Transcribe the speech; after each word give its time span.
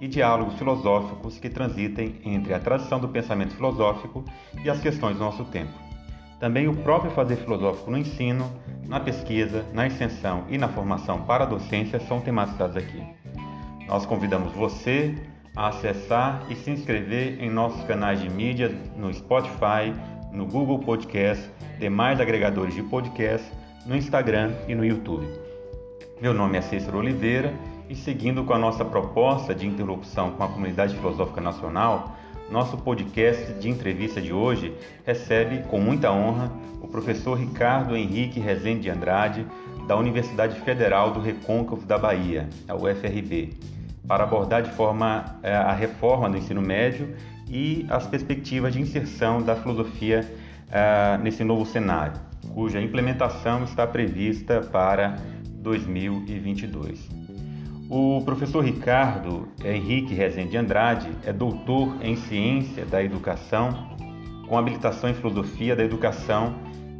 e 0.00 0.08
diálogos 0.08 0.54
filosóficos 0.54 1.38
que 1.38 1.48
transitem 1.48 2.20
entre 2.24 2.52
a 2.52 2.58
tradição 2.58 2.98
do 2.98 3.08
pensamento 3.08 3.54
filosófico 3.54 4.24
e 4.64 4.70
as 4.70 4.80
questões 4.80 5.16
do 5.16 5.24
nosso 5.24 5.44
tempo. 5.44 5.72
Também 6.40 6.68
o 6.68 6.74
próprio 6.74 7.10
fazer 7.12 7.36
filosófico 7.36 7.90
no 7.90 7.98
ensino, 7.98 8.50
na 8.86 9.00
pesquisa, 9.00 9.64
na 9.72 9.86
extensão 9.86 10.44
e 10.48 10.58
na 10.58 10.68
formação 10.68 11.22
para 11.22 11.44
a 11.44 11.46
docência 11.46 12.00
são 12.00 12.20
tematizados 12.20 12.76
aqui. 12.76 13.02
Nós 13.86 14.04
convidamos 14.04 14.52
você 14.52 15.14
a 15.56 15.68
acessar 15.68 16.44
e 16.50 16.56
se 16.56 16.70
inscrever 16.70 17.40
em 17.40 17.48
nossos 17.48 17.84
canais 17.84 18.20
de 18.20 18.28
mídia 18.28 18.68
no 18.96 19.12
Spotify, 19.12 19.94
no 20.32 20.46
Google 20.46 20.80
Podcast, 20.80 21.48
demais 21.78 22.20
agregadores 22.20 22.74
de 22.74 22.82
podcast, 22.82 23.46
no 23.86 23.96
Instagram 23.96 24.52
e 24.66 24.74
no 24.74 24.84
YouTube. 24.84 25.26
Meu 26.20 26.34
nome 26.34 26.58
é 26.58 26.60
Cícero 26.60 26.98
Oliveira 26.98 27.54
e 27.94 27.96
seguindo 27.96 28.42
com 28.42 28.52
a 28.52 28.58
nossa 28.58 28.84
proposta 28.84 29.54
de 29.54 29.68
interlocução 29.68 30.32
com 30.32 30.42
a 30.42 30.48
comunidade 30.48 30.96
filosófica 30.96 31.40
nacional, 31.40 32.16
nosso 32.50 32.76
podcast 32.76 33.52
de 33.54 33.70
entrevista 33.70 34.20
de 34.20 34.32
hoje 34.32 34.74
recebe 35.06 35.62
com 35.68 35.78
muita 35.78 36.10
honra 36.10 36.50
o 36.82 36.88
professor 36.88 37.38
Ricardo 37.38 37.96
Henrique 37.96 38.40
Rezende 38.40 38.80
de 38.80 38.90
Andrade, 38.90 39.46
da 39.86 39.96
Universidade 39.96 40.60
Federal 40.62 41.12
do 41.12 41.20
Recôncavo 41.20 41.86
da 41.86 41.96
Bahia, 41.96 42.48
a 42.66 42.74
UFRB, 42.74 43.54
para 44.08 44.24
abordar 44.24 44.62
de 44.62 44.72
forma 44.72 45.38
eh, 45.44 45.54
a 45.54 45.72
reforma 45.72 46.28
do 46.28 46.36
ensino 46.36 46.60
médio 46.60 47.14
e 47.48 47.86
as 47.88 48.08
perspectivas 48.08 48.72
de 48.72 48.80
inserção 48.80 49.40
da 49.40 49.54
filosofia 49.54 50.28
uh, 50.68 51.22
nesse 51.22 51.44
novo 51.44 51.64
cenário, 51.64 52.20
cuja 52.52 52.80
implementação 52.80 53.62
está 53.62 53.86
prevista 53.86 54.60
para 54.60 55.16
2022. 55.60 57.23
O 57.88 58.22
professor 58.24 58.64
Ricardo 58.64 59.46
Henrique 59.62 60.14
Rezende 60.14 60.56
Andrade 60.56 61.10
é 61.24 61.32
doutor 61.32 61.96
em 62.00 62.16
Ciência 62.16 62.86
da 62.86 63.02
Educação, 63.02 63.90
com 64.48 64.56
habilitação 64.56 65.10
em 65.10 65.14
Filosofia 65.14 65.76
da 65.76 65.84
Educação 65.84 66.54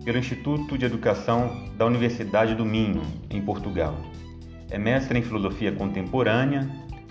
pelo 0.05 0.19
Instituto 0.19 0.77
de 0.77 0.85
Educação 0.85 1.71
da 1.79 1.87
Universidade 1.87 2.55
do 2.55 2.67
Minho, 2.67 3.01
em 3.31 3.41
Portugal. 3.41 3.97
É 4.71 4.79
mestre 4.79 5.19
em 5.19 5.23
Filosofia 5.23 5.73
Contemporânea 5.73 6.69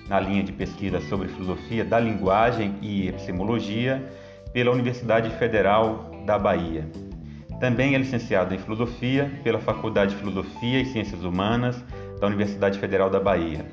na 0.07 0.19
linha 0.19 0.43
de 0.43 0.51
pesquisa 0.51 1.01
sobre 1.01 1.27
filosofia 1.29 1.83
da 1.83 1.99
linguagem 1.99 2.75
e 2.79 3.07
epistemologia 3.07 4.07
pela 4.53 4.71
Universidade 4.71 5.31
Federal 5.37 6.11
da 6.27 6.37
Bahia. 6.37 6.87
Também 7.59 7.95
é 7.95 7.97
licenciado 7.97 8.53
em 8.53 8.59
filosofia 8.59 9.31
pela 9.43 9.57
Faculdade 9.57 10.11
de 10.13 10.17
Filosofia 10.17 10.79
e 10.79 10.85
Ciências 10.85 11.23
Humanas 11.23 11.83
da 12.23 12.27
Universidade 12.27 12.79
Federal 12.79 13.09
da 13.09 13.19
Bahia. 13.19 13.65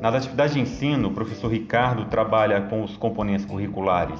Nas 0.00 0.14
atividades 0.14 0.54
de 0.54 0.60
ensino, 0.60 1.08
o 1.08 1.12
professor 1.12 1.52
Ricardo 1.52 2.06
trabalha 2.06 2.62
com 2.62 2.82
os 2.82 2.96
componentes 2.96 3.44
curriculares 3.44 4.18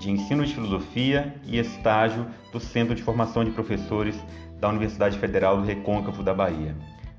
de 0.00 0.10
ensino 0.10 0.44
de 0.44 0.52
filosofia 0.52 1.32
e 1.44 1.56
estágio 1.56 2.26
do 2.52 2.58
Centro 2.58 2.96
de 2.96 3.04
Formação 3.04 3.44
de 3.44 3.52
Professores 3.52 4.20
da 4.58 4.68
Universidade 4.68 5.16
Federal 5.18 5.56
do 5.56 5.64
Recôncavo 5.64 6.20
da 6.24 6.34
Bahia. 6.34 6.74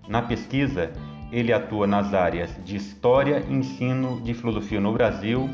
Na 0.09 0.21
pesquisa, 0.21 0.91
ele 1.31 1.53
atua 1.53 1.87
nas 1.87 2.13
áreas 2.13 2.49
de 2.65 2.75
História 2.75 3.45
e 3.47 3.53
Ensino 3.53 4.19
de 4.19 4.33
Filosofia 4.33 4.81
no 4.81 4.91
Brasil, 4.91 5.49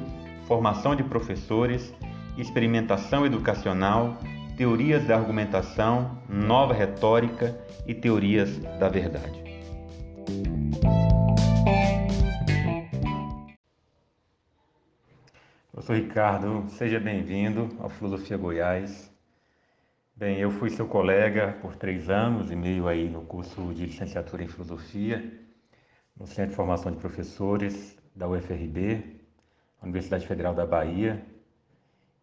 Formação 0.48 0.96
de 0.96 1.04
Professores, 1.04 1.94
Experimentação 2.40 3.24
Educacional, 3.24 4.18
Teorias 4.58 5.06
da 5.06 5.16
Argumentação, 5.16 6.18
Nova 6.28 6.74
Retórica 6.74 7.56
e 7.86 7.94
Teorias 7.94 8.58
da 8.80 8.90
Verdade. 8.90 9.43
Professor 15.72 15.96
Ricardo, 15.96 16.66
seja 16.70 17.00
bem-vindo 17.00 17.70
ao 17.80 17.90
Filosofia 17.90 18.38
Goiás. 18.38 19.12
Bem, 20.16 20.40
eu 20.40 20.50
fui 20.50 20.70
seu 20.70 20.88
colega 20.88 21.58
por 21.62 21.76
três 21.76 22.10
anos 22.10 22.52
e 22.52 22.56
meio 22.56 22.88
aí 22.88 23.10
no 23.10 23.24
curso 23.24 23.74
de 23.74 23.86
licenciatura 23.88 24.44
em 24.44 24.48
Filosofia 24.48 25.44
no 26.18 26.28
Centro 26.28 26.52
de 26.52 26.56
Formação 26.56 26.92
de 26.92 27.00
Professores 27.00 27.98
da 28.16 28.28
UFRB, 28.28 29.20
Universidade 29.82 30.28
Federal 30.28 30.54
da 30.54 30.66
Bahia. 30.66 31.22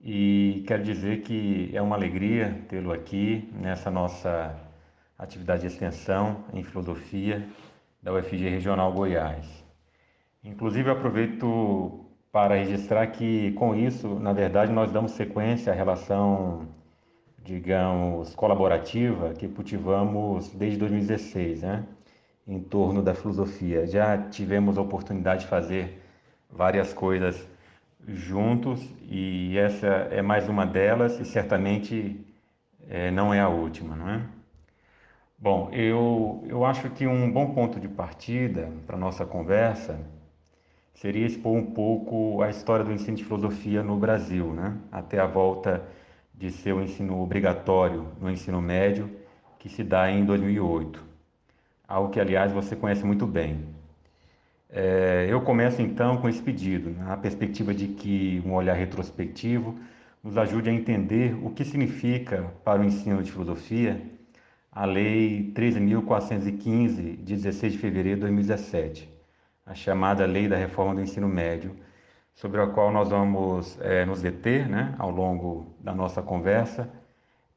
E 0.00 0.64
quero 0.66 0.82
dizer 0.82 1.22
que 1.22 1.70
é 1.74 1.82
uma 1.82 1.96
alegria 1.96 2.64
tê-lo 2.68 2.92
aqui 2.92 3.50
nessa 3.52 3.90
nossa 3.90 4.58
atividade 5.18 5.62
de 5.62 5.66
extensão 5.66 6.44
em 6.54 6.62
filosofia 6.62 7.46
da 8.02 8.12
UFG 8.12 8.48
Regional 8.48 8.92
Goiás. 8.92 9.46
Inclusive, 10.42 10.90
aproveito 10.90 12.06
para 12.32 12.54
registrar 12.54 13.06
que, 13.08 13.52
com 13.52 13.74
isso, 13.74 14.18
na 14.20 14.32
verdade, 14.32 14.72
nós 14.72 14.90
damos 14.90 15.12
sequência 15.12 15.72
à 15.72 15.76
relação, 15.76 16.68
digamos, 17.42 18.34
colaborativa 18.34 19.34
que 19.34 19.48
cultivamos 19.48 20.48
desde 20.50 20.78
2016, 20.78 21.62
né? 21.62 21.84
em 22.46 22.60
torno 22.60 23.02
da 23.02 23.14
filosofia. 23.14 23.86
Já 23.86 24.18
tivemos 24.18 24.76
a 24.78 24.82
oportunidade 24.82 25.42
de 25.42 25.46
fazer 25.46 26.02
várias 26.50 26.92
coisas 26.92 27.48
juntos 28.08 28.82
e 29.02 29.56
essa 29.58 29.86
é 29.86 30.22
mais 30.22 30.48
uma 30.48 30.66
delas 30.66 31.20
e 31.20 31.24
certamente 31.24 32.24
é, 32.88 33.10
não 33.10 33.32
é 33.32 33.40
a 33.40 33.48
última, 33.48 33.94
não 33.94 34.08
é? 34.08 34.39
Bom, 35.40 35.70
eu, 35.72 36.44
eu 36.46 36.64
acho 36.66 36.90
que 36.90 37.06
um 37.06 37.30
bom 37.32 37.54
ponto 37.54 37.80
de 37.80 37.88
partida 37.88 38.70
para 38.86 38.96
a 38.96 38.98
nossa 38.98 39.24
conversa 39.24 39.98
seria 40.92 41.26
expor 41.26 41.56
um 41.56 41.64
pouco 41.72 42.42
a 42.42 42.50
história 42.50 42.84
do 42.84 42.92
ensino 42.92 43.16
de 43.16 43.24
filosofia 43.24 43.82
no 43.82 43.96
Brasil, 43.96 44.52
né? 44.52 44.76
até 44.92 45.18
a 45.18 45.26
volta 45.26 45.82
de 46.34 46.50
seu 46.50 46.82
ensino 46.82 47.18
obrigatório 47.22 48.06
no 48.20 48.30
ensino 48.30 48.60
médio, 48.60 49.10
que 49.58 49.70
se 49.70 49.82
dá 49.82 50.10
em 50.10 50.26
2008 50.26 51.08
algo 51.88 52.10
que, 52.10 52.20
aliás, 52.20 52.52
você 52.52 52.76
conhece 52.76 53.04
muito 53.04 53.26
bem. 53.26 53.64
É, 54.68 55.26
eu 55.28 55.40
começo 55.40 55.82
então 55.82 56.18
com 56.18 56.28
esse 56.28 56.40
pedido, 56.40 56.90
na 56.90 57.16
perspectiva 57.16 57.74
de 57.74 57.88
que 57.88 58.40
um 58.46 58.54
olhar 58.54 58.74
retrospectivo 58.74 59.74
nos 60.22 60.38
ajude 60.38 60.70
a 60.70 60.72
entender 60.72 61.34
o 61.42 61.50
que 61.50 61.64
significa 61.64 62.52
para 62.62 62.80
o 62.80 62.84
ensino 62.84 63.22
de 63.22 63.32
filosofia 63.32 64.00
a 64.72 64.84
Lei 64.84 65.52
13.415, 65.54 67.16
de 67.16 67.36
16 67.36 67.72
de 67.72 67.78
fevereiro 67.78 68.16
de 68.16 68.20
2017, 68.22 69.08
a 69.66 69.74
chamada 69.74 70.26
Lei 70.26 70.48
da 70.48 70.56
Reforma 70.56 70.94
do 70.94 71.00
Ensino 71.00 71.28
Médio, 71.28 71.76
sobre 72.34 72.60
a 72.60 72.66
qual 72.68 72.92
nós 72.92 73.08
vamos 73.08 73.76
é, 73.80 74.04
nos 74.04 74.22
deter 74.22 74.68
né, 74.68 74.94
ao 74.98 75.10
longo 75.10 75.74
da 75.80 75.94
nossa 75.94 76.22
conversa, 76.22 76.88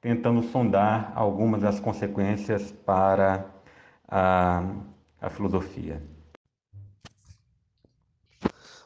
tentando 0.01 0.43
sondar 0.43 1.13
algumas 1.15 1.61
das 1.61 1.79
consequências 1.79 2.71
para 2.71 3.45
a, 4.07 4.63
a 5.21 5.29
filosofia. 5.29 6.01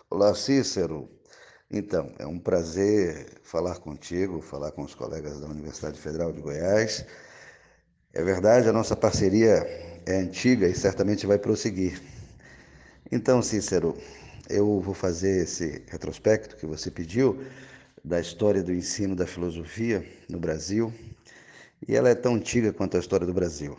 Olá, 0.10 0.36
Cícero. 0.36 1.10
Então, 1.70 2.14
é 2.18 2.26
um 2.26 2.40
prazer 2.40 3.40
falar 3.44 3.80
contigo, 3.80 4.42
falar 4.42 4.72
com 4.72 4.84
os 4.84 4.96
colegas 4.96 5.42
da 5.42 5.48
Universidade 5.48 6.00
Federal 6.00 6.32
de 6.32 6.42
Goiás. 6.42 7.06
É 8.14 8.24
verdade, 8.24 8.68
a 8.70 8.74
nossa 8.74 8.96
parceria 8.96 9.68
é 10.06 10.16
antiga 10.18 10.68
e 10.68 10.74
certamente 10.74 11.28
vai 11.28 11.38
prosseguir. 11.38 12.02
Então, 13.12 13.42
Cícero, 13.42 13.98
eu 14.50 14.80
vou 14.80 14.94
fazer 14.94 15.44
esse 15.44 15.84
retrospecto 15.88 16.56
que 16.56 16.66
você 16.66 16.90
pediu 16.90 17.44
da 18.04 18.20
história 18.20 18.64
do 18.64 18.74
ensino 18.74 19.16
da 19.16 19.28
filosofia 19.28 20.06
no 20.30 20.40
Brasil, 20.40 20.94
e 21.88 21.96
ela 21.96 22.10
é 22.10 22.16
tão 22.16 22.36
antiga 22.36 22.72
quanto 22.72 22.96
a 22.96 23.00
história 23.00 23.28
do 23.28 23.34
Brasil. 23.34 23.78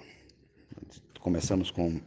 Começamos 1.20 1.70
com 1.70 2.00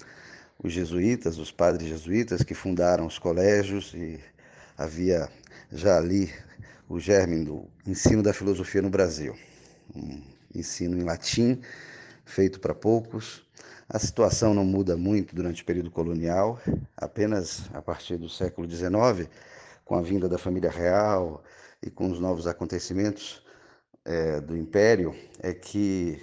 os 0.63 0.71
jesuítas, 0.71 1.38
os 1.39 1.51
padres 1.51 1.89
jesuítas 1.89 2.44
que 2.44 2.53
fundaram 2.53 3.07
os 3.07 3.18
colégios 3.18 3.94
e 3.95 4.19
havia 4.77 5.27
já 5.71 5.97
ali 5.97 6.31
o 6.88 7.00
germe 7.00 7.44
do 7.44 7.65
ensino 7.85 8.21
da 8.21 8.31
filosofia 8.31 8.81
no 8.81 8.89
Brasil. 8.89 9.35
Um 9.95 10.21
ensino 10.53 10.97
em 10.97 11.03
latim, 11.03 11.59
feito 12.31 12.60
para 12.60 12.74
poucos. 12.74 13.45
A 13.89 14.00
situação 14.00 14.54
não 14.54 14.63
muda 14.63 14.95
muito 14.95 15.36
durante 15.36 15.62
o 15.62 15.66
período 15.66 15.92
colonial, 15.92 16.60
apenas 16.95 17.69
a 17.74 17.81
partir 17.81 18.18
do 18.18 18.30
século 18.30 18.69
XIX, 18.69 19.30
com 19.83 19.95
a 19.95 20.01
vinda 20.01 20.30
da 20.30 20.38
família 20.38 20.72
real 20.72 21.44
e 21.83 21.92
com 21.92 22.10
os 22.10 22.19
novos 22.19 22.48
acontecimentos 22.48 23.44
é, 24.06 24.39
do 24.39 24.56
Império, 24.56 25.13
é 25.39 25.54
que 25.54 26.22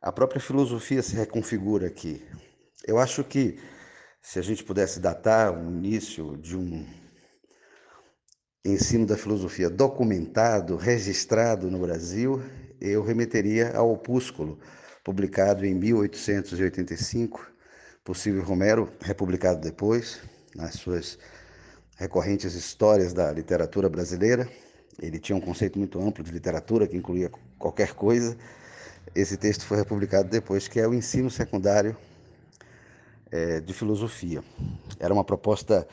a 0.00 0.10
própria 0.10 0.40
filosofia 0.40 1.02
se 1.02 1.14
reconfigura 1.14 1.86
aqui. 1.86 2.26
Eu 2.86 2.98
acho 2.98 3.22
que 3.22 3.58
se 4.22 4.38
a 4.38 4.42
gente 4.42 4.64
pudesse 4.64 4.98
datar 4.98 5.52
o 5.52 5.70
início 5.70 6.38
de 6.38 6.56
um 6.56 6.86
ensino 8.64 9.06
da 9.06 9.16
filosofia 9.16 9.68
documentado, 9.68 10.76
registrado 10.76 11.70
no 11.70 11.80
Brasil, 11.80 12.42
eu 12.80 13.02
remeteria 13.02 13.76
ao 13.76 13.92
opúsculo 13.92 14.58
publicado 15.04 15.66
em 15.66 15.74
1885, 15.74 17.46
possível 18.02 18.42
Romero, 18.42 18.90
republicado 19.00 19.60
depois, 19.60 20.20
nas 20.56 20.74
suas 20.74 21.18
recorrentes 21.96 22.54
histórias 22.54 23.12
da 23.12 23.30
literatura 23.30 23.88
brasileira. 23.88 24.48
Ele 25.00 25.18
tinha 25.18 25.36
um 25.36 25.40
conceito 25.40 25.78
muito 25.78 26.00
amplo 26.00 26.24
de 26.24 26.32
literatura 26.32 26.88
que 26.88 26.96
incluía 26.96 27.30
qualquer 27.58 27.92
coisa. 27.92 28.36
Esse 29.14 29.36
texto 29.36 29.66
foi 29.66 29.76
republicado 29.76 30.28
depois, 30.28 30.66
que 30.66 30.80
é 30.80 30.88
o 30.88 30.94
ensino 30.94 31.30
secundário 31.30 31.96
é, 33.30 33.60
de 33.60 33.74
filosofia. 33.74 34.42
Era 34.98 35.12
uma 35.12 35.24
proposta 35.24 35.86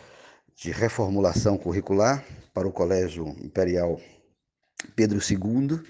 de 0.55 0.71
reformulação 0.71 1.57
curricular 1.57 2.23
para 2.53 2.67
o 2.67 2.71
Colégio 2.71 3.27
Imperial 3.43 3.99
Pedro 4.95 5.19
II, 5.19 5.81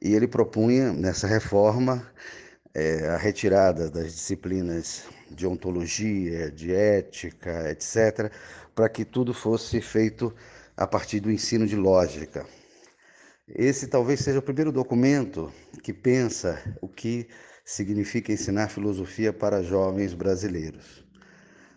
e 0.00 0.14
ele 0.14 0.28
propunha 0.28 0.92
nessa 0.92 1.26
reforma 1.26 2.06
é, 2.74 3.08
a 3.08 3.16
retirada 3.16 3.90
das 3.90 4.12
disciplinas 4.12 5.04
de 5.30 5.46
ontologia, 5.46 6.50
de 6.50 6.74
ética, 6.74 7.70
etc., 7.70 8.30
para 8.74 8.88
que 8.88 9.04
tudo 9.04 9.32
fosse 9.32 9.80
feito 9.80 10.34
a 10.76 10.86
partir 10.86 11.20
do 11.20 11.30
ensino 11.30 11.66
de 11.66 11.74
lógica. 11.74 12.46
Esse 13.48 13.86
talvez 13.86 14.20
seja 14.20 14.40
o 14.40 14.42
primeiro 14.42 14.70
documento 14.70 15.52
que 15.82 15.92
pensa 15.92 16.62
o 16.80 16.88
que 16.88 17.28
significa 17.64 18.32
ensinar 18.32 18.68
filosofia 18.68 19.32
para 19.32 19.62
jovens 19.62 20.12
brasileiros. 20.12 21.04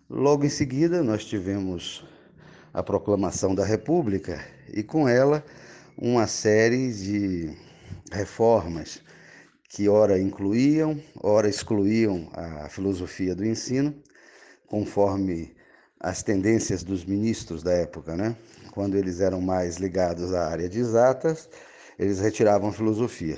Logo 0.09 0.43
em 0.45 0.49
seguida, 0.49 1.03
nós 1.03 1.23
tivemos 1.23 2.03
a 2.73 2.83
proclamação 2.83 3.55
da 3.55 3.63
República 3.63 4.43
e, 4.73 4.83
com 4.83 5.07
ela, 5.07 5.43
uma 5.97 6.27
série 6.27 6.91
de 6.91 7.68
reformas 8.11 9.01
que, 9.69 9.87
ora 9.87 10.19
incluíam, 10.19 10.99
ora 11.21 11.47
excluíam 11.47 12.29
a 12.33 12.67
filosofia 12.69 13.35
do 13.35 13.45
ensino, 13.45 13.93
conforme 14.67 15.55
as 15.99 16.23
tendências 16.23 16.83
dos 16.83 17.03
ministros 17.05 17.61
da 17.61 17.73
época, 17.73 18.15
né? 18.15 18.35
Quando 18.71 18.95
eles 18.95 19.19
eram 19.19 19.41
mais 19.41 19.77
ligados 19.77 20.33
à 20.33 20.47
área 20.47 20.69
de 20.69 20.79
exatas, 20.79 21.49
eles 21.97 22.19
retiravam 22.19 22.71
filosofia. 22.71 23.37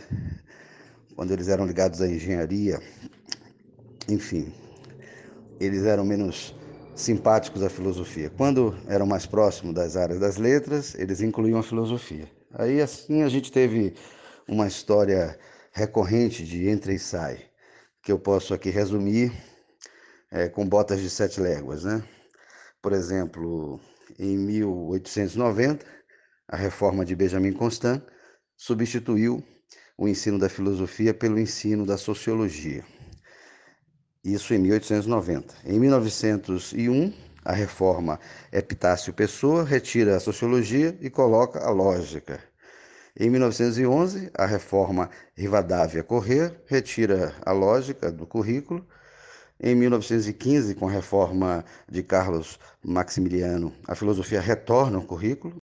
Quando 1.16 1.32
eles 1.32 1.48
eram 1.48 1.66
ligados 1.66 2.02
à 2.02 2.08
engenharia, 2.08 2.80
enfim, 4.08 4.54
eles 5.60 5.84
eram 5.84 6.06
menos 6.06 6.56
simpáticos 6.96 7.64
à 7.64 7.70
filosofia. 7.70 8.30
Quando 8.38 8.76
eram 8.88 9.06
mais 9.06 9.26
próximos 9.26 9.74
das 9.74 9.96
áreas 9.96 10.20
das 10.20 10.38
letras, 10.38 10.96
eles 10.96 11.22
incluíam 11.22 11.60
a 11.60 11.64
filosofia. 11.64 12.28
Aí 12.54 12.82
assim 12.82 13.24
a 13.24 13.30
gente 13.30 13.52
teve 13.52 13.94
uma 14.51 14.68
história 14.68 15.39
recorrente 15.71 16.44
de 16.44 16.68
entra 16.68 16.94
e 16.94 17.00
sai, 17.00 17.39
que 18.03 18.12
eu 18.12 18.19
posso 18.19 18.53
aqui 18.53 18.69
resumir 18.69 19.31
é, 20.30 20.50
com 20.50 20.68
botas 20.68 21.00
de 21.00 21.09
sete 21.09 21.39
léguas. 21.39 21.86
Né? 21.86 22.03
Por 22.81 22.92
exemplo, 22.92 23.80
em 24.19 24.38
1890, 24.38 25.86
a 26.50 26.57
reforma 26.57 27.06
de 27.06 27.15
Benjamin 27.15 27.53
Constant 27.53 28.03
substituiu 28.57 29.42
o 29.98 30.06
ensino 30.06 30.38
da 30.38 30.50
filosofia 30.50 31.13
pelo 31.13 31.39
ensino 31.39 31.86
da 31.86 31.98
sociologia. 31.98 32.83
Isso 34.21 34.53
em 34.53 34.57
1890. 34.57 35.56
Em 35.63 35.80
1901, 35.80 37.13
a 37.45 37.53
reforma 37.53 38.19
Epitácio 38.51 39.13
Pessoa 39.13 39.63
retira 39.63 40.18
a 40.18 40.19
sociologia 40.19 40.98
e 41.00 41.09
coloca 41.09 41.59
a 41.59 41.69
lógica. 41.69 42.50
Em 43.19 43.30
1911, 43.30 44.31
a 44.34 44.46
reforma 44.46 45.10
Rivadavia 45.36 46.02
Corrêa 46.02 46.56
retira 46.66 47.36
a 47.46 47.52
lógica 47.52 48.10
do 48.10 48.25
currículo. 48.25 48.88
Em 49.60 49.75
1915, 49.75 50.75
com 50.75 50.88
a 50.88 50.92
reforma 50.92 51.63
de 51.90 52.02
Carlos 52.04 52.58
Maximiliano, 52.84 53.74
a 53.86 53.96
filosofia 53.96 54.40
retorna 54.40 54.98
ao 54.98 55.04
currículo. 55.04 55.62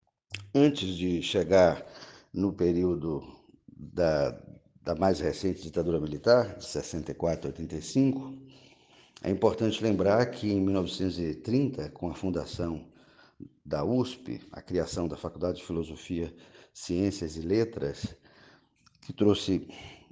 Antes 0.54 0.88
de 0.94 1.22
chegar 1.22 1.84
no 2.32 2.52
período 2.52 3.22
da, 3.66 4.38
da 4.82 4.94
mais 4.94 5.18
recente 5.18 5.62
ditadura 5.62 5.98
militar, 5.98 6.56
de 6.56 6.66
64 6.66 7.46
a 7.46 7.50
85, 7.50 8.34
é 9.22 9.30
importante 9.30 9.82
lembrar 9.82 10.26
que 10.26 10.52
em 10.52 10.60
1930, 10.60 11.88
com 11.90 12.10
a 12.10 12.14
fundação 12.14 12.86
da 13.64 13.84
USP, 13.84 14.40
a 14.52 14.60
criação 14.60 15.08
da 15.08 15.16
Faculdade 15.16 15.58
de 15.58 15.64
Filosofia 15.64 16.32
Ciências 16.72 17.36
e 17.36 17.40
Letras, 17.40 18.16
que 19.00 19.12
trouxe 19.12 19.68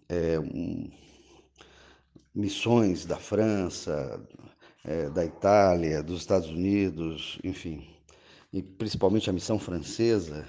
é, 0.08 0.38
um, 0.38 0.91
missões 2.35 3.05
da 3.05 3.17
França, 3.17 4.20
é, 4.85 5.08
da 5.11 5.25
Itália, 5.25 6.03
dos 6.03 6.20
Estados 6.20 6.49
Unidos, 6.49 7.38
enfim, 7.42 7.87
e 8.52 8.62
principalmente 8.62 9.28
a 9.28 9.33
missão 9.33 9.59
francesa, 9.59 10.47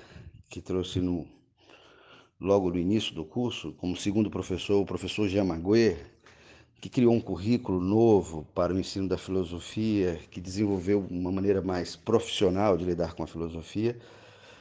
que 0.49 0.61
trouxe 0.61 0.99
no, 0.99 1.27
logo 2.39 2.69
no 2.69 2.77
início 2.77 3.13
do 3.13 3.25
curso, 3.25 3.73
como 3.73 3.95
segundo 3.95 4.29
professor, 4.29 4.81
o 4.81 4.85
professor 4.85 5.27
Jean 5.27 5.43
Maguet, 5.43 5.97
que 6.79 6.89
criou 6.89 7.13
um 7.13 7.19
currículo 7.19 7.79
novo 7.79 8.47
para 8.53 8.73
o 8.73 8.79
ensino 8.79 9.07
da 9.07 9.17
filosofia, 9.17 10.19
que 10.29 10.39
desenvolveu 10.39 11.05
uma 11.09 11.31
maneira 11.31 11.61
mais 11.61 11.95
profissional 11.95 12.77
de 12.77 12.85
lidar 12.85 13.13
com 13.13 13.23
a 13.23 13.27
filosofia 13.27 13.99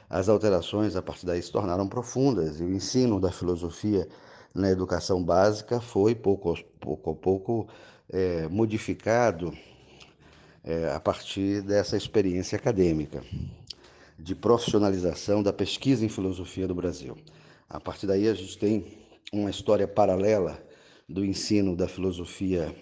as 0.09 0.29
alterações 0.29 0.97
a 0.97 1.03
partir 1.03 1.27
daí 1.27 1.43
se 1.43 1.51
tornaram 1.51 1.89
profundas 1.89 2.61
e 2.61 2.65
o 2.65 2.73
ensino 2.73 3.21
da 3.21 3.31
filosofia 3.31 4.09
na 4.55 4.71
educação 4.71 5.23
básica 5.23 5.81
foi 5.81 6.15
pouco, 6.15 6.55
pouco 6.81 7.11
a 7.11 7.15
pouco 7.15 7.69
é, 8.09 8.49
modificado 8.49 9.53
é, 10.65 10.93
a 10.93 11.01
partir 11.01 11.63
dessa 11.63 11.97
experiência 11.97 12.57
acadêmica 12.57 13.23
de 14.19 14.35
profissionalização 14.35 15.43
da 15.43 15.53
pesquisa 15.53 16.05
em 16.05 16.09
filosofia 16.09 16.67
do 16.67 16.75
Brasil. 16.75 17.17
A 17.69 17.79
partir 17.79 18.07
daí 18.07 18.29
a 18.29 18.35
gente 18.35 18.57
tem 18.59 18.99
uma 19.33 19.51
história 19.51 19.87
paralela 19.87 20.59
do 21.09 21.25
ensino 21.25 21.77
da 21.77 21.87
filosofia 21.87 22.75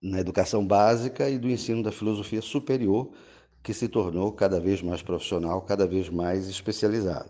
na 0.00 0.20
educação 0.20 0.64
básica 0.64 1.28
e 1.28 1.38
do 1.38 1.50
ensino 1.50 1.82
da 1.82 1.90
filosofia 1.90 2.40
superior 2.40 3.10
que 3.66 3.74
se 3.74 3.88
tornou 3.88 4.30
cada 4.30 4.60
vez 4.60 4.80
mais 4.80 5.02
profissional, 5.02 5.60
cada 5.60 5.88
vez 5.88 6.08
mais 6.08 6.46
especializado. 6.46 7.28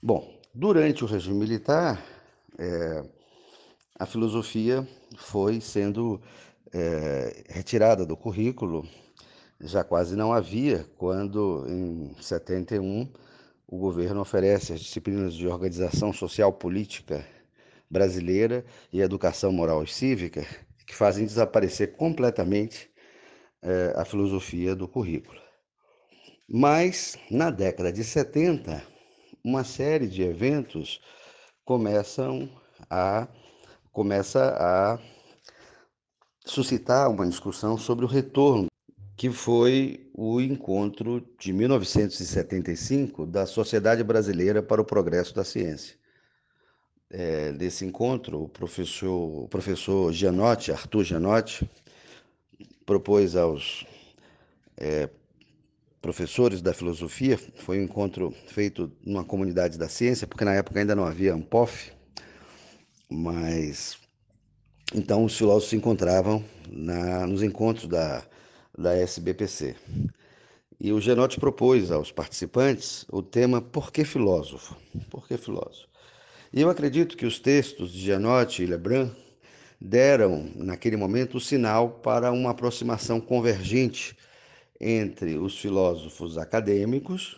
Bom, 0.00 0.32
durante 0.54 1.02
o 1.02 1.08
regime 1.08 1.40
militar, 1.40 2.00
é, 2.56 3.04
a 3.98 4.06
filosofia 4.06 4.86
foi 5.16 5.60
sendo 5.60 6.20
é, 6.72 7.42
retirada 7.48 8.06
do 8.06 8.16
currículo, 8.16 8.86
já 9.60 9.82
quase 9.82 10.14
não 10.14 10.32
havia, 10.32 10.86
quando 10.96 11.66
em 11.68 12.14
71 12.22 13.08
o 13.66 13.78
governo 13.78 14.20
oferece 14.20 14.72
as 14.72 14.78
disciplinas 14.78 15.34
de 15.34 15.48
organização 15.48 16.12
social 16.12 16.52
política 16.52 17.26
brasileira 17.90 18.64
e 18.92 19.00
educação 19.00 19.50
moral 19.50 19.82
e 19.82 19.88
cívica, 19.88 20.46
que 20.86 20.94
fazem 20.94 21.26
desaparecer 21.26 21.96
completamente 21.96 22.91
é, 23.62 23.92
a 23.96 24.04
filosofia 24.04 24.74
do 24.74 24.88
currículo. 24.88 25.40
Mas, 26.48 27.16
na 27.30 27.50
década 27.50 27.92
de 27.92 28.04
70, 28.04 28.82
uma 29.44 29.64
série 29.64 30.06
de 30.06 30.22
eventos 30.22 31.00
começam 31.64 32.50
a, 32.90 33.28
começa 33.90 34.56
a 34.58 34.98
suscitar 36.44 37.10
uma 37.10 37.26
discussão 37.26 37.78
sobre 37.78 38.04
o 38.04 38.08
retorno 38.08 38.66
que 39.16 39.30
foi 39.30 40.10
o 40.14 40.40
encontro 40.40 41.24
de 41.38 41.52
1975 41.52 43.24
da 43.24 43.46
Sociedade 43.46 44.02
Brasileira 44.02 44.62
para 44.62 44.80
o 44.80 44.84
Progresso 44.84 45.34
da 45.34 45.44
Ciência. 45.44 45.96
É, 47.08 47.52
nesse 47.52 47.84
encontro, 47.84 48.42
o 48.42 48.48
professor, 48.48 49.44
o 49.44 49.48
professor 49.48 50.12
Gianotti, 50.12 50.72
Arthur 50.72 51.04
Gianotti, 51.04 51.70
propôs 52.84 53.36
aos 53.36 53.86
é, 54.76 55.08
professores 56.00 56.60
da 56.60 56.74
filosofia, 56.74 57.38
foi 57.38 57.78
um 57.78 57.84
encontro 57.84 58.34
feito 58.48 58.90
numa 59.04 59.24
comunidade 59.24 59.78
da 59.78 59.88
ciência, 59.88 60.26
porque 60.26 60.44
na 60.44 60.54
época 60.54 60.80
ainda 60.80 60.94
não 60.94 61.04
havia 61.04 61.32
Ampof, 61.32 61.92
mas 63.08 63.98
então 64.94 65.24
os 65.24 65.36
filósofos 65.36 65.70
se 65.70 65.76
encontravam 65.76 66.44
na, 66.68 67.26
nos 67.26 67.42
encontros 67.42 67.86
da, 67.86 68.22
da 68.76 68.94
SBPC. 68.96 69.76
E 70.80 70.92
o 70.92 71.00
Genote 71.00 71.38
propôs 71.38 71.92
aos 71.92 72.10
participantes 72.10 73.06
o 73.08 73.22
tema 73.22 73.62
Por 73.62 73.92
que 73.92 74.04
filósofo? 74.04 74.76
Por 75.08 75.28
que 75.28 75.36
filósofo? 75.36 75.86
E 76.52 76.60
eu 76.60 76.68
acredito 76.68 77.16
que 77.16 77.24
os 77.24 77.38
textos 77.38 77.92
de 77.92 78.00
Genote 78.00 78.62
e 78.62 78.66
Lebrun 78.66 79.08
deram, 79.82 80.48
naquele 80.54 80.96
momento, 80.96 81.36
o 81.36 81.40
sinal 81.40 81.90
para 81.90 82.30
uma 82.30 82.50
aproximação 82.50 83.20
convergente 83.20 84.16
entre 84.80 85.36
os 85.36 85.58
filósofos 85.58 86.38
acadêmicos, 86.38 87.36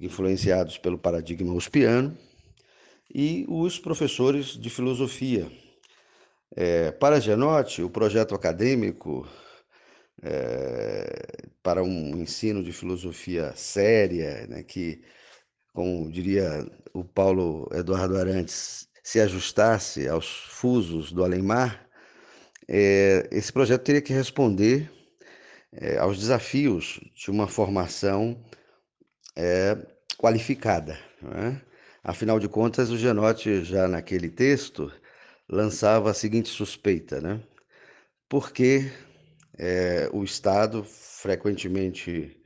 influenciados 0.00 0.78
pelo 0.78 0.98
paradigma 0.98 1.52
uspiano, 1.52 2.16
e 3.12 3.44
os 3.48 3.78
professores 3.78 4.48
de 4.58 4.70
filosofia. 4.70 5.50
É, 6.56 6.90
para 6.90 7.20
Genotti, 7.20 7.82
o 7.82 7.90
projeto 7.90 8.34
acadêmico 8.34 9.28
é, 10.22 11.48
para 11.62 11.82
um 11.82 12.16
ensino 12.16 12.62
de 12.62 12.72
filosofia 12.72 13.52
séria, 13.54 14.46
né, 14.46 14.62
que, 14.62 15.02
como 15.72 16.10
diria 16.10 16.66
o 16.92 17.04
Paulo 17.04 17.68
Eduardo 17.72 18.16
Arantes, 18.16 18.87
se 19.08 19.20
ajustasse 19.20 20.06
aos 20.06 20.28
fusos 20.50 21.10
do 21.12 21.24
além-mar, 21.24 21.88
é, 22.68 23.26
esse 23.32 23.50
projeto 23.50 23.82
teria 23.82 24.02
que 24.02 24.12
responder 24.12 24.92
é, 25.72 25.96
aos 25.96 26.18
desafios 26.18 27.00
de 27.14 27.30
uma 27.30 27.48
formação 27.48 28.44
é, 29.34 29.78
qualificada. 30.18 30.98
É? 31.22 31.58
Afinal 32.04 32.38
de 32.38 32.50
contas, 32.50 32.90
o 32.90 32.98
Genote, 32.98 33.64
já 33.64 33.88
naquele 33.88 34.28
texto, 34.28 34.92
lançava 35.48 36.10
a 36.10 36.14
seguinte 36.14 36.50
suspeita: 36.50 37.18
né? 37.18 37.40
por 38.28 38.52
que 38.52 38.92
é, 39.56 40.10
o 40.12 40.22
Estado, 40.22 40.84
frequentemente 40.84 42.38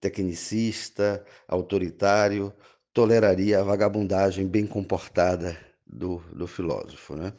tecnicista, 0.00 1.26
autoritário, 1.48 2.54
toleraria 2.94 3.58
a 3.58 3.64
vagabundagem 3.64 4.46
bem 4.46 4.64
comportada 4.64 5.66
do, 5.88 6.18
do 6.32 6.46
filósofo. 6.46 7.16
Né? 7.16 7.32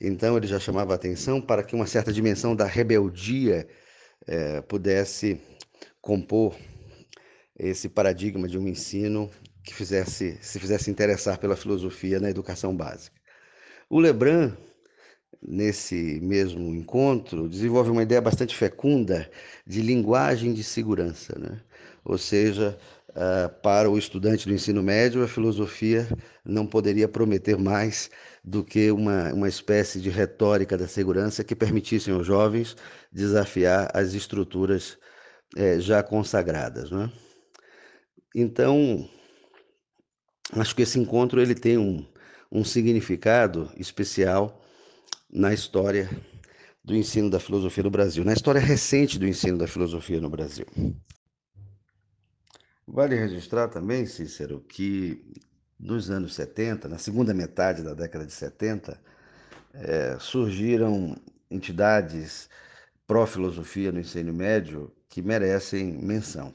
Então, 0.00 0.36
ele 0.36 0.46
já 0.46 0.58
chamava 0.58 0.94
atenção 0.94 1.40
para 1.40 1.62
que 1.62 1.74
uma 1.74 1.86
certa 1.86 2.12
dimensão 2.12 2.54
da 2.54 2.66
rebeldia 2.66 3.66
é, 4.26 4.60
pudesse 4.62 5.40
compor 6.00 6.54
esse 7.58 7.88
paradigma 7.88 8.48
de 8.48 8.58
um 8.58 8.68
ensino 8.68 9.30
que 9.62 9.74
fizesse, 9.74 10.38
se 10.42 10.58
fizesse 10.58 10.90
interessar 10.90 11.38
pela 11.38 11.56
filosofia 11.56 12.20
na 12.20 12.28
educação 12.28 12.76
básica. 12.76 13.16
O 13.88 13.98
Lebrun, 13.98 14.52
nesse 15.40 16.20
mesmo 16.20 16.74
encontro, 16.74 17.48
desenvolve 17.48 17.90
uma 17.90 18.02
ideia 18.02 18.20
bastante 18.20 18.54
fecunda 18.54 19.30
de 19.66 19.80
linguagem 19.80 20.52
de 20.52 20.62
segurança, 20.62 21.38
né? 21.38 21.60
ou 22.04 22.18
seja, 22.18 22.78
uh, 23.14 23.48
para 23.62 23.88
o 23.90 23.96
estudante 23.96 24.46
do 24.46 24.54
ensino 24.54 24.82
médio, 24.82 25.22
a 25.22 25.28
filosofia 25.28 26.06
não 26.44 26.66
poderia 26.66 27.08
prometer 27.08 27.56
mais 27.56 28.10
do 28.42 28.62
que 28.62 28.90
uma, 28.90 29.32
uma 29.32 29.48
espécie 29.48 30.00
de 30.00 30.10
retórica 30.10 30.76
da 30.76 30.86
segurança 30.86 31.44
que 31.44 31.54
permitissem 31.54 32.12
aos 32.12 32.26
jovens 32.26 32.76
desafiar 33.10 33.90
as 33.94 34.12
estruturas 34.12 34.98
é, 35.56 35.80
já 35.80 36.02
consagradas. 36.02 36.90
Né? 36.90 37.10
Então, 38.34 39.08
acho 40.52 40.74
que 40.74 40.82
esse 40.82 40.98
encontro 40.98 41.40
ele 41.40 41.54
tem 41.54 41.78
um, 41.78 42.04
um 42.50 42.64
significado 42.64 43.70
especial 43.76 44.60
na 45.32 45.52
história 45.54 46.10
do 46.84 46.94
ensino 46.94 47.30
da 47.30 47.40
filosofia 47.40 47.82
no 47.82 47.90
Brasil, 47.90 48.24
na 48.24 48.34
história 48.34 48.60
recente 48.60 49.18
do 49.18 49.26
ensino 49.26 49.56
da 49.56 49.66
filosofia 49.66 50.20
no 50.20 50.28
Brasil. 50.28 50.66
Vale 52.86 53.16
registrar 53.16 53.68
também, 53.68 54.04
Cícero, 54.04 54.60
que 54.60 55.24
nos 55.78 56.10
anos 56.10 56.34
70, 56.34 56.88
na 56.88 56.98
segunda 56.98 57.32
metade 57.32 57.82
da 57.82 57.94
década 57.94 58.26
de 58.26 58.32
70, 58.32 58.98
é, 59.72 60.16
surgiram 60.20 61.16
entidades 61.50 62.48
pró-filosofia 63.06 63.90
no 63.90 64.00
ensino 64.00 64.32
médio 64.32 64.92
que 65.08 65.22
merecem 65.22 65.92
menção. 65.92 66.54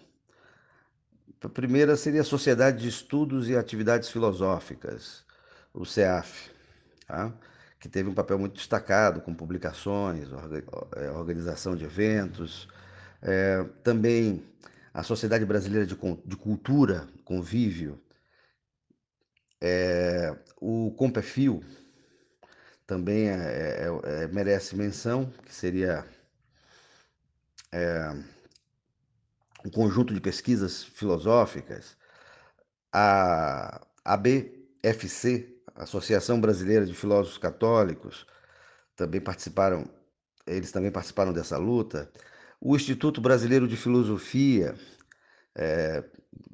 A 1.42 1.50
primeira 1.50 1.96
seria 1.96 2.22
a 2.22 2.26
Sociedade 2.26 2.80
de 2.80 2.90
Estudos 2.90 3.48
e 3.50 3.56
Atividades 3.56 4.10
Filosóficas, 4.10 5.24
o 5.74 5.86
CEAF, 5.86 6.52
tá? 7.08 7.34
que 7.80 7.88
teve 7.88 8.10
um 8.10 8.14
papel 8.14 8.38
muito 8.38 8.56
destacado 8.56 9.22
com 9.22 9.34
publicações, 9.34 10.28
é, 10.98 11.10
organização 11.12 11.76
de 11.76 11.86
eventos. 11.86 12.68
É, 13.22 13.64
também 13.84 14.44
a 15.00 15.04
Sociedade 15.04 15.46
Brasileira 15.46 15.86
de, 15.86 15.96
de 16.26 16.36
Cultura, 16.36 17.08
Convívio, 17.24 18.02
é, 19.62 20.38
o 20.60 20.92
Compefil 20.92 21.64
também 22.86 23.30
é, 23.30 23.34
é, 23.34 24.24
é, 24.24 24.28
merece 24.28 24.76
menção, 24.76 25.32
que 25.46 25.56
seria 25.56 26.06
é, 27.72 28.10
um 29.64 29.70
conjunto 29.70 30.14
de 30.14 30.20
pesquisas 30.20 30.84
filosóficas. 30.84 31.96
A 32.92 33.80
ABFC, 34.04 35.62
Associação 35.76 36.42
Brasileira 36.42 36.86
de 36.86 36.94
Filósofos 36.94 37.38
Católicos, 37.38 38.28
também 38.98 39.22
participaram, 39.22 39.90
eles 40.46 40.74
também 40.74 40.92
participaram 40.92 41.32
dessa 41.32 41.58
luta. 41.58 42.12
O 42.62 42.76
Instituto 42.76 43.22
Brasileiro 43.22 43.68
de 43.70 43.78
Filosofia, 43.78 44.76
é, 45.56 46.04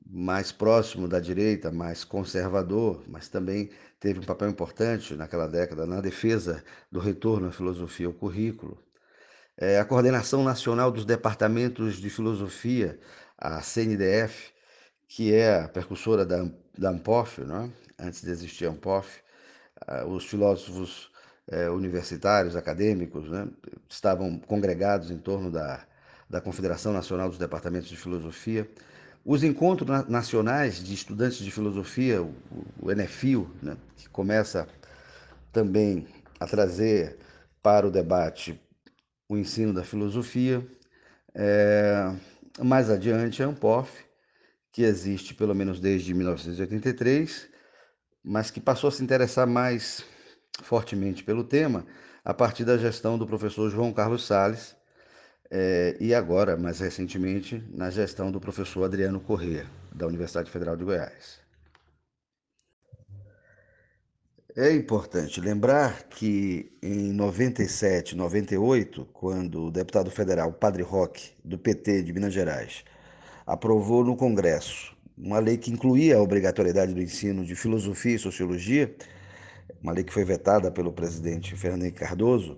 mais 0.05 0.51
próximo 0.51 1.07
da 1.07 1.19
direita, 1.19 1.71
mais 1.71 2.03
conservador, 2.03 3.03
mas 3.07 3.27
também 3.27 3.71
teve 3.99 4.19
um 4.19 4.23
papel 4.23 4.49
importante 4.49 5.15
naquela 5.15 5.47
década 5.47 5.87
na 5.87 5.99
defesa 6.01 6.63
do 6.91 6.99
retorno 6.99 7.47
à 7.47 7.51
filosofia 7.51 8.05
ao 8.05 8.13
currículo. 8.13 8.77
É, 9.57 9.79
a 9.79 9.85
Coordenação 9.85 10.43
Nacional 10.43 10.91
dos 10.91 11.05
Departamentos 11.05 11.95
de 11.95 12.09
Filosofia, 12.11 12.99
a 13.35 13.59
CNDF, 13.63 14.53
que 15.07 15.33
é 15.33 15.61
a 15.61 15.67
percussora 15.67 16.23
da, 16.23 16.47
da 16.77 16.91
ANPOF, 16.91 17.41
é? 17.41 17.71
antes 17.97 18.21
de 18.21 18.29
existir 18.29 18.67
a 18.67 18.69
ANPOF, 18.69 19.23
os 20.07 20.25
filósofos 20.25 21.11
é, 21.47 21.69
universitários, 21.69 22.55
acadêmicos, 22.55 23.29
né, 23.29 23.47
estavam 23.89 24.37
congregados 24.39 25.11
em 25.11 25.17
torno 25.17 25.51
da, 25.51 25.85
da 26.29 26.41
Confederação 26.41 26.91
Nacional 26.91 27.29
dos 27.29 27.37
Departamentos 27.37 27.87
de 27.87 27.95
Filosofia. 27.95 28.69
Os 29.23 29.43
encontros 29.43 30.07
nacionais 30.07 30.83
de 30.83 30.93
estudantes 30.93 31.39
de 31.39 31.51
filosofia, 31.51 32.21
o, 32.21 32.91
ENEFIO, 32.91 33.49
né, 33.61 33.75
que 33.95 34.07
começa 34.09 34.67
também 35.51 36.07
a 36.39 36.45
trazer 36.45 37.17
para 37.61 37.87
o 37.87 37.91
debate 37.91 38.59
o 39.27 39.37
ensino 39.37 39.73
da 39.73 39.83
filosofia. 39.83 40.65
É, 41.33 42.13
mais 42.63 42.89
adiante, 42.89 43.41
a 43.41 43.47
ANPOF, 43.47 44.05
que 44.71 44.83
existe 44.83 45.33
pelo 45.33 45.55
menos 45.55 45.79
desde 45.79 46.13
1983, 46.13 47.49
mas 48.23 48.51
que 48.51 48.59
passou 48.59 48.87
a 48.87 48.91
se 48.91 49.03
interessar 49.03 49.47
mais 49.47 50.03
fortemente 50.61 51.23
pelo 51.23 51.43
tema 51.43 51.85
a 52.23 52.33
partir 52.33 52.63
da 52.63 52.77
gestão 52.77 53.17
do 53.17 53.27
professor 53.27 53.69
João 53.69 53.93
Carlos 53.93 54.25
Sales, 54.25 54.75
é, 55.51 55.95
e 55.99 56.13
agora, 56.13 56.57
mais 56.57 56.79
recentemente, 56.79 57.63
na 57.71 57.89
gestão 57.89 58.31
do 58.31 58.39
professor 58.39 58.83
Adriano 58.83 59.19
Corrêa, 59.19 59.65
da 59.93 60.07
Universidade 60.07 60.49
Federal 60.49 60.75
de 60.75 60.83
Goiás. 60.83 61.39
É 64.57 64.71
importante 64.71 65.41
lembrar 65.41 66.03
que 66.03 66.71
em 66.81 67.11
97, 67.11 68.15
98, 68.15 69.05
quando 69.11 69.65
o 69.65 69.71
deputado 69.71 70.09
federal 70.09 70.53
Padre 70.53 70.81
Roque, 70.81 71.31
do 71.43 71.57
PT 71.57 72.03
de 72.03 72.13
Minas 72.13 72.33
Gerais, 72.33 72.85
aprovou 73.45 74.03
no 74.03 74.15
Congresso 74.15 74.95
uma 75.17 75.39
lei 75.39 75.57
que 75.57 75.71
incluía 75.71 76.15
a 76.15 76.21
obrigatoriedade 76.21 76.93
do 76.93 77.01
ensino 77.01 77.45
de 77.45 77.53
filosofia 77.53 78.15
e 78.15 78.19
sociologia, 78.19 78.95
uma 79.83 79.91
lei 79.91 80.05
que 80.05 80.13
foi 80.13 80.23
vetada 80.23 80.71
pelo 80.71 80.93
presidente 80.93 81.55
Fernando 81.55 81.83
Henrique 81.83 81.99
Cardoso, 81.99 82.57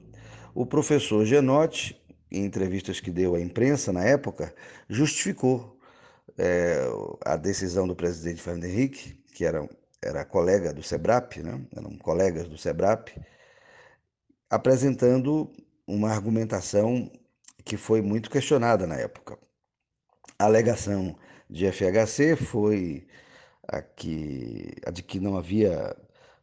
o 0.53 0.65
professor 0.67 1.25
Genotti 1.25 1.99
em 2.31 2.45
entrevistas 2.45 2.99
que 2.99 3.11
deu 3.11 3.35
à 3.35 3.39
imprensa 3.39 3.91
na 3.91 4.03
época, 4.03 4.53
justificou 4.89 5.79
é, 6.37 6.85
a 7.25 7.35
decisão 7.35 7.87
do 7.87 7.95
presidente 7.95 8.41
Fernando 8.41 8.65
Henrique, 8.65 9.13
que 9.33 9.45
era, 9.45 9.67
era 10.01 10.25
colega 10.25 10.73
do 10.73 10.83
SEBRAP, 10.83 11.37
né? 11.37 11.59
eram 11.75 11.97
colegas 11.97 12.47
do 12.47 12.57
SEBRAP, 12.57 13.09
apresentando 14.49 15.51
uma 15.85 16.09
argumentação 16.11 17.11
que 17.63 17.77
foi 17.77 18.01
muito 18.01 18.29
questionada 18.29 18.85
na 18.85 18.95
época. 18.95 19.37
A 20.39 20.45
alegação 20.45 21.17
de 21.49 21.69
FHC 21.71 22.35
foi 22.35 23.07
a, 23.67 23.81
que, 23.81 24.73
a 24.85 24.91
de 24.91 25.01
que 25.01 25.19
não 25.19 25.37
havia 25.37 25.95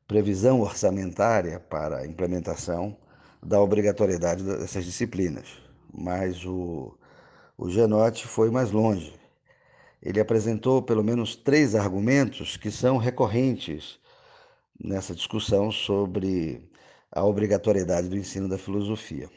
previsão 0.07 0.61
orçamentária 0.61 1.59
para 1.59 1.99
a 1.99 2.07
implementação 2.07 2.97
da 3.43 3.61
obrigatoriedade 3.61 4.43
dessas 4.43 4.85
disciplinas. 4.85 5.64
Mas 5.97 6.45
o, 6.45 6.97
o 7.57 7.71
Genote 7.71 8.27
foi 8.27 8.51
mais 8.51 8.71
longe. 8.71 9.15
Ele 10.03 10.21
apresentou 10.21 10.83
pelo 10.83 11.05
menos 11.05 11.37
três 11.37 11.75
argumentos 11.75 12.57
que 12.57 12.71
são 12.71 12.97
recorrentes 12.97 13.99
nessa 14.79 15.15
discussão 15.15 15.71
sobre 15.71 16.69
a 17.11 17.25
obrigatoriedade 17.25 18.09
do 18.09 18.17
ensino 18.17 18.49
da 18.49 18.59
filosofia. 18.59 19.31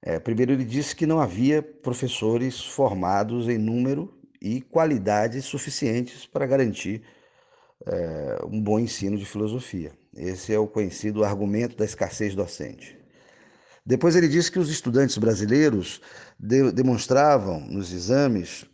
É, 0.00 0.20
primeiro, 0.20 0.52
ele 0.52 0.64
disse 0.64 0.94
que 0.94 1.04
não 1.04 1.20
havia 1.20 1.60
professores 1.60 2.60
formados 2.60 3.48
em 3.48 3.58
número 3.58 4.16
e 4.40 4.60
qualidade 4.60 5.42
suficientes 5.42 6.24
para 6.24 6.46
garantir 6.46 7.02
é, 7.84 8.38
um 8.46 8.62
bom 8.62 8.78
ensino 8.78 9.18
de 9.18 9.26
filosofia. 9.26 9.92
Esse 10.16 10.54
é 10.54 10.58
o 10.58 10.68
conhecido 10.68 11.24
argumento 11.24 11.76
da 11.76 11.84
escassez 11.84 12.34
docente. 12.34 12.95
Depois 13.86 14.16
ele 14.16 14.26
disse 14.26 14.50
que 14.50 14.58
os 14.58 14.68
estudantes 14.68 15.16
brasileiros 15.16 16.00
de, 16.36 16.72
demonstravam 16.72 17.60
nos 17.60 17.92
exames 17.92 18.66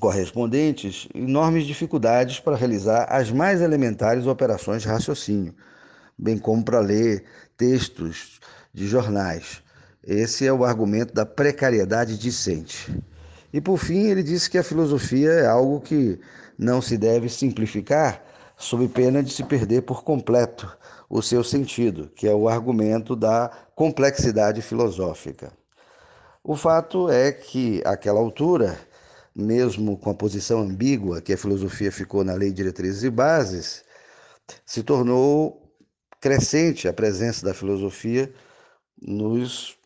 correspondentes 0.00 1.06
enormes 1.14 1.66
dificuldades 1.66 2.40
para 2.40 2.56
realizar 2.56 3.04
as 3.10 3.30
mais 3.30 3.60
elementares 3.60 4.26
operações 4.26 4.82
de 4.82 4.88
raciocínio, 4.88 5.54
bem 6.18 6.38
como 6.38 6.64
para 6.64 6.80
ler 6.80 7.24
textos 7.58 8.40
de 8.72 8.86
jornais. 8.86 9.62
Esse 10.02 10.46
é 10.46 10.52
o 10.52 10.64
argumento 10.64 11.12
da 11.12 11.26
precariedade 11.26 12.18
discente. 12.18 12.90
E 13.52 13.60
por 13.60 13.78
fim, 13.78 14.06
ele 14.06 14.22
disse 14.22 14.48
que 14.48 14.58
a 14.58 14.64
filosofia 14.64 15.30
é 15.30 15.46
algo 15.46 15.80
que 15.80 16.18
não 16.58 16.80
se 16.80 16.96
deve 16.96 17.28
simplificar 17.28 18.22
sob 18.56 18.86
pena 18.88 19.22
de 19.22 19.32
se 19.32 19.44
perder 19.44 19.82
por 19.82 20.02
completo 20.02 20.76
o 21.08 21.20
seu 21.22 21.44
sentido, 21.44 22.10
que 22.14 22.26
é 22.26 22.34
o 22.34 22.48
argumento 22.48 23.14
da 23.14 23.50
complexidade 23.74 24.62
filosófica. 24.62 25.52
O 26.42 26.56
fato 26.56 27.08
é 27.08 27.32
que, 27.32 27.82
àquela 27.84 28.20
altura, 28.20 28.78
mesmo 29.34 29.96
com 29.96 30.10
a 30.10 30.14
posição 30.14 30.60
ambígua 30.60 31.20
que 31.20 31.32
a 31.32 31.38
filosofia 31.38 31.90
ficou 31.90 32.22
na 32.22 32.34
Lei 32.34 32.50
de 32.50 32.56
Diretrizes 32.56 33.02
e 33.02 33.10
Bases, 33.10 33.84
se 34.64 34.82
tornou 34.82 35.62
crescente 36.20 36.86
a 36.86 36.92
presença 36.92 37.44
da 37.44 37.54
filosofia 37.54 38.32
nos 39.00 39.76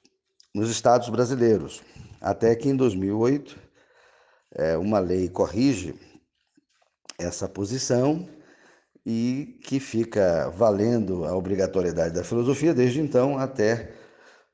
nos 0.55 0.71
estados 0.71 1.09
brasileiros. 1.09 1.83
Até 2.21 2.55
que 2.57 2.69
em 2.69 2.77
2008, 2.77 3.57
é, 4.55 4.77
uma 4.77 4.99
lei 4.99 5.29
corrige 5.29 5.95
essa 7.19 7.49
posição 7.49 8.29
e 9.05 9.59
que 9.63 9.81
fica 9.81 10.51
valendo 10.51 11.25
a 11.25 11.37
obrigatoriedade 11.37 12.15
da 12.15 12.25
filosofia 12.25 12.75
desde 12.75 13.01
então 13.01 13.39
até 13.39 13.93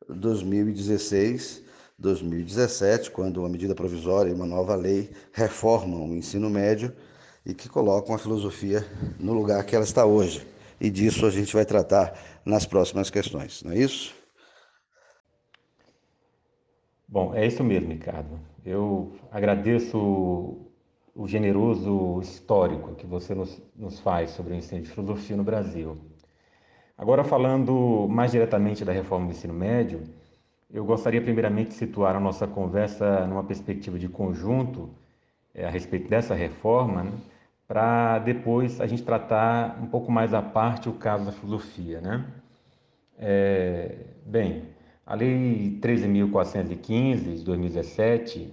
2016, 0.09 1.63
2017, 1.99 3.11
quando 3.11 3.39
uma 3.39 3.49
medida 3.49 3.75
provisória 3.75 4.31
e 4.31 4.35
uma 4.35 4.47
nova 4.47 4.75
lei 4.75 5.11
reformam 5.33 6.09
o 6.11 6.15
ensino 6.15 6.51
médio 6.51 6.95
e 7.45 7.55
que 7.55 7.69
colocam 7.69 8.15
a 8.15 8.19
filosofia 8.19 8.87
no 9.19 9.33
lugar 9.33 9.65
que 9.65 9.75
ela 9.75 9.85
está 9.85 10.05
hoje. 10.05 10.47
E 10.81 10.91
disso 10.91 11.25
a 11.27 11.31
gente 11.31 11.55
vai 11.55 11.65
tratar 11.65 12.19
nas 12.45 12.67
próximas 12.67 13.11
questões, 13.11 13.63
não 13.63 13.73
é 13.73 13.79
isso? 13.79 14.15
Bom, 17.07 17.35
é 17.35 17.47
isso 17.47 17.63
mesmo, 17.63 17.91
Ricardo. 17.91 18.41
Eu 18.65 19.13
agradeço 19.31 20.67
o 21.15 21.29
generoso 21.29 22.21
histórico 22.21 22.95
que 22.95 23.07
você 23.07 23.35
nos, 23.35 23.63
nos 23.77 24.01
faz 24.01 24.31
sobre 24.31 24.53
o 24.53 24.57
ensino 24.57 24.83
de 24.83 24.89
filosofia 24.89 25.37
no 25.37 25.45
Brasil. 25.45 25.97
Agora, 26.99 27.23
falando 27.23 28.07
mais 28.09 28.33
diretamente 28.33 28.85
da 28.85 28.93
reforma 28.93 29.27
do 29.27 29.33
ensino 29.33 29.55
médio, 29.55 30.03
eu 30.73 30.85
gostaria 30.85 31.21
primeiramente 31.21 31.69
de 31.69 31.75
situar 31.75 32.17
a 32.17 32.21
nossa 32.21 32.47
conversa 32.47 33.27
numa 33.27 33.45
perspectiva 33.45 33.99
de 33.99 34.09
conjunto 34.09 34.91
é, 35.55 35.65
a 35.65 35.71
respeito 35.71 36.09
dessa 36.09 36.35
reforma, 36.35 37.05
né, 37.05 37.13
para 37.67 38.19
depois 38.19 38.81
a 38.81 38.87
gente 38.87 39.03
tratar 39.03 39.81
um 39.81 39.87
pouco 39.87 40.11
mais 40.11 40.35
à 40.35 40.43
parte 40.43 40.89
o 40.89 40.95
caso 40.95 41.25
da 41.25 41.33
filosofia. 41.33 42.01
Né? 42.01 42.25
É, 43.19 43.97
bem, 44.27 44.65
a 45.07 45.15
Lei 45.15 45.79
13.415 45.81 47.37
de 47.37 47.45
2017, 47.45 48.53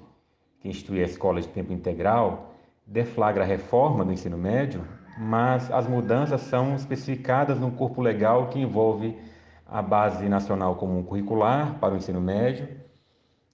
que 0.60 0.70
institui 0.70 1.02
a 1.02 1.06
escola 1.06 1.42
de 1.42 1.48
tempo 1.48 1.74
integral, 1.74 2.51
deflagra 2.86 3.44
a 3.44 3.48
reforma 3.48 4.04
do 4.04 4.12
ensino 4.12 4.38
médio, 4.38 4.86
mas 5.18 5.72
as 5.72 5.88
mudanças 5.88 6.42
são 6.42 6.76
especificadas 6.76 7.60
no 7.60 7.72
corpo 7.72 8.02
legal 8.02 8.48
que 8.48 8.60
envolve 8.60 9.18
a 9.66 9.82
Base 9.82 10.28
Nacional 10.28 10.76
Comum 10.76 11.04
Curricular 11.04 11.80
para 11.80 11.94
o 11.94 11.98
ensino 11.98 12.20
médio 12.20 12.68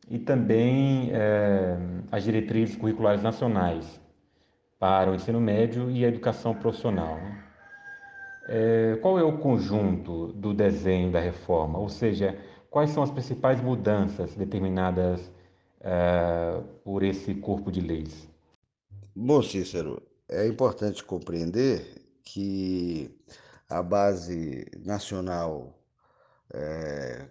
e 0.09 0.17
também 0.17 1.09
é, 1.11 1.77
as 2.11 2.23
diretrizes 2.23 2.75
curriculares 2.75 3.21
nacionais 3.21 4.01
para 4.79 5.11
o 5.11 5.15
ensino 5.15 5.39
médio 5.39 5.91
e 5.91 6.05
a 6.05 6.07
educação 6.07 6.53
profissional. 6.55 7.19
É, 8.47 8.97
qual 9.01 9.19
é 9.19 9.23
o 9.23 9.37
conjunto 9.37 10.27
do 10.33 10.53
desenho 10.53 11.11
da 11.11 11.19
reforma? 11.19 11.77
Ou 11.77 11.89
seja, 11.89 12.37
quais 12.69 12.91
são 12.91 13.03
as 13.03 13.11
principais 13.11 13.61
mudanças 13.61 14.35
determinadas 14.35 15.31
uh, 15.81 16.63
por 16.83 17.03
esse 17.03 17.35
corpo 17.35 17.71
de 17.71 17.81
leis? 17.81 18.29
Bom, 19.19 19.41
Cícero, 19.41 19.99
é 20.29 20.45
importante 20.45 21.03
compreender 21.03 22.07
que 22.23 23.09
a 23.67 23.81
base 23.81 24.67
nacional 24.85 25.75
é, 26.53 27.25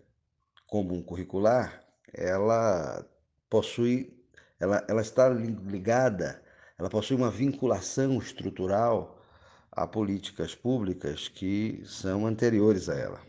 comum 0.67 1.01
curricular, 1.01 1.85
ela 2.13 3.07
possui, 3.49 4.13
ela, 4.59 4.85
ela 4.89 5.01
está 5.01 5.29
ligada, 5.29 6.43
ela 6.77 6.91
possui 6.91 7.17
uma 7.17 7.31
vinculação 7.31 8.19
estrutural 8.19 9.23
a 9.71 9.87
políticas 9.87 10.57
públicas 10.57 11.29
que 11.29 11.81
são 11.87 12.27
anteriores 12.27 12.89
a 12.89 12.97
ela. 12.97 13.21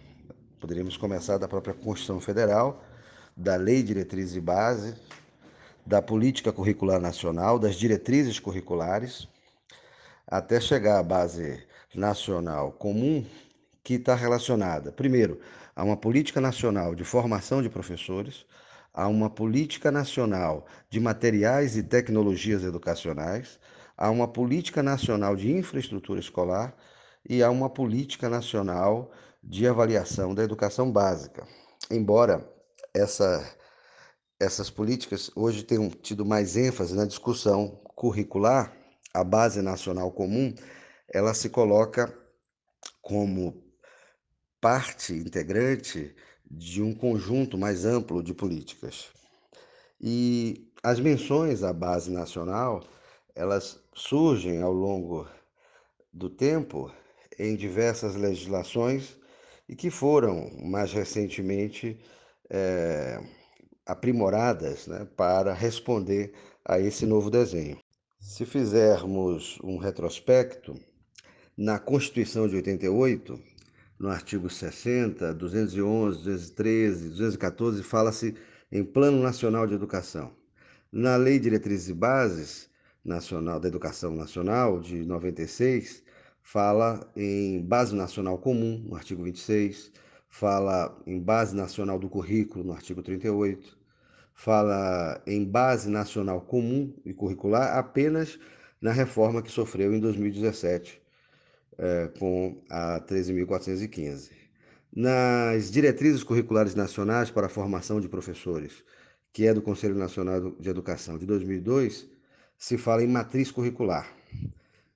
Poderíamos 0.60 0.98
começar 0.98 1.38
da 1.38 1.48
própria 1.48 1.76
Constituição 1.76 2.20
Federal, 2.20 2.84
da 3.38 3.56
Lei 3.56 3.84
Diretrizes 3.84 4.36
e 4.36 4.42
Base, 4.42 4.96
da 5.88 6.02
Política 6.02 6.52
Curricular 6.52 7.00
Nacional, 7.00 7.58
das 7.58 7.76
diretrizes 7.76 8.40
curriculares, 8.40 9.26
até 10.28 10.60
chegar 10.60 11.00
à 11.00 11.04
base 11.04 11.64
nacional 11.96 12.74
comum, 12.74 13.26
que 13.82 13.94
está 13.94 14.14
relacionada, 14.14 14.92
primeiro, 14.92 15.40
a 15.74 15.86
uma 15.86 15.96
política 15.96 16.42
nacional 16.42 16.94
de 16.94 17.06
formação 17.06 17.62
de 17.62 17.70
professores, 17.70 18.46
a 18.94 19.08
uma 19.08 19.30
política 19.30 19.90
nacional 19.90 20.66
de 20.90 21.00
materiais 21.00 21.78
e 21.78 21.84
tecnologias 21.84 22.66
educacionais, 22.66 23.58
a 23.96 24.10
uma 24.10 24.28
política 24.28 24.84
nacional 24.84 25.38
de 25.38 25.50
infraestrutura 25.50 26.20
escolar 26.20 26.76
e 27.30 27.42
a 27.42 27.50
uma 27.50 27.70
política 27.70 28.28
nacional 28.28 29.10
de 29.42 29.66
avaliação 29.66 30.36
da 30.36 30.44
educação 30.44 30.92
básica. 30.92 31.48
Embora 31.90 32.46
essa, 32.94 33.42
essas 34.40 34.70
políticas 34.70 35.32
hoje 35.36 35.64
tenham 35.64 35.90
tido 35.90 36.26
mais 36.26 36.56
ênfase 36.56 36.96
na 36.96 37.06
discussão 37.06 37.82
curricular, 37.96 38.76
a 39.14 39.24
base 39.24 39.62
nacional 39.62 40.12
comum, 40.12 40.54
ela 41.12 41.34
se 41.34 41.50
coloca 41.50 42.16
como 43.02 43.64
parte 44.62 45.14
integrante 45.14 46.16
de 46.50 46.82
um 46.82 46.94
conjunto 46.94 47.58
mais 47.58 47.86
amplo 47.86 48.22
de 48.22 48.34
políticas. 48.34 49.08
E 50.00 50.72
as 50.84 51.00
menções 51.00 51.64
à 51.64 51.74
base 51.74 52.12
nacional, 52.12 52.84
elas 53.36 53.80
surgem 53.94 54.62
ao 54.62 54.72
longo 54.72 55.28
do 56.14 56.30
tempo 56.30 56.92
em 57.40 57.56
diversas 57.56 58.16
legislações 58.16 59.18
e 59.68 59.76
que 59.76 59.90
foram 59.90 60.52
mais 60.62 60.92
recentemente 60.92 62.00
é, 62.50 63.20
aprimoradas 63.88 64.88
né, 64.88 65.08
para 65.16 65.54
responder 65.54 66.34
a 66.66 66.80
esse 66.80 67.06
novo 67.06 67.30
desenho. 67.30 67.78
Se 68.20 68.46
fizermos 68.46 69.58
um 69.64 69.78
retrospecto, 69.78 70.76
na 71.58 71.80
Constituição 71.80 72.48
de 72.48 72.56
88 72.56 73.40
no 74.00 74.10
artigo 74.10 74.50
60, 74.50 75.34
211, 75.34 76.18
213, 76.20 77.10
214, 77.10 77.82
fala-se 77.82 78.36
em 78.72 78.84
Plano 78.84 79.22
Nacional 79.24 79.66
de 79.66 79.74
Educação. 79.74 80.32
Na 80.92 81.16
Lei 81.16 81.40
Diretrizes 81.40 81.90
e 81.90 81.94
Bases 81.94 82.70
Nacional 83.04 83.60
da 83.60 83.68
Educação 83.68 84.16
Nacional 84.16 84.80
de 84.80 85.04
96, 85.06 86.04
fala 86.42 87.12
em 87.16 87.62
Base 87.62 87.96
Nacional 87.96 88.38
Comum, 88.38 88.84
no 88.88 88.96
artigo 88.96 89.24
26, 89.24 89.92
fala 90.30 91.02
em 91.08 91.20
Base 91.20 91.56
Nacional 91.56 91.98
do 91.98 92.10
Currículo, 92.10 92.64
no 92.64 92.74
artigo 92.74 93.02
38, 93.02 93.77
fala 94.38 95.20
em 95.26 95.44
Base 95.44 95.90
Nacional 95.90 96.40
Comum 96.42 96.94
e 97.04 97.12
Curricular 97.12 97.76
apenas 97.76 98.40
na 98.80 98.92
reforma 98.92 99.42
que 99.42 99.52
sofreu 99.52 99.94
em 99.94 100.00
2017, 100.00 101.02
é, 101.76 102.08
com 102.20 102.62
a 102.70 103.02
13.415. 103.02 104.30
Nas 104.96 105.72
diretrizes 105.72 106.24
curriculares 106.24 106.76
nacionais 106.76 107.32
para 107.32 107.48
a 107.48 107.50
formação 107.50 108.00
de 108.00 108.08
professores, 108.08 108.84
que 109.34 109.48
é 109.48 109.54
do 109.56 109.62
Conselho 109.62 109.96
Nacional 109.96 110.52
de 110.52 110.70
Educação 110.70 111.18
de 111.18 111.26
2002, 111.26 112.08
se 112.58 112.78
fala 112.78 113.04
em 113.04 113.08
matriz 113.08 113.50
curricular. 113.50 114.08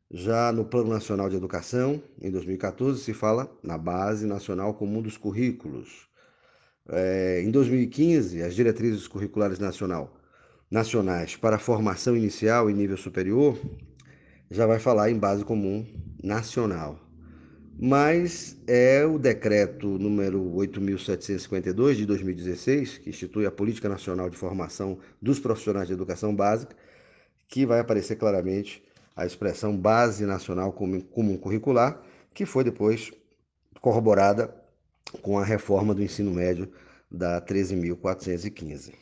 Já 0.10 0.52
no 0.52 0.66
Plano 0.66 0.90
Nacional 0.90 1.30
de 1.30 1.36
Educação, 1.36 2.02
em 2.22 2.30
2014, 2.30 3.02
se 3.02 3.14
fala 3.14 3.52
na 3.64 3.78
Base 3.78 4.28
Nacional 4.28 4.76
Comum 4.76 5.02
dos 5.02 5.18
Currículos. 5.18 6.11
É, 6.90 7.42
em 7.44 7.52
2015, 7.52 8.42
as 8.42 8.56
diretrizes 8.56 9.08
curriculares 9.08 9.60
nacional, 9.60 10.18
nacionais 10.70 11.36
para 11.36 11.60
formação 11.60 12.16
inicial 12.16 12.70
e 12.70 12.74
nível 12.74 12.98
superior 12.98 13.60
já 14.50 14.66
vai 14.66 14.80
falar 14.80 15.10
em 15.10 15.18
base 15.18 15.46
comum 15.46 15.86
nacional. 16.24 17.00
Mas 17.80 18.58
é 18.68 19.06
o 19.06 19.18
decreto 19.18 19.88
número 19.88 20.42
8752 20.56 21.98
de 21.98 22.06
2016, 22.06 22.98
que 23.00 23.10
institui 23.10 23.46
a 23.46 23.52
Política 23.52 23.88
Nacional 23.88 24.30
de 24.30 24.38
Formação 24.38 25.00
dos 25.22 25.40
Profissionais 25.40 25.88
de 25.88 25.94
Educação 25.94 26.36
Básica, 26.36 26.76
que 27.48 27.66
vai 27.66 27.80
aparecer 27.80 28.18
claramente 28.18 28.84
a 29.16 29.26
expressão 29.26 29.76
Base 29.76 30.26
Nacional 30.26 30.72
Comum 30.74 31.38
Curricular, 31.38 32.02
que 32.34 32.46
foi 32.46 32.64
depois 32.64 33.12
corroborada 33.82 34.61
com 35.22 35.38
a 35.38 35.46
reforma 35.46 35.94
do 35.94 36.04
ensino 36.04 36.32
médio 36.32 36.72
da 37.10 37.42
13.415. 37.42 38.94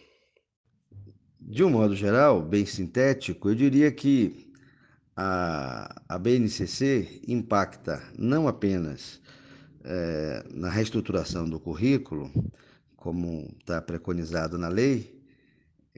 De 1.40 1.64
um 1.64 1.70
modo 1.70 1.96
geral, 1.96 2.42
bem 2.42 2.66
sintético, 2.66 3.50
eu 3.50 3.56
diria 3.56 3.92
que 3.92 4.52
a, 5.16 6.02
a 6.08 6.18
BNCC 6.18 7.22
impacta 7.28 8.02
não 8.18 8.48
apenas 8.48 9.20
é, 9.84 10.46
na 10.54 10.70
reestruturação 10.70 11.50
do 11.50 11.60
currículo, 11.60 12.32
como 12.96 13.54
está 13.60 13.82
preconizado 13.82 14.58
na 14.58 14.68
lei, 14.68 15.20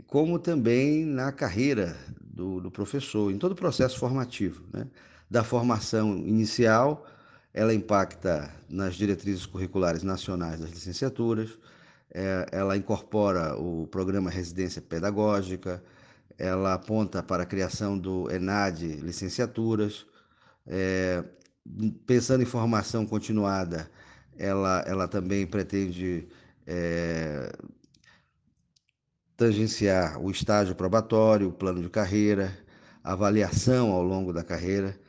como 0.07 0.39
também 0.39 1.05
na 1.05 1.31
carreira 1.31 1.95
do, 2.19 2.61
do 2.61 2.71
professor, 2.71 3.31
em 3.31 3.37
todo 3.37 3.51
o 3.51 3.55
processo 3.55 3.99
formativo. 3.99 4.63
Né? 4.71 4.87
Da 5.29 5.43
formação 5.43 6.17
inicial, 6.17 7.05
ela 7.53 7.73
impacta 7.73 8.53
nas 8.69 8.95
diretrizes 8.95 9.45
curriculares 9.45 10.03
nacionais 10.03 10.59
das 10.59 10.69
licenciaturas, 10.69 11.57
é, 12.13 12.45
ela 12.51 12.75
incorpora 12.75 13.55
o 13.57 13.87
programa 13.87 14.29
Residência 14.29 14.81
Pedagógica, 14.81 15.83
ela 16.37 16.73
aponta 16.73 17.21
para 17.21 17.43
a 17.43 17.45
criação 17.45 17.97
do 17.97 18.29
ENAD 18.31 18.85
licenciaturas. 18.97 20.05
É, 20.65 21.23
pensando 22.05 22.41
em 22.41 22.45
formação 22.45 23.05
continuada, 23.05 23.89
ela, 24.37 24.83
ela 24.87 25.07
também 25.07 25.45
pretende 25.45 26.27
é, 26.65 27.51
tangenciar 29.37 30.19
o 30.19 30.31
estágio 30.31 30.75
probatório, 30.75 31.49
o 31.49 31.53
plano 31.53 31.81
de 31.81 31.89
carreira, 31.89 32.57
avaliação 33.03 33.91
ao 33.91 34.03
longo 34.03 34.33
da 34.33 34.43
carreira. 34.43 34.99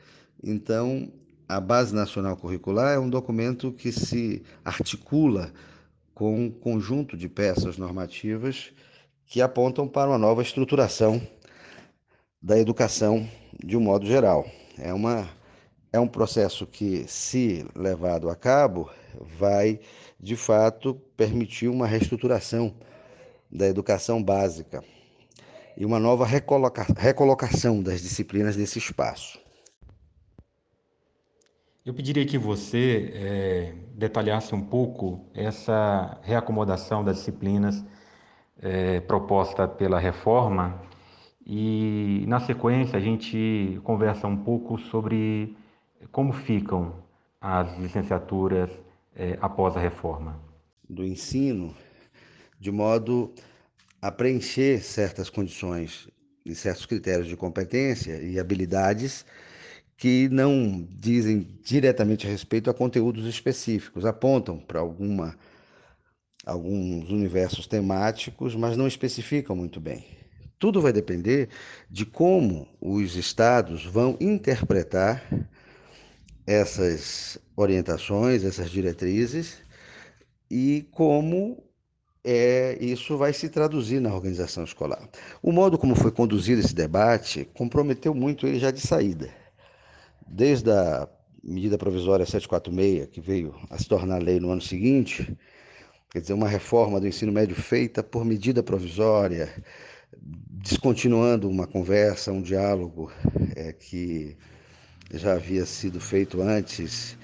Então, 0.43 1.11
a 1.47 1.59
Base 1.59 1.93
Nacional 1.93 2.37
Curricular 2.37 2.93
é 2.93 2.99
um 2.99 3.09
documento 3.09 3.71
que 3.71 3.91
se 3.91 4.43
articula 4.63 5.51
com 6.13 6.45
um 6.45 6.49
conjunto 6.49 7.17
de 7.17 7.27
peças 7.27 7.77
normativas 7.77 8.71
que 9.25 9.41
apontam 9.41 9.87
para 9.87 10.09
uma 10.09 10.17
nova 10.17 10.41
estruturação 10.41 11.21
da 12.41 12.57
educação 12.59 13.27
de 13.63 13.75
um 13.75 13.81
modo 13.81 14.05
geral. 14.05 14.45
É, 14.77 14.93
uma, 14.93 15.29
é 15.91 15.99
um 15.99 16.07
processo 16.07 16.65
que, 16.65 17.05
se 17.07 17.65
levado 17.75 18.29
a 18.29 18.35
cabo, 18.35 18.89
vai 19.37 19.79
de 20.19 20.35
fato 20.35 20.95
permitir 21.17 21.67
uma 21.67 21.87
reestruturação 21.87 22.75
da 23.51 23.67
educação 23.67 24.23
básica 24.23 24.83
e 25.75 25.85
uma 25.85 25.99
nova 25.99 26.25
recoloca 26.25 26.85
recolocação 26.97 27.81
das 27.81 28.01
disciplinas 28.01 28.55
nesse 28.55 28.79
espaço. 28.79 29.42
Eu 31.85 31.93
pediria 31.93 32.25
que 32.25 32.37
você 32.37 33.11
é, 33.13 33.73
detalhasse 33.93 34.55
um 34.55 34.61
pouco 34.61 35.29
essa 35.33 36.17
reacomodação 36.23 37.03
das 37.03 37.17
disciplinas 37.17 37.83
é, 38.61 39.01
proposta 39.01 39.67
pela 39.67 39.99
reforma 39.99 40.81
e, 41.45 42.23
na 42.25 42.39
sequência, 42.39 42.97
a 42.97 43.01
gente 43.01 43.81
conversa 43.83 44.27
um 44.27 44.37
pouco 44.37 44.79
sobre 44.79 45.57
como 46.09 46.31
ficam 46.31 47.03
as 47.41 47.77
licenciaturas 47.77 48.69
é, 49.13 49.37
após 49.41 49.75
a 49.75 49.81
reforma. 49.81 50.39
Do 50.89 51.03
ensino, 51.03 51.75
de 52.61 52.71
modo 52.71 53.33
a 54.01 54.09
preencher 54.09 54.81
certas 54.81 55.29
condições 55.29 56.07
e 56.45 56.55
certos 56.55 56.85
critérios 56.85 57.27
de 57.27 57.35
competência 57.35 58.21
e 58.23 58.39
habilidades 58.39 59.25
que 59.97 60.27
não 60.29 60.87
dizem 60.91 61.47
diretamente 61.63 62.27
a 62.27 62.29
respeito 62.29 62.69
a 62.69 62.73
conteúdos 62.73 63.25
específicos, 63.25 64.05
apontam 64.05 64.57
para 64.59 64.79
alguma 64.79 65.37
alguns 66.45 67.09
universos 67.09 67.67
temáticos, 67.67 68.53
mas 68.53 68.75
não 68.75 68.85
especificam 68.85 69.55
muito 69.55 69.79
bem. 69.79 70.05
Tudo 70.59 70.81
vai 70.81 70.91
depender 70.91 71.49
de 71.89 72.05
como 72.05 72.67
os 72.81 73.15
estados 73.15 73.85
vão 73.85 74.17
interpretar 74.19 75.23
essas 76.45 77.37
orientações, 77.55 78.43
essas 78.43 78.69
diretrizes 78.69 79.57
e 80.51 80.85
como 80.91 81.63
é, 82.23 82.77
isso 82.79 83.17
vai 83.17 83.33
se 83.33 83.49
traduzir 83.49 83.99
na 83.99 84.13
organização 84.13 84.63
escolar. 84.63 85.09
O 85.41 85.51
modo 85.51 85.77
como 85.77 85.95
foi 85.95 86.11
conduzido 86.11 86.61
esse 86.61 86.73
debate 86.75 87.45
comprometeu 87.53 88.13
muito 88.13 88.47
ele 88.47 88.59
já 88.59 88.71
de 88.71 88.79
saída. 88.79 89.42
Desde 90.27 90.71
a 90.71 91.07
medida 91.43 91.77
provisória 91.77 92.25
746, 92.25 93.09
que 93.09 93.21
veio 93.21 93.55
a 93.69 93.77
se 93.77 93.87
tornar 93.87 94.21
lei 94.21 94.39
no 94.39 94.51
ano 94.51 94.61
seguinte, 94.61 95.37
quer 96.09 96.21
dizer, 96.21 96.33
uma 96.33 96.47
reforma 96.47 96.99
do 96.99 97.07
ensino 97.07 97.31
médio 97.31 97.55
feita 97.55 98.01
por 98.01 98.23
medida 98.23 98.63
provisória, 98.63 99.53
descontinuando 100.17 101.49
uma 101.49 101.67
conversa, 101.67 102.31
um 102.31 102.41
diálogo 102.41 103.11
é, 103.55 103.73
que 103.73 104.37
já 105.13 105.33
havia 105.33 105.65
sido 105.65 105.99
feito 105.99 106.41
antes 106.41 107.17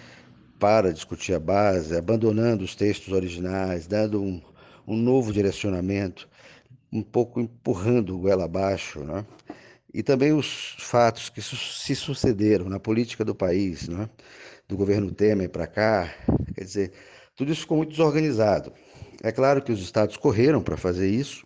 para 0.59 0.91
discutir 0.91 1.33
a 1.33 1.39
base, 1.39 1.95
abandonando 1.95 2.63
os 2.63 2.75
textos 2.75 3.13
originais, 3.13 3.87
dando 3.87 4.21
um, 4.21 4.41
um 4.85 4.97
novo 4.97 5.31
direcionamento, 5.31 6.27
um 6.91 7.01
pouco 7.01 7.39
empurrando 7.39 8.15
o 8.15 8.19
goela 8.19 8.45
abaixo, 8.45 8.99
né? 9.03 9.25
E 9.99 10.03
também 10.03 10.31
os 10.31 10.77
fatos 10.79 11.27
que 11.27 11.41
se 11.41 11.93
sucederam 11.93 12.69
na 12.69 12.79
política 12.79 13.25
do 13.25 13.35
país, 13.35 13.89
né? 13.89 14.09
do 14.65 14.77
governo 14.77 15.11
Temer 15.11 15.49
para 15.49 15.67
cá, 15.67 16.15
quer 16.55 16.63
dizer, 16.63 16.93
tudo 17.35 17.51
isso 17.51 17.61
ficou 17.61 17.75
muito 17.75 17.89
desorganizado. 17.89 18.71
É 19.21 19.29
claro 19.29 19.61
que 19.61 19.73
os 19.73 19.81
estados 19.81 20.15
correram 20.15 20.61
para 20.61 20.77
fazer 20.77 21.09
isso, 21.09 21.45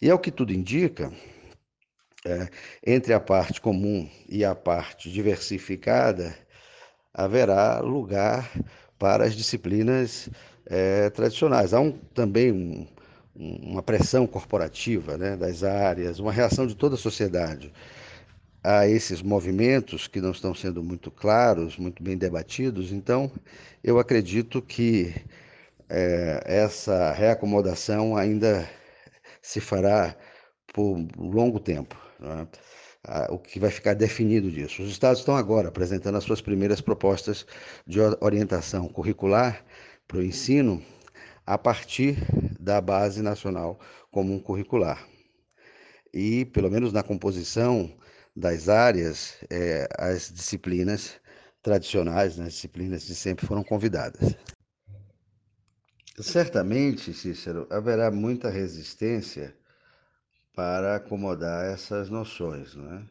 e 0.00 0.08
ao 0.08 0.18
que 0.18 0.30
tudo 0.30 0.50
indica, 0.50 1.12
é, 2.24 2.48
entre 2.86 3.12
a 3.12 3.20
parte 3.20 3.60
comum 3.60 4.08
e 4.26 4.46
a 4.46 4.54
parte 4.54 5.10
diversificada, 5.10 6.34
haverá 7.12 7.80
lugar 7.80 8.50
para 8.98 9.24
as 9.24 9.36
disciplinas 9.36 10.30
é, 10.64 11.10
tradicionais. 11.10 11.74
Há 11.74 11.80
um, 11.80 11.92
também 11.92 12.50
um, 12.50 12.88
uma 13.38 13.82
pressão 13.82 14.26
corporativa 14.26 15.16
né, 15.16 15.36
das 15.36 15.62
áreas, 15.62 16.18
uma 16.18 16.32
reação 16.32 16.66
de 16.66 16.74
toda 16.74 16.96
a 16.96 16.98
sociedade 16.98 17.72
a 18.62 18.88
esses 18.88 19.22
movimentos 19.22 20.08
que 20.08 20.20
não 20.20 20.32
estão 20.32 20.52
sendo 20.54 20.82
muito 20.82 21.10
claros, 21.10 21.78
muito 21.78 22.02
bem 22.02 22.16
debatidos. 22.16 22.90
Então, 22.92 23.30
eu 23.82 23.98
acredito 23.98 24.60
que 24.60 25.14
é, 25.88 26.42
essa 26.44 27.12
reacomodação 27.12 28.16
ainda 28.16 28.68
se 29.40 29.60
fará 29.60 30.16
por 30.74 30.98
longo 31.16 31.60
tempo. 31.60 31.96
Né? 32.18 32.46
o 33.30 33.38
que 33.38 33.58
vai 33.58 33.70
ficar 33.70 33.94
definido 33.94 34.50
disso. 34.50 34.82
Os 34.82 34.90
estados 34.90 35.20
estão 35.20 35.34
agora 35.34 35.68
apresentando 35.68 36.16
as 36.16 36.24
suas 36.24 36.42
primeiras 36.42 36.80
propostas 36.80 37.46
de 37.86 37.98
orientação 38.20 38.86
curricular 38.88 39.64
para 40.06 40.18
o 40.18 40.22
ensino 40.22 40.82
a 41.48 41.56
partir 41.56 42.18
da 42.60 42.78
Base 42.78 43.22
Nacional 43.22 43.80
Comum 44.10 44.38
Curricular. 44.38 45.08
E, 46.12 46.44
pelo 46.44 46.70
menos 46.70 46.92
na 46.92 47.02
composição 47.02 47.90
das 48.36 48.68
áreas, 48.68 49.38
é, 49.48 49.88
as 49.98 50.30
disciplinas 50.30 51.18
tradicionais, 51.62 52.36
né, 52.36 52.44
as 52.44 52.52
disciplinas 52.52 53.06
de 53.06 53.14
sempre 53.14 53.46
foram 53.46 53.64
convidadas. 53.64 54.36
Certamente, 56.20 57.14
Cícero, 57.14 57.66
haverá 57.70 58.10
muita 58.10 58.50
resistência 58.50 59.56
para 60.54 60.96
acomodar 60.96 61.64
essas 61.64 62.10
noções, 62.10 62.74
né? 62.74 63.06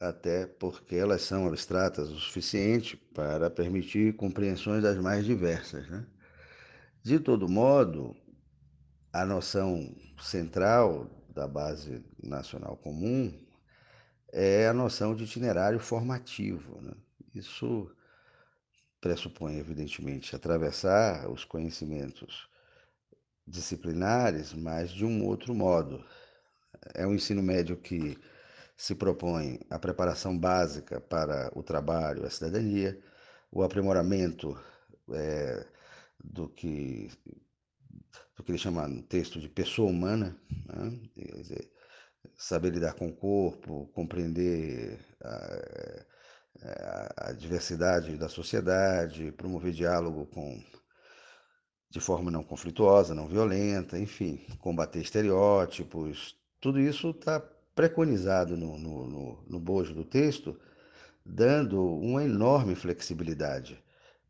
até 0.00 0.44
porque 0.44 0.96
elas 0.96 1.22
são 1.22 1.46
abstratas 1.46 2.08
o 2.08 2.18
suficiente 2.18 2.96
para 3.14 3.48
permitir 3.48 4.16
compreensões 4.16 4.82
das 4.82 4.96
mais 4.96 5.24
diversas. 5.24 5.88
Né? 5.88 6.04
De 7.02 7.18
todo 7.18 7.48
modo, 7.48 8.16
a 9.12 9.24
noção 9.24 9.94
central 10.20 11.08
da 11.30 11.46
base 11.46 12.04
nacional 12.22 12.76
comum 12.76 13.32
é 14.32 14.66
a 14.66 14.74
noção 14.74 15.14
de 15.14 15.24
itinerário 15.24 15.78
formativo. 15.78 16.80
Né? 16.82 16.92
Isso 17.34 17.90
pressupõe, 19.00 19.58
evidentemente, 19.58 20.34
atravessar 20.34 21.30
os 21.30 21.44
conhecimentos 21.44 22.48
disciplinares, 23.46 24.52
mas 24.52 24.90
de 24.90 25.04
um 25.04 25.24
outro 25.24 25.54
modo. 25.54 26.04
É 26.94 27.06
um 27.06 27.14
ensino 27.14 27.42
médio 27.42 27.76
que 27.76 28.18
se 28.76 28.94
propõe 28.94 29.58
a 29.70 29.78
preparação 29.78 30.38
básica 30.38 31.00
para 31.00 31.50
o 31.54 31.62
trabalho, 31.62 32.24
a 32.24 32.30
cidadania, 32.30 33.00
o 33.50 33.62
aprimoramento 33.62 34.56
é, 35.12 35.66
do 36.30 36.48
que 36.48 37.10
do 38.36 38.44
que 38.44 38.52
ele 38.52 38.58
chama 38.58 38.86
no 38.86 39.02
texto 39.02 39.40
de 39.40 39.48
pessoa 39.48 39.90
humana, 39.90 40.36
né? 40.66 41.00
dizer, 41.16 41.72
saber 42.36 42.70
lidar 42.70 42.94
com 42.94 43.08
o 43.08 43.16
corpo, 43.16 43.90
compreender 43.92 44.98
a, 45.20 46.04
a, 46.62 47.28
a 47.28 47.32
diversidade 47.32 48.16
da 48.16 48.28
sociedade, 48.28 49.32
promover 49.32 49.72
diálogo 49.72 50.26
com 50.26 50.62
de 51.90 52.00
forma 52.00 52.30
não 52.30 52.44
conflituosa, 52.44 53.14
não 53.14 53.26
violenta, 53.26 53.98
enfim, 53.98 54.44
combater 54.58 55.00
estereótipos, 55.00 56.36
tudo 56.60 56.78
isso 56.78 57.10
está 57.10 57.40
preconizado 57.74 58.56
no, 58.56 58.76
no, 58.76 59.06
no, 59.06 59.44
no, 59.48 59.60
bojo 59.60 59.94
do 59.94 60.04
texto, 60.04 60.58
dando 61.24 61.82
uma 61.82 62.24
enorme 62.24 62.74
flexibilidade 62.74 63.82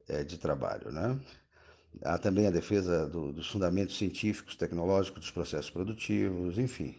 é, 0.08 0.22
de 0.22 0.38
trabalho. 0.38 0.92
Né? 0.92 1.18
Há 2.04 2.18
também 2.18 2.46
a 2.46 2.50
defesa 2.50 3.06
do, 3.08 3.32
dos 3.32 3.48
fundamentos 3.50 3.96
científicos, 3.96 4.56
tecnológicos 4.56 5.20
dos 5.20 5.30
processos 5.30 5.70
produtivos, 5.70 6.58
enfim. 6.58 6.96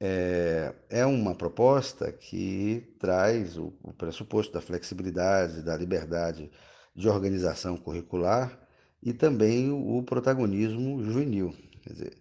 É, 0.00 0.74
é 0.90 1.06
uma 1.06 1.34
proposta 1.34 2.12
que 2.12 2.94
traz 2.98 3.56
o, 3.56 3.72
o 3.82 3.92
pressuposto 3.92 4.52
da 4.52 4.60
flexibilidade, 4.60 5.62
da 5.62 5.76
liberdade 5.76 6.50
de 6.94 7.08
organização 7.08 7.76
curricular 7.76 8.58
e 9.02 9.12
também 9.12 9.70
o, 9.70 9.98
o 9.98 10.02
protagonismo 10.02 11.02
juvenil. 11.02 11.54
Quer 11.82 11.92
dizer, 11.92 12.18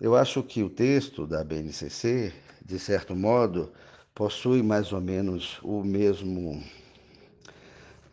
eu 0.00 0.16
acho 0.16 0.42
que 0.42 0.62
o 0.62 0.70
texto 0.70 1.26
da 1.26 1.44
BNCC, 1.44 2.32
de 2.64 2.78
certo 2.78 3.14
modo, 3.14 3.72
possui 4.14 4.62
mais 4.62 4.92
ou 4.92 5.00
menos 5.00 5.58
o 5.62 5.82
mesmo 5.84 6.62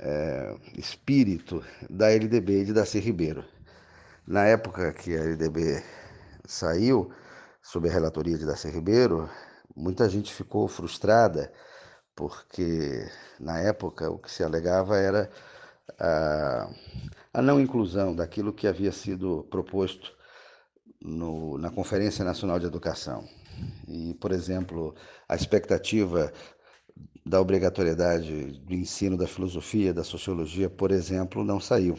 é, 0.02 0.56
espírito 0.76 1.64
da 1.90 2.12
LDB 2.12 2.66
de 2.66 2.74
Darcy 2.74 3.00
Ribeiro. 3.00 3.46
Na 4.28 4.46
época 4.46 4.92
que 4.94 5.16
a 5.16 5.24
LDB 5.24 5.84
saiu, 6.46 7.12
sob 7.62 7.88
a 7.88 7.92
relatoria 7.92 8.38
de 8.38 8.46
Darcy 8.46 8.70
Ribeiro, 8.70 9.30
muita 9.76 10.10
gente 10.10 10.34
ficou 10.34 10.68
frustrada, 10.68 11.52
porque 12.16 13.08
na 13.40 13.60
época 13.60 14.10
o 14.10 14.18
que 14.18 14.32
se 14.32 14.44
alegava 14.44 14.98
era 14.98 15.30
a, 16.00 16.70
a 17.34 17.42
não 17.42 17.60
inclusão 17.60 18.16
daquilo 18.16 18.54
que 18.54 18.68
havia 18.68 18.92
sido 18.92 19.44
proposto 19.50 20.14
no, 21.02 21.58
na 21.58 21.72
Conferência 21.72 22.26
Nacional 22.26 22.60
de 22.60 22.66
Educação. 22.66 23.28
E, 23.88 24.14
por 24.16 24.32
exemplo, 24.32 24.96
a 25.28 25.36
expectativa 25.36 26.32
da 27.26 27.40
obrigatoriedade 27.40 28.60
do 28.66 28.74
ensino 28.74 29.16
da 29.16 29.28
filosofia, 29.28 29.94
da 29.94 30.04
sociologia, 30.04 30.70
por 30.70 30.92
exemplo, 30.92 31.44
não 31.44 31.60
saiu. 31.60 31.98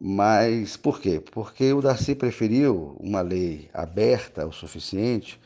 Mas 0.00 0.76
por 0.76 1.00
quê? 1.00 1.20
Porque 1.20 1.72
o 1.72 1.82
Darcy 1.82 2.14
preferiu 2.14 2.96
uma 3.00 3.20
lei 3.20 3.68
aberta 3.74 4.46
o 4.46 4.52
suficiente, 4.52 5.40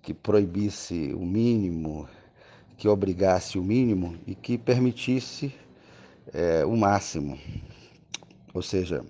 que 0.00 0.14
proibisse 0.14 1.12
o 1.14 1.24
mínimo, 1.24 2.08
que 2.76 2.88
obrigasse 2.88 3.58
o 3.58 3.62
mínimo 3.62 4.18
e 4.26 4.34
que 4.34 4.56
permitisse 4.56 5.54
é, 6.32 6.64
o 6.64 6.76
máximo. 6.76 7.38
Ou 8.54 8.62
seja, 8.62 9.04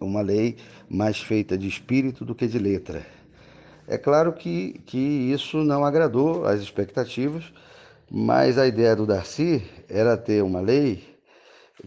uma 0.00 0.20
lei 0.20 0.56
mais 0.88 1.20
feita 1.20 1.58
de 1.58 1.66
espírito 1.66 2.24
do 2.24 2.34
que 2.34 2.46
de 2.46 2.58
letra. 2.58 3.04
É 3.86 3.96
claro 3.96 4.32
que, 4.32 4.74
que 4.86 4.98
isso 4.98 5.64
não 5.64 5.84
agradou 5.84 6.44
às 6.44 6.60
expectativas, 6.60 7.52
mas 8.10 8.58
a 8.58 8.66
ideia 8.66 8.96
do 8.96 9.06
Darcy 9.06 9.62
era 9.88 10.16
ter 10.16 10.42
uma 10.42 10.60
lei 10.60 11.18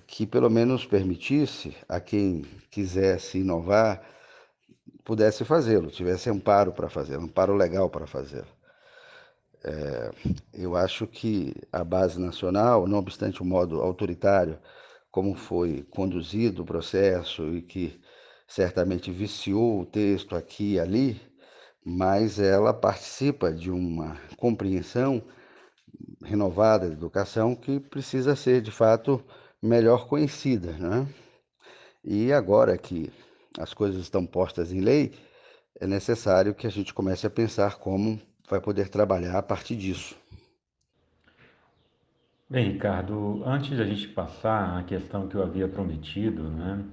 que 0.07 0.25
pelo 0.25 0.49
menos 0.49 0.85
permitisse 0.85 1.75
a 1.87 1.99
quem 1.99 2.45
quisesse 2.69 3.39
inovar 3.39 4.01
pudesse 5.03 5.43
fazê-lo, 5.43 5.89
tivesse 5.89 6.29
amparo 6.29 6.71
para 6.71 6.89
fazê-lo, 6.89 7.23
amparo 7.23 7.53
legal 7.55 7.89
para 7.89 8.07
fazê-lo. 8.07 8.47
É, 9.63 10.11
eu 10.53 10.75
acho 10.75 11.05
que 11.05 11.53
a 11.71 11.83
base 11.83 12.19
nacional, 12.19 12.87
não 12.87 12.97
obstante 12.97 13.41
o 13.41 13.45
modo 13.45 13.81
autoritário 13.81 14.57
como 15.11 15.35
foi 15.35 15.83
conduzido 15.91 16.63
o 16.63 16.65
processo 16.65 17.43
e 17.49 17.61
que 17.61 18.01
certamente 18.47 19.11
viciou 19.11 19.81
o 19.81 19.85
texto 19.85 20.35
aqui 20.35 20.73
e 20.73 20.79
ali, 20.79 21.21
mas 21.83 22.39
ela 22.39 22.73
participa 22.73 23.51
de 23.51 23.69
uma 23.69 24.17
compreensão 24.37 25.21
renovada 26.23 26.87
da 26.87 26.93
educação 26.93 27.55
que 27.55 27.79
precisa 27.79 28.35
ser, 28.35 28.61
de 28.61 28.71
fato, 28.71 29.23
melhor 29.61 30.07
conhecida. 30.07 30.71
Né? 30.73 31.07
E 32.03 32.31
agora 32.31 32.77
que 32.77 33.11
as 33.59 33.73
coisas 33.73 34.01
estão 34.01 34.25
postas 34.25 34.71
em 34.71 34.79
lei, 34.79 35.13
é 35.79 35.87
necessário 35.87 36.53
que 36.53 36.67
a 36.67 36.69
gente 36.69 36.93
comece 36.93 37.25
a 37.25 37.29
pensar 37.29 37.77
como 37.77 38.19
vai 38.49 38.61
poder 38.61 38.89
trabalhar 38.89 39.37
a 39.37 39.43
partir 39.43 39.75
disso. 39.75 40.15
Bem, 42.49 42.73
Ricardo, 42.73 43.41
antes 43.45 43.77
da 43.77 43.85
gente 43.85 44.09
passar 44.09 44.77
à 44.77 44.83
questão 44.83 45.27
que 45.27 45.35
eu 45.35 45.41
havia 45.41 45.69
prometido, 45.69 46.43
né, 46.43 46.83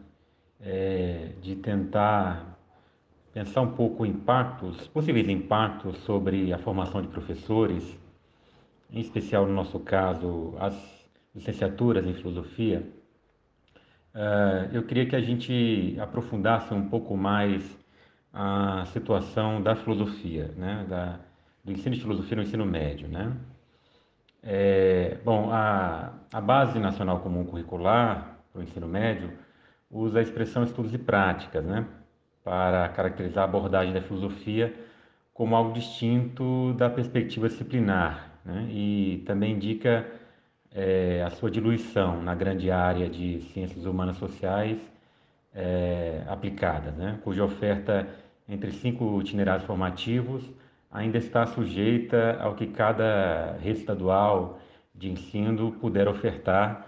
é 0.61 1.33
de 1.43 1.57
tentar 1.57 2.57
pensar 3.33 3.63
um 3.63 3.73
pouco 3.73 4.07
impactos, 4.07 4.87
possíveis 4.89 5.29
impactos 5.29 5.97
sobre 6.05 6.53
a 6.53 6.59
formação 6.59 7.03
de 7.03 7.09
professores, 7.09 7.97
em 8.91 9.01
especial 9.01 9.47
no 9.47 9.53
nosso 9.53 9.79
caso, 9.81 10.55
as 10.59 10.75
licenciaturas 11.35 12.07
em 12.07 12.15
filosofia, 12.15 12.87
uh, 14.15 14.73
eu 14.73 14.83
queria 14.85 15.07
que 15.07 15.17
a 15.17 15.21
gente 15.21 15.97
aprofundasse 16.01 16.73
um 16.73 16.89
pouco 16.89 17.17
mais 17.17 17.79
a 18.33 18.85
situação 18.93 19.63
da 19.63 19.75
filosofia, 19.75 20.53
né, 20.57 20.87
da, 20.89 21.21
do 21.65 21.73
ensino 21.73 21.95
de 21.95 22.01
filosofia 22.01 22.37
no 22.37 22.43
ensino 22.43 22.67
médio, 22.67 23.09
né? 23.09 23.37
É, 24.43 25.19
bom, 25.25 25.51
a, 25.51 26.13
a 26.33 26.41
Base 26.41 26.79
Nacional 26.79 27.21
Comum 27.21 27.45
Curricular 27.45 28.39
para 28.53 28.61
o 28.61 28.63
ensino 28.63 28.87
médio 28.87 29.33
usa 29.91 30.21
a 30.21 30.23
expressão 30.23 30.63
estudos 30.63 30.95
e 30.95 30.99
práticas, 30.99 31.65
né, 31.65 31.87
para 32.45 32.89
caracterizar 32.91 33.43
a 33.43 33.49
abordagem 33.49 33.93
da 33.93 34.01
filosofia 34.01 34.75
como 35.35 35.55
algo 35.55 35.73
distinto 35.73 36.73
da 36.75 36.91
perspectiva 36.91 37.49
disciplinar, 37.49 38.38
né, 38.49 38.67
e 38.71 39.23
também 39.27 39.53
indica 39.53 40.07
é, 40.73 41.23
a 41.23 41.31
sua 41.31 41.51
diluição 41.51 42.23
na 42.23 42.35
grande 42.35 42.71
área 42.71 43.09
de 43.09 43.43
ciências 43.53 43.85
humanas 43.85 44.17
sociais 44.17 44.79
é, 45.55 46.23
aplicadas, 46.27 46.95
né, 46.95 47.19
cuja 47.23 47.45
oferta 47.45 48.09
entre 48.49 48.73
cinco 48.73 49.21
itinerários 49.21 49.67
formativos 49.67 50.43
ainda 50.91 51.19
está 51.19 51.45
sujeita 51.45 52.39
ao 52.41 52.55
que 52.55 52.67
cada 52.69 53.59
rede 53.61 53.81
estadual 53.81 54.59
de 54.95 55.11
ensino 55.11 55.73
puder 55.73 56.09
ofertar 56.09 56.87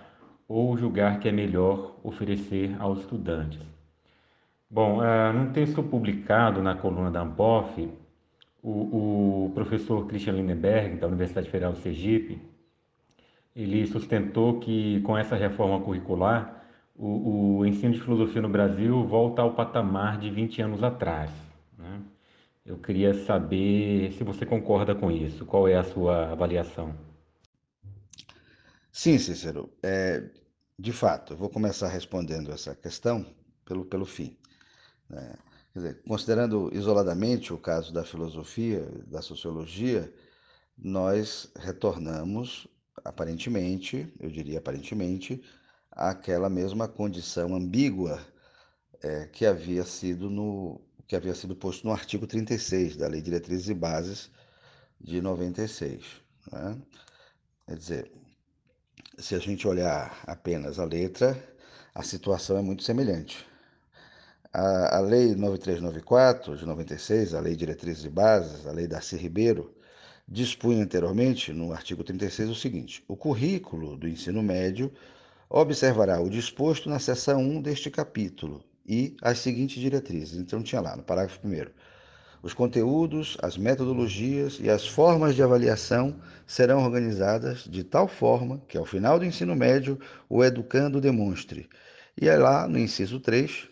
ou 0.48 0.76
julgar 0.76 1.20
que 1.20 1.28
é 1.28 1.32
melhor 1.32 1.96
oferecer 2.02 2.74
aos 2.80 3.00
estudantes. 3.00 3.60
Bom, 4.68 5.00
uh, 5.00 5.32
num 5.34 5.52
texto 5.52 5.82
publicado 5.82 6.62
na 6.62 6.74
coluna 6.74 7.10
da 7.10 7.20
Ampof, 7.20 7.88
O, 8.62 9.46
o 9.46 9.52
professor 9.54 10.06
Christian 10.06 10.34
Lindenberg, 10.34 10.96
da 10.96 11.06
Universidade 11.06 11.48
Federal 11.50 11.72
de 11.72 11.80
Sergipe, 11.80 12.40
ele 13.54 13.86
sustentou 13.86 14.60
que 14.60 15.00
com 15.00 15.16
essa 15.16 15.36
reforma 15.36 15.80
curricular, 15.80 16.64
o, 16.94 17.58
o, 17.58 17.66
ensino 17.66 17.94
de 17.94 18.00
filosofia 18.00 18.42
no 18.42 18.48
Brasil 18.48 19.02
volta 19.06 19.40
ao 19.40 19.54
patamar 19.54 20.18
de 20.18 20.30
20 20.30 20.62
anos 20.62 20.82
atrás. 20.82 21.30
Né? 21.78 22.00
Eu 22.64 22.76
queria 22.76 23.14
saber 23.24 24.12
se 24.12 24.22
você 24.22 24.44
concorda 24.44 24.94
com 24.94 25.10
isso, 25.10 25.46
qual 25.46 25.66
é 25.66 25.76
a 25.76 25.82
sua 25.82 26.30
avaliação? 26.30 26.94
Sim, 28.92 29.16
Cícero. 29.18 29.70
É, 29.82 30.22
de 30.78 30.92
fato, 30.92 31.32
eu 31.32 31.36
vou 31.36 31.48
começar 31.48 31.88
respondendo 31.88 32.52
essa 32.52 32.74
questão 32.74 33.24
pelo, 33.64 33.84
pelo 33.84 34.04
fim. 34.04 34.36
Né? 35.08 35.32
Dizer, 35.74 36.02
considerando 36.02 36.70
isoladamente 36.72 37.52
o 37.52 37.58
caso 37.58 37.92
da 37.92 38.04
filosofia, 38.04 38.84
da 39.06 39.22
sociologia, 39.22 40.12
nós 40.76 41.50
retornamos, 41.56 42.66
aparentemente, 43.04 44.12
eu 44.18 44.30
diria 44.30 44.58
aparentemente, 44.58 45.42
àquela 45.90 46.48
mesma 46.48 46.88
condição 46.88 47.54
ambígua 47.54 48.20
é, 49.02 49.26
que 49.26 49.46
havia 49.46 49.84
sido 49.84 50.28
no 50.28 50.80
que 51.06 51.16
havia 51.16 51.34
sido 51.34 51.56
posto 51.56 51.84
no 51.84 51.92
artigo 51.92 52.24
36 52.24 52.96
da 52.96 53.08
Lei 53.08 53.20
Diretrizes 53.20 53.68
e 53.68 53.74
Bases 53.74 54.30
de 55.00 55.20
96. 55.20 56.04
Né? 56.52 56.80
Quer 57.66 57.76
dizer, 57.76 58.12
se 59.18 59.34
a 59.34 59.40
gente 59.40 59.66
olhar 59.66 60.22
apenas 60.24 60.78
a 60.78 60.84
letra, 60.84 61.36
a 61.92 62.04
situação 62.04 62.56
é 62.58 62.62
muito 62.62 62.84
semelhante. 62.84 63.49
A, 64.52 64.96
a 64.96 65.00
Lei 65.00 65.34
9394 65.36 66.56
de 66.56 66.66
96, 66.66 67.34
a 67.34 67.40
Lei 67.40 67.54
Diretrizes 67.54 68.04
e 68.04 68.08
Bases, 68.08 68.66
a 68.66 68.72
Lei 68.72 68.88
Darcy 68.88 69.16
Ribeiro, 69.16 69.72
dispunha 70.26 70.82
anteriormente, 70.82 71.52
no 71.52 71.72
artigo 71.72 72.02
36, 72.02 72.50
o 72.50 72.54
seguinte: 72.54 73.04
o 73.06 73.16
currículo 73.16 73.96
do 73.96 74.08
ensino 74.08 74.42
médio 74.42 74.92
observará 75.48 76.20
o 76.20 76.28
disposto 76.28 76.88
na 76.88 76.98
seção 76.98 77.40
1 77.40 77.62
deste 77.62 77.90
capítulo 77.90 78.64
e 78.84 79.16
as 79.22 79.38
seguintes 79.38 79.80
diretrizes. 79.80 80.38
Então, 80.38 80.62
tinha 80.62 80.80
lá 80.80 80.96
no 80.96 81.02
parágrafo 81.02 81.40
1 81.46 81.70
os 82.42 82.54
conteúdos, 82.54 83.36
as 83.42 83.58
metodologias 83.58 84.58
e 84.60 84.70
as 84.70 84.86
formas 84.86 85.34
de 85.34 85.42
avaliação 85.42 86.16
serão 86.46 86.82
organizadas 86.82 87.64
de 87.64 87.84
tal 87.84 88.08
forma 88.08 88.62
que, 88.66 88.78
ao 88.78 88.86
final 88.86 89.18
do 89.18 89.26
ensino 89.26 89.54
médio, 89.54 90.00
o 90.28 90.42
educando 90.42 91.00
demonstre. 91.00 91.68
E 92.20 92.28
aí, 92.30 92.38
lá 92.38 92.66
no 92.66 92.78
inciso 92.78 93.20
3, 93.20 93.68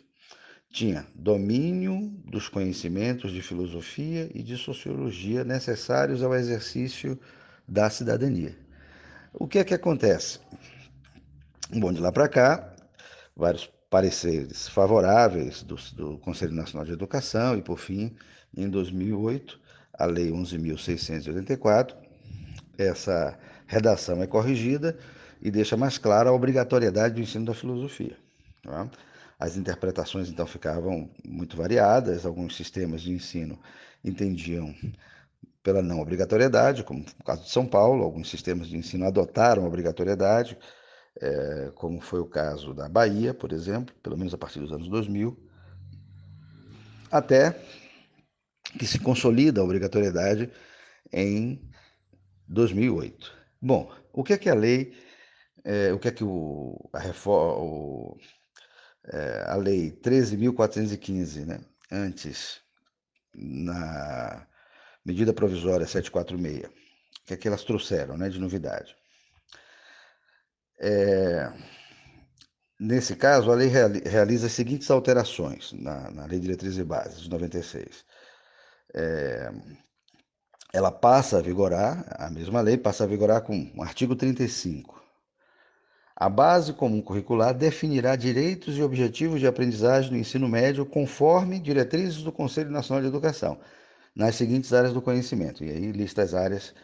tinha 0.70 1.07
domínio 1.14 2.11
dos 2.24 2.48
conhecimentos 2.48 3.33
de 3.33 3.42
filosofia 3.42 4.31
e 4.35 4.42
de 4.42 4.57
sociologia 4.57 5.44
necessários 5.44 6.22
ao 6.22 6.35
exercício 6.35 7.18
da 7.66 7.88
cidadania. 7.90 8.57
O 9.33 9.46
que 9.46 9.59
é 9.59 9.64
que 9.64 9.74
acontece? 9.74 10.40
Bom, 11.70 11.92
de 11.92 12.00
lá 12.00 12.12
para 12.12 12.28
cá, 12.28 12.74
vários 13.37 13.70
pareceres 13.90 14.68
favoráveis 14.68 15.62
do, 15.62 15.76
do 15.94 16.18
Conselho 16.18 16.52
Nacional 16.52 16.85
de 16.85 16.92
Educação 16.92 17.57
e, 17.57 17.62
por 17.62 17.78
fim, 17.78 18.14
em 18.57 18.68
2008, 18.68 19.61
a 19.94 20.07
Lei 20.07 20.31
11.684. 20.31 21.94
Essa 22.76 23.38
redação 23.66 24.22
é 24.22 24.26
corrigida 24.26 24.96
e 25.40 25.50
deixa 25.50 25.76
mais 25.76 25.98
clara 25.98 26.31
a 26.31 26.33
obrigatoriedade 26.33 27.14
do 27.14 27.20
ensino 27.20 27.44
da 27.44 27.54
filosofia. 27.54 28.16
Tá? 28.62 28.88
As 29.38 29.57
interpretações 29.57 30.29
então 30.29 30.46
ficavam 30.46 31.11
muito 31.24 31.57
variadas, 31.57 32.27
alguns 32.27 32.57
sistemas 32.57 33.03
de 33.03 33.12
ensino 33.12 33.59
entendiam 34.05 34.74
pela 35.62 35.83
não 35.83 36.01
obrigatoriedade, 36.01 36.83
como 36.83 37.01
no 37.01 37.24
caso 37.24 37.44
de 37.44 37.51
São 37.51 37.66
Paulo, 37.66 38.03
alguns 38.03 38.29
sistemas 38.29 38.68
de 38.68 38.77
ensino 38.77 39.07
adotaram 39.07 39.64
a 39.64 39.68
obrigatoriedade, 39.68 40.59
é, 41.20 41.70
como 41.74 42.01
foi 42.01 42.20
o 42.20 42.27
caso 42.27 42.74
da 42.74 42.88
Bahia, 42.88 43.35
por 43.35 43.53
exemplo, 43.53 43.94
pelo 44.03 44.16
menos 44.16 44.35
a 44.35 44.38
partir 44.38 44.61
dos 44.61 44.72
anos 44.72 44.88
2000, 44.88 45.38
até 47.11 47.55
que 48.79 48.87
se 48.87 48.98
consolida 48.98 49.61
a 49.61 49.64
obrigatoriedade 49.64 50.51
em 51.12 51.62
2008. 52.46 53.37
Bom, 53.61 53.92
o 54.12 54.24
que 54.24 54.33
é 54.33 54.38
que 54.38 54.48
a 54.48 54.55
lei, 54.55 54.92
é, 55.64 55.92
o 55.92 55.98
que 55.98 56.09
é 56.09 56.12
que 56.12 56.24
o, 56.24 56.88
a 56.92 56.98
reforma, 56.98 58.16
é, 59.12 59.44
a 59.47 59.57
lei 59.57 59.90
13.415, 59.90 61.47
né, 61.47 61.61
antes, 61.90 62.61
na 63.35 64.47
medida 65.05 65.33
provisória 65.33 65.87
746, 65.87 66.66
o 66.66 67.27
que 67.27 67.35
é 67.35 67.37
que 67.37 67.49
elas 67.49 67.64
trouxeram 67.64 68.16
né, 68.16 68.29
de 68.29 68.38
novidade? 68.38 68.97
É, 70.81 71.53
nesse 72.79 73.16
caso, 73.16 73.51
a 73.51 73.55
lei 73.55 73.68
realiza 73.68 74.47
as 74.47 74.53
seguintes 74.53 74.90
alterações 74.90 75.73
na, 75.73 76.11
na 76.11 76.27
Lei 76.27 76.38
de 76.38 76.47
Diretrizes 76.47 76.79
e 76.79 76.85
Bases 76.85 77.23
de 77.23 77.31
96 77.31 78.05
é, 78.94 79.51
ela 80.73 80.90
passa 80.90 81.38
a 81.38 81.42
vigorar, 81.42 82.05
a 82.18 82.31
mesma 82.31 82.61
lei 82.61 82.77
passa 82.77 83.05
a 83.05 83.07
vigorar 83.07 83.42
com 83.42 83.71
o 83.77 83.83
artigo 83.83 84.14
35. 84.14 85.03
A 86.20 86.28
base 86.28 86.72
comum 86.72 87.00
curricular 87.00 87.54
definirá 87.54 88.16
direitos 88.16 88.76
e 88.76 88.83
objetivos 88.83 89.38
de 89.38 89.46
aprendizagem 89.46 90.11
do 90.11 90.16
ensino 90.16 90.48
médio 90.48 90.85
conforme 90.85 91.61
diretrizes 91.61 92.24
do 92.24 92.33
Conselho 92.33 92.72
Nacional 92.72 93.00
de 93.00 93.07
Educação, 93.09 93.57
nas 94.16 94.35
seguintes 94.35 94.72
áreas 94.72 94.92
do 94.92 95.00
conhecimento. 95.00 95.62
E 95.62 95.70
aí 95.70 95.92
lista 95.92 96.20
as 96.20 96.35
áreas, 96.35 96.74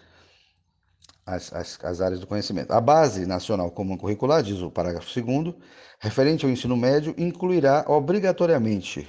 as, 1.26 1.52
as, 1.52 1.84
as 1.84 2.00
áreas 2.00 2.20
do 2.20 2.28
conhecimento. 2.28 2.70
A 2.70 2.80
base 2.80 3.26
nacional 3.26 3.72
comum 3.72 3.96
curricular, 3.96 4.40
diz 4.40 4.60
o 4.60 4.70
parágrafo 4.70 5.08
2 5.20 5.52
referente 5.98 6.44
ao 6.44 6.52
ensino 6.52 6.76
médio, 6.76 7.12
incluirá 7.18 7.84
obrigatoriamente 7.88 9.04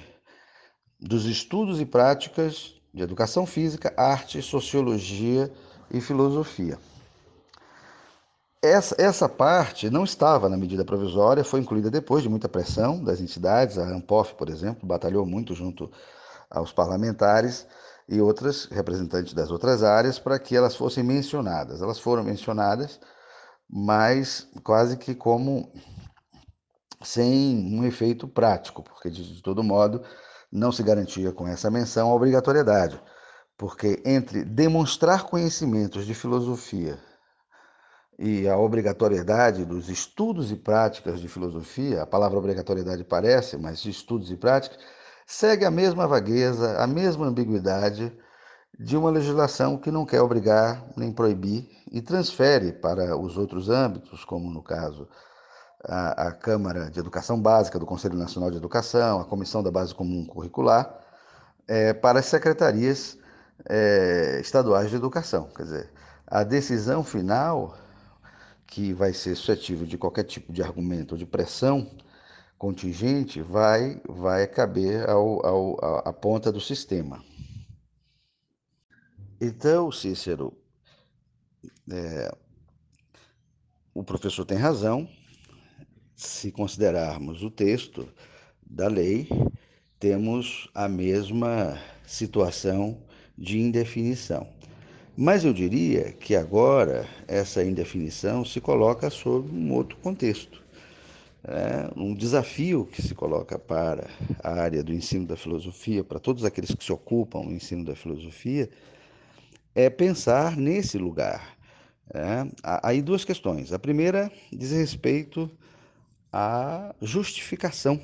dos 0.98 1.24
estudos 1.26 1.80
e 1.80 1.86
práticas 1.86 2.74
de 2.92 3.00
educação 3.00 3.46
física, 3.46 3.94
arte, 3.96 4.42
sociologia 4.42 5.52
e 5.88 6.00
filosofia. 6.00 6.76
Essa, 8.66 8.96
essa 8.98 9.28
parte 9.28 9.88
não 9.88 10.02
estava 10.02 10.48
na 10.48 10.56
medida 10.56 10.84
provisória, 10.84 11.44
foi 11.44 11.60
incluída 11.60 11.88
depois 11.88 12.24
de 12.24 12.28
muita 12.28 12.48
pressão 12.48 13.02
das 13.02 13.20
entidades. 13.20 13.78
A 13.78 13.84
ANPOF, 13.84 14.34
por 14.34 14.48
exemplo, 14.48 14.86
batalhou 14.86 15.24
muito 15.24 15.54
junto 15.54 15.88
aos 16.50 16.72
parlamentares 16.72 17.64
e 18.08 18.20
outras 18.20 18.64
representantes 18.66 19.34
das 19.34 19.52
outras 19.52 19.84
áreas 19.84 20.18
para 20.18 20.36
que 20.38 20.56
elas 20.56 20.74
fossem 20.74 21.04
mencionadas. 21.04 21.80
Elas 21.80 22.00
foram 22.00 22.24
mencionadas, 22.24 22.98
mas 23.70 24.48
quase 24.64 24.96
que 24.96 25.14
como 25.14 25.72
sem 27.02 27.72
um 27.72 27.84
efeito 27.84 28.26
prático, 28.26 28.82
porque 28.82 29.08
de, 29.08 29.36
de 29.36 29.42
todo 29.42 29.62
modo 29.62 30.02
não 30.50 30.72
se 30.72 30.82
garantia 30.82 31.30
com 31.30 31.46
essa 31.46 31.70
menção 31.70 32.10
a 32.10 32.14
obrigatoriedade, 32.14 33.00
porque 33.56 34.02
entre 34.04 34.44
demonstrar 34.44 35.22
conhecimentos 35.22 36.04
de 36.04 36.14
filosofia 36.14 36.98
e 38.18 38.48
a 38.48 38.56
obrigatoriedade 38.56 39.64
dos 39.64 39.88
estudos 39.88 40.50
e 40.50 40.56
práticas 40.56 41.20
de 41.20 41.28
filosofia, 41.28 42.02
a 42.02 42.06
palavra 42.06 42.38
obrigatoriedade 42.38 43.04
parece, 43.04 43.56
mas 43.58 43.80
de 43.80 43.90
estudos 43.90 44.30
e 44.30 44.36
práticas, 44.36 44.78
segue 45.26 45.64
a 45.64 45.70
mesma 45.70 46.06
vagueza, 46.06 46.78
a 46.82 46.86
mesma 46.86 47.26
ambiguidade 47.26 48.12
de 48.78 48.96
uma 48.96 49.10
legislação 49.10 49.76
que 49.76 49.90
não 49.90 50.04
quer 50.04 50.20
obrigar 50.20 50.84
nem 50.96 51.12
proibir 51.12 51.68
e 51.90 52.00
transfere 52.00 52.72
para 52.72 53.16
os 53.16 53.36
outros 53.36 53.68
âmbitos, 53.68 54.24
como 54.24 54.50
no 54.50 54.62
caso 54.62 55.08
a, 55.84 56.28
a 56.28 56.32
Câmara 56.32 56.90
de 56.90 56.98
Educação 56.98 57.40
Básica 57.40 57.78
do 57.78 57.86
Conselho 57.86 58.16
Nacional 58.16 58.50
de 58.50 58.56
Educação, 58.56 59.20
a 59.20 59.24
Comissão 59.24 59.62
da 59.62 59.70
Base 59.70 59.94
Comum 59.94 60.26
Curricular, 60.26 61.00
é, 61.68 61.92
para 61.92 62.20
as 62.20 62.26
secretarias 62.26 63.18
é, 63.68 64.38
estaduais 64.40 64.90
de 64.90 64.96
educação. 64.96 65.48
Quer 65.54 65.62
dizer, 65.62 65.90
a 66.26 66.44
decisão 66.44 67.02
final, 67.02 67.76
que 68.66 68.92
vai 68.92 69.12
ser 69.12 69.36
suscetível 69.36 69.86
de 69.86 69.96
qualquer 69.96 70.24
tipo 70.24 70.52
de 70.52 70.62
argumento 70.62 71.12
ou 71.12 71.18
de 71.18 71.26
pressão 71.26 71.90
contingente, 72.58 73.42
vai, 73.42 74.00
vai 74.08 74.46
caber 74.46 75.08
ao, 75.08 75.44
ao, 75.46 76.08
à 76.08 76.12
ponta 76.12 76.50
do 76.50 76.60
sistema. 76.60 77.22
Então, 79.40 79.92
Cícero, 79.92 80.56
é, 81.90 82.34
o 83.92 84.02
professor 84.02 84.44
tem 84.44 84.56
razão, 84.56 85.08
se 86.14 86.50
considerarmos 86.50 87.42
o 87.42 87.50
texto 87.50 88.08
da 88.62 88.88
lei, 88.88 89.28
temos 89.98 90.70
a 90.74 90.88
mesma 90.88 91.78
situação 92.06 93.02
de 93.36 93.58
indefinição. 93.58 94.55
Mas 95.16 95.44
eu 95.44 95.52
diria 95.52 96.12
que 96.12 96.36
agora 96.36 97.08
essa 97.26 97.64
indefinição 97.64 98.44
se 98.44 98.60
coloca 98.60 99.08
sob 99.10 99.50
um 99.50 99.72
outro 99.72 99.96
contexto. 99.98 100.64
é, 101.44 101.90
um 101.96 102.14
desafio 102.14 102.86
que 102.86 103.00
se 103.02 103.14
coloca 103.14 103.58
para 103.58 104.08
a 104.42 104.50
área 104.52 104.82
do 104.82 104.92
ensino 104.92 105.26
da 105.26 105.36
filosofia, 105.36 106.02
para 106.04 106.18
todos 106.18 106.44
aqueles 106.44 106.74
que 106.74 106.84
se 106.84 106.92
ocupam 106.92 107.42
do 107.42 107.52
ensino 107.52 107.84
da 107.84 107.94
filosofia, 107.94 108.68
é 109.74 109.88
pensar 109.90 110.56
nesse 110.56 110.98
lugar. 110.98 111.56
É, 112.12 112.46
há 112.62 112.88
aí 112.88 113.02
duas 113.02 113.24
questões. 113.24 113.72
A 113.72 113.78
primeira 113.78 114.30
diz 114.52 114.72
respeito 114.72 115.50
à 116.32 116.94
justificação, 117.00 118.00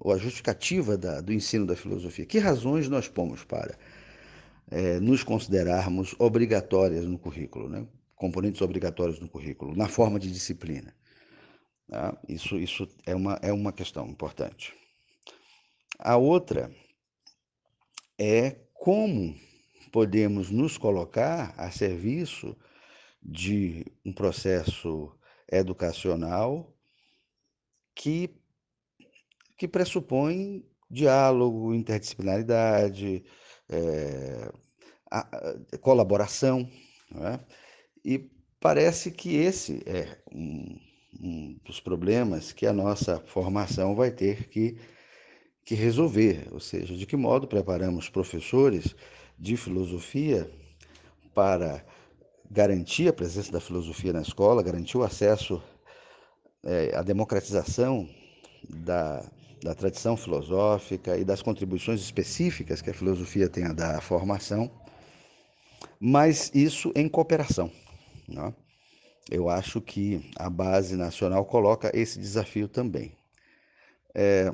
ou 0.00 0.12
a 0.12 0.18
justificativa 0.18 0.96
da, 0.96 1.20
do 1.20 1.32
ensino 1.32 1.66
da 1.66 1.76
filosofia. 1.76 2.26
Que 2.26 2.38
razões 2.38 2.88
nós 2.88 3.08
pomos 3.08 3.44
para 3.44 3.76
é, 4.70 5.00
nos 5.00 5.22
considerarmos 5.22 6.14
obrigatórias 6.18 7.04
no 7.04 7.18
currículo, 7.18 7.68
né? 7.68 7.86
componentes 8.14 8.60
obrigatórios 8.60 9.20
no 9.20 9.28
currículo, 9.28 9.76
na 9.76 9.88
forma 9.88 10.18
de 10.18 10.30
disciplina? 10.30 10.94
Tá? 11.88 12.18
Isso, 12.28 12.58
isso 12.58 12.88
é, 13.06 13.14
uma, 13.14 13.38
é 13.42 13.52
uma 13.52 13.72
questão 13.72 14.06
importante. 14.06 14.74
A 15.98 16.16
outra 16.16 16.70
é 18.18 18.56
como 18.74 19.34
podemos 19.90 20.50
nos 20.50 20.76
colocar 20.76 21.54
a 21.56 21.70
serviço 21.70 22.56
de 23.22 23.84
um 24.04 24.12
processo 24.12 25.12
educacional 25.50 26.72
que, 27.94 28.30
que 29.56 29.66
pressupõe 29.66 30.64
diálogo, 30.90 31.74
interdisciplinaridade, 31.74 33.24
é, 33.68 34.50
a, 35.10 35.20
a, 35.20 35.78
colaboração. 35.78 36.68
É? 37.14 37.40
E 38.04 38.30
parece 38.60 39.10
que 39.10 39.36
esse 39.36 39.82
é 39.86 40.18
um, 40.32 40.78
um 41.20 41.58
dos 41.64 41.80
problemas 41.80 42.52
que 42.52 42.66
a 42.66 42.72
nossa 42.72 43.18
formação 43.20 43.94
vai 43.94 44.10
ter 44.10 44.48
que, 44.48 44.78
que 45.64 45.74
resolver, 45.74 46.48
ou 46.52 46.60
seja, 46.60 46.94
de 46.94 47.06
que 47.06 47.16
modo 47.16 47.46
preparamos 47.46 48.08
professores 48.08 48.94
de 49.38 49.56
filosofia 49.56 50.50
para 51.34 51.84
garantir 52.50 53.08
a 53.08 53.12
presença 53.12 53.52
da 53.52 53.60
filosofia 53.60 54.12
na 54.12 54.22
escola, 54.22 54.62
garantir 54.62 54.96
o 54.96 55.02
acesso 55.02 55.62
é, 56.64 56.96
à 56.96 57.02
democratização 57.02 58.08
da, 58.68 59.24
da 59.62 59.74
tradição 59.74 60.16
filosófica 60.16 61.16
e 61.16 61.24
das 61.24 61.42
contribuições 61.42 62.00
específicas 62.00 62.80
que 62.80 62.90
a 62.90 62.94
filosofia 62.94 63.48
tem 63.48 63.64
a 63.64 63.72
dar 63.72 63.96
à 63.96 64.00
formação, 64.00 64.70
mas 66.00 66.50
isso 66.54 66.92
em 66.94 67.08
cooperação. 67.08 67.70
Não? 68.28 68.48
É? 68.48 68.68
eu 69.30 69.48
acho 69.48 69.80
que 69.80 70.20
a 70.36 70.48
base 70.48 70.96
nacional 70.96 71.44
coloca 71.44 71.90
esse 71.94 72.18
desafio 72.18 72.66
também. 72.66 73.12
É, 74.14 74.52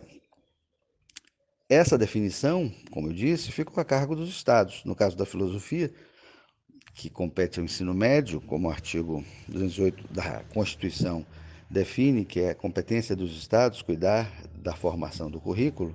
essa 1.68 1.96
definição, 1.96 2.72
como 2.90 3.08
eu 3.08 3.12
disse, 3.12 3.52
fica 3.52 3.80
a 3.80 3.84
cargo 3.84 4.16
dos 4.16 4.28
estados. 4.28 4.84
No 4.84 4.94
caso 4.94 5.16
da 5.16 5.24
filosofia, 5.24 5.92
que 6.94 7.08
compete 7.08 7.58
ao 7.58 7.64
ensino 7.64 7.94
médio, 7.94 8.40
como 8.40 8.68
o 8.68 8.70
artigo 8.70 9.24
208 9.48 10.12
da 10.12 10.42
Constituição 10.52 11.24
define, 11.70 12.24
que 12.24 12.40
é 12.40 12.54
competência 12.54 13.16
dos 13.16 13.36
estados 13.36 13.80
cuidar 13.80 14.30
da 14.64 14.72
formação 14.74 15.30
do 15.30 15.38
currículo, 15.38 15.94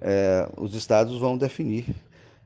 é, 0.00 0.48
os 0.56 0.74
estados 0.74 1.18
vão 1.18 1.36
definir 1.36 1.84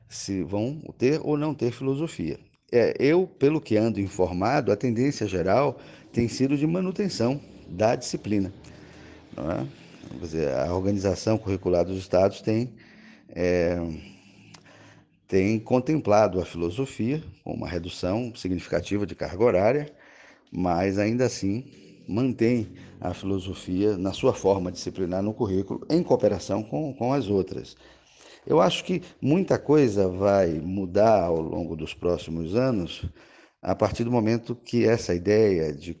se 0.09 0.43
vão 0.43 0.79
ter 0.97 1.19
ou 1.23 1.37
não 1.37 1.53
ter 1.53 1.71
filosofia. 1.71 2.37
É, 2.69 2.93
eu, 2.99 3.25
pelo 3.25 3.61
que 3.61 3.77
ando 3.77 3.99
informado, 3.99 4.71
a 4.71 4.75
tendência 4.75 5.25
geral 5.25 5.79
tem 6.11 6.27
sido 6.27 6.57
de 6.57 6.67
manutenção 6.67 7.39
da 7.69 7.95
disciplina. 7.95 8.53
É? 9.37 10.17
Dizer, 10.19 10.53
a 10.53 10.73
organização 10.73 11.37
curricular 11.37 11.85
dos 11.85 11.97
estados 11.97 12.41
tem, 12.41 12.73
é, 13.29 13.77
tem 15.27 15.59
contemplado 15.59 16.41
a 16.41 16.45
filosofia 16.45 17.23
com 17.43 17.53
uma 17.53 17.67
redução 17.67 18.33
significativa 18.35 19.05
de 19.05 19.15
carga 19.15 19.43
horária, 19.43 19.93
mas 20.51 20.97
ainda 20.97 21.25
assim 21.25 21.86
mantém 22.07 22.71
a 22.99 23.13
filosofia 23.13 23.97
na 23.97 24.13
sua 24.13 24.33
forma 24.33 24.71
disciplinar 24.71 25.21
no 25.21 25.33
currículo, 25.33 25.85
em 25.89 26.01
cooperação 26.01 26.63
com, 26.63 26.93
com 26.93 27.13
as 27.13 27.27
outras. 27.27 27.75
Eu 28.45 28.61
acho 28.61 28.85
que 28.85 29.01
muita 29.21 29.59
coisa 29.59 30.07
vai 30.07 30.53
mudar 30.53 31.23
ao 31.23 31.41
longo 31.41 31.75
dos 31.75 31.93
próximos 31.93 32.55
anos 32.55 33.05
a 33.61 33.75
partir 33.75 34.05
do 34.05 34.11
momento 34.11 34.55
que 34.55 34.85
essa 34.85 35.13
ideia 35.13 35.73
de, 35.73 35.99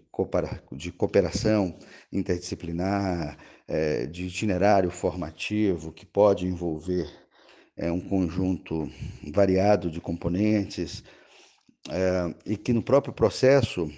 cooperação 0.97 1.77
interdisciplinar, 2.13 3.37
é, 3.67 4.05
de 4.05 4.27
itinerário 4.27 4.89
formativo, 4.89 5.91
que 5.91 6.05
pode 6.05 6.45
envolver 6.45 7.09
é, 7.75 7.91
um 7.91 7.99
conjunto 7.99 8.89
variado 9.33 9.91
de 9.91 9.99
componentes, 9.99 11.03
é, 11.89 12.33
e 12.45 12.55
que 12.55 12.71
no 12.71 12.81
próprio 12.81 13.13
processo 13.13 13.91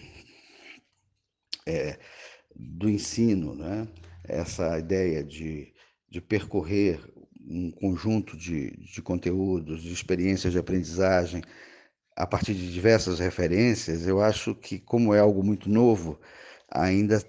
do 2.55 2.89
ensino, 2.89 3.55
né, 3.55 3.87
essa 4.23 4.77
ideia 4.79 5.23
de, 5.23 5.73
de 6.09 6.21
percorrer 6.21 6.99
um 7.47 7.71
conjunto 7.71 8.37
de, 8.37 8.71
de 8.77 9.01
conteúdos, 9.01 9.81
de 9.81 9.91
experiências 9.91 10.53
de 10.53 10.59
aprendizagem, 10.59 11.41
a 12.15 12.27
partir 12.27 12.53
de 12.53 12.71
diversas 12.71 13.19
referências, 13.19 14.05
eu 14.05 14.21
acho 14.21 14.53
que, 14.53 14.77
como 14.77 15.13
é 15.13 15.19
algo 15.19 15.43
muito 15.43 15.69
novo, 15.69 16.19
ainda 16.69 17.23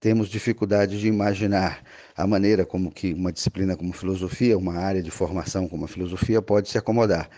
temos 0.00 0.28
dificuldade 0.28 1.00
de 1.00 1.08
imaginar 1.08 1.82
a 2.16 2.26
maneira 2.26 2.64
como 2.64 2.90
que 2.92 3.12
uma 3.12 3.32
disciplina 3.32 3.76
como 3.76 3.92
filosofia, 3.92 4.56
uma 4.56 4.74
área 4.74 5.02
de 5.02 5.10
formação 5.10 5.68
como 5.68 5.84
a 5.84 5.88
filosofia 5.88 6.40
pode 6.40 6.68
se 6.68 6.78
acomodar. 6.78 7.28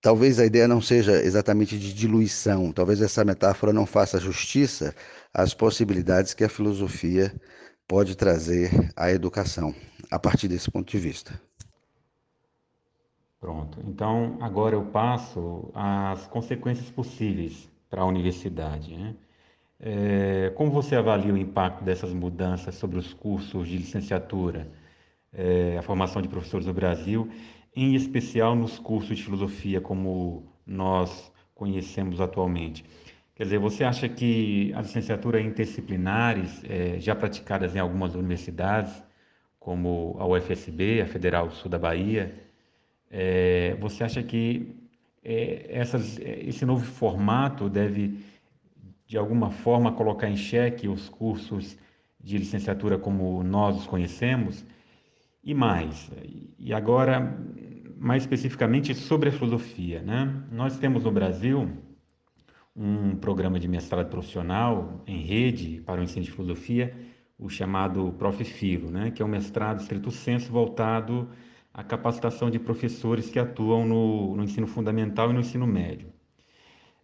Talvez 0.00 0.38
a 0.38 0.46
ideia 0.46 0.68
não 0.68 0.80
seja 0.80 1.12
exatamente 1.12 1.76
de 1.76 1.92
diluição, 1.92 2.70
talvez 2.72 3.02
essa 3.02 3.24
metáfora 3.24 3.72
não 3.72 3.84
faça 3.84 4.20
justiça 4.20 4.94
às 5.34 5.52
possibilidades 5.52 6.34
que 6.34 6.44
a 6.44 6.48
filosofia 6.48 7.34
pode 7.86 8.16
trazer 8.16 8.92
à 8.94 9.10
educação 9.10 9.74
a 10.10 10.18
partir 10.18 10.46
desse 10.46 10.70
ponto 10.70 10.90
de 10.90 10.98
vista. 10.98 11.40
Pronto. 13.40 13.80
Então, 13.86 14.36
agora 14.40 14.74
eu 14.74 14.84
passo 14.84 15.70
às 15.74 16.26
consequências 16.26 16.90
possíveis 16.90 17.68
para 17.88 18.02
a 18.02 18.06
universidade. 18.06 18.96
Né? 18.96 19.14
É, 19.80 20.52
como 20.56 20.70
você 20.70 20.96
avalia 20.96 21.32
o 21.32 21.38
impacto 21.38 21.84
dessas 21.84 22.12
mudanças 22.12 22.74
sobre 22.74 22.98
os 22.98 23.14
cursos 23.14 23.68
de 23.68 23.78
licenciatura, 23.78 24.68
é, 25.32 25.76
a 25.78 25.82
formação 25.82 26.20
de 26.20 26.28
professores 26.28 26.66
no 26.66 26.74
Brasil, 26.74 27.30
em 27.84 27.94
especial 27.94 28.54
nos 28.54 28.78
cursos 28.78 29.16
de 29.16 29.24
filosofia 29.24 29.80
como 29.80 30.52
nós 30.66 31.32
conhecemos 31.54 32.20
atualmente? 32.20 32.84
Quer 33.34 33.44
dizer, 33.44 33.58
você 33.58 33.84
acha 33.84 34.08
que 34.08 34.72
as 34.74 34.86
licenciaturas 34.86 35.44
interdisciplinares, 35.44 36.60
é, 36.64 36.98
já 36.98 37.14
praticadas 37.14 37.76
em 37.76 37.78
algumas 37.78 38.16
universidades, 38.16 39.02
como 39.60 40.16
a 40.18 40.26
UFSB, 40.26 41.02
a 41.02 41.06
Federal 41.06 41.50
Sul 41.50 41.70
da 41.70 41.78
Bahia, 41.78 42.34
é, 43.10 43.76
você 43.78 44.02
acha 44.02 44.22
que 44.22 44.74
é, 45.22 45.66
essas, 45.68 46.18
esse 46.18 46.66
novo 46.66 46.84
formato 46.84 47.68
deve, 47.68 48.18
de 49.06 49.16
alguma 49.16 49.50
forma, 49.50 49.92
colocar 49.92 50.28
em 50.28 50.36
xeque 50.36 50.88
os 50.88 51.08
cursos 51.08 51.78
de 52.20 52.38
licenciatura 52.38 52.98
como 52.98 53.44
nós 53.44 53.76
os 53.76 53.86
conhecemos? 53.86 54.64
E 55.44 55.54
mais, 55.54 56.10
e 56.58 56.74
agora, 56.74 57.38
mais 57.98 58.22
especificamente 58.22 58.94
sobre 58.94 59.28
a 59.28 59.32
filosofia, 59.32 60.00
né? 60.02 60.42
Nós 60.52 60.78
temos 60.78 61.04
no 61.04 61.10
Brasil 61.10 61.68
um 62.74 63.16
programa 63.16 63.58
de 63.58 63.66
mestrado 63.66 64.08
profissional 64.08 65.02
em 65.04 65.20
rede 65.20 65.80
para 65.80 66.00
o 66.00 66.04
ensino 66.04 66.24
de 66.24 66.30
filosofia, 66.30 66.96
o 67.36 67.48
chamado 67.48 68.12
Profilo, 68.12 68.88
né, 68.90 69.10
que 69.10 69.20
é 69.20 69.24
um 69.24 69.28
mestrado 69.28 69.80
estrito 69.80 70.10
senso 70.12 70.50
voltado 70.52 71.28
à 71.74 71.82
capacitação 71.82 72.50
de 72.50 72.58
professores 72.58 73.30
que 73.30 73.38
atuam 73.38 73.84
no, 73.84 74.36
no 74.36 74.44
ensino 74.44 74.66
fundamental 74.66 75.30
e 75.30 75.32
no 75.32 75.40
ensino 75.40 75.66
médio. 75.66 76.12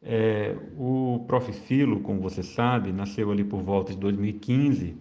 É, 0.01 0.57
o 0.76 1.24
Profilo, 1.26 2.01
como 2.01 2.20
você 2.20 2.42
sabe, 2.42 2.92
nasceu 2.92 3.32
ali 3.32 3.42
por 3.42 3.62
volta 3.62 3.92
de 3.92 3.99
2015 3.99 4.97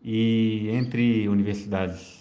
e 0.00 0.70
entre 0.70 1.28
universidades 1.28 2.17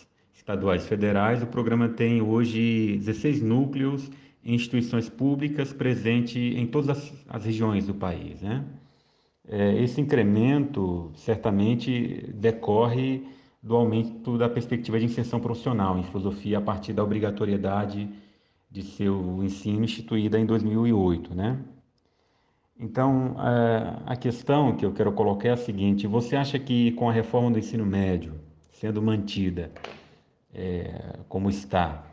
estaduais 0.48 0.86
e 0.86 0.88
federais, 0.88 1.43
o 1.43 1.48
programa 1.48 1.89
tem 1.89 2.22
hoje 2.22 2.95
16 3.00 3.41
núcleos 3.41 4.10
em 4.45 4.56
instituições 4.56 5.10
públicas 5.10 5.74
presente 5.74 6.39
em 6.39 6.66
todas 6.66 6.89
as, 6.89 7.14
as 7.28 7.43
regiões 7.43 7.86
do 7.86 7.93
país. 7.93 8.41
Né? 8.41 8.64
É, 9.45 9.84
esse 9.84 10.00
incremento 10.00 11.12
certamente 11.16 12.34
decorre 12.34 13.28
do 13.62 13.76
aumento 13.76 14.38
da 14.38 14.48
perspectiva 14.48 14.98
de 14.98 15.04
inserção 15.04 15.41
profissional 15.41 16.00
em 16.00 16.04
filosofia 16.04 16.60
a 16.60 16.62
partir 16.62 16.93
da 16.93 17.04
obrigatoriedade 17.04 18.10
de 18.72 18.84
seu 18.84 19.43
ensino 19.43 19.84
instituída 19.84 20.39
em 20.39 20.45
2008, 20.45 21.36
né? 21.36 21.60
Então, 22.80 23.36
é, 23.39 24.02
a 24.06 24.16
questão 24.16 24.76
que 24.78 24.86
eu 24.86 24.93
quero 24.93 25.12
colocar 25.12 25.50
é 25.50 25.52
a 25.52 25.58
seguinte: 25.58 26.06
você 26.06 26.36
acha 26.36 26.60
que 26.60 26.91
com 26.91 27.10
a 27.10 27.14
reforma 27.14 27.50
do 27.50 27.58
ensino 27.58 27.86
médio 27.86 28.34
sendo 28.70 29.02
mantida 29.02 29.72
é, 30.54 31.20
como 31.28 31.50
está, 31.50 32.06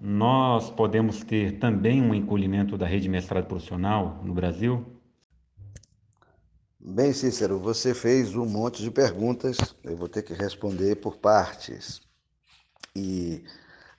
nós 0.00 0.70
podemos 0.70 1.24
ter 1.24 1.58
também 1.58 2.00
um 2.00 2.14
encolhimento 2.14 2.78
da 2.78 2.86
rede 2.86 3.08
mestrado 3.08 3.46
profissional 3.46 4.20
no 4.24 4.32
Brasil? 4.32 4.86
Bem, 6.80 7.12
Cícero, 7.12 7.58
você 7.58 7.92
fez 7.92 8.34
um 8.36 8.46
monte 8.46 8.82
de 8.82 8.90
perguntas, 8.90 9.74
eu 9.82 9.96
vou 9.96 10.08
ter 10.08 10.22
que 10.22 10.32
responder 10.32 10.96
por 10.96 11.16
partes. 11.16 12.00
E 12.94 13.44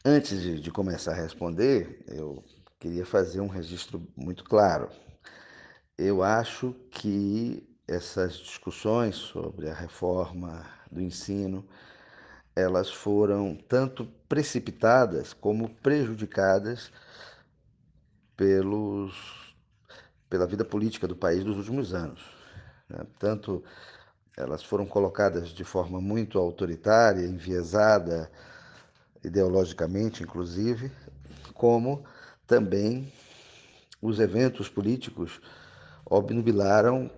antes 0.05 0.41
de, 0.41 0.60
de 0.62 0.72
começar 0.72 1.12
a 1.12 1.22
responder, 1.22 2.03
eu 2.07 2.43
queria 2.80 3.05
fazer 3.05 3.41
um 3.41 3.47
registro 3.47 4.01
muito 4.16 4.43
claro. 4.45 4.89
Eu 5.97 6.24
acho 6.24 6.74
que 6.89 7.62
essas 7.88 8.38
discussões 8.38 9.16
sobre 9.16 9.70
a 9.70 9.74
reforma 9.74 10.66
do 10.89 11.01
ensino, 11.01 11.66
elas 12.60 12.89
foram 12.89 13.55
tanto 13.68 14.05
precipitadas 14.28 15.34
como 15.34 15.70
prejudicadas 15.70 16.91
pelos, 18.36 19.53
pela 20.30 20.45
vida 20.45 20.64
política 20.64 21.07
do 21.07 21.16
país 21.16 21.43
dos 21.43 21.57
últimos 21.57 21.93
anos. 21.93 22.22
Né? 22.89 23.05
Tanto 23.18 23.64
elas 24.38 24.64
foram 24.64 24.86
colocadas 24.86 25.49
de 25.49 25.64
forma 25.64 25.99
muito 25.99 26.39
autoritária, 26.39 27.26
enviesada, 27.26 28.32
ideologicamente, 29.24 30.24
inclusive, 30.24 30.91
como 31.53 32.05
também 32.47 33.12
os 34.01 34.20
eventos 34.20 34.70
políticos 34.70 35.41
obnubilaram 36.05 37.12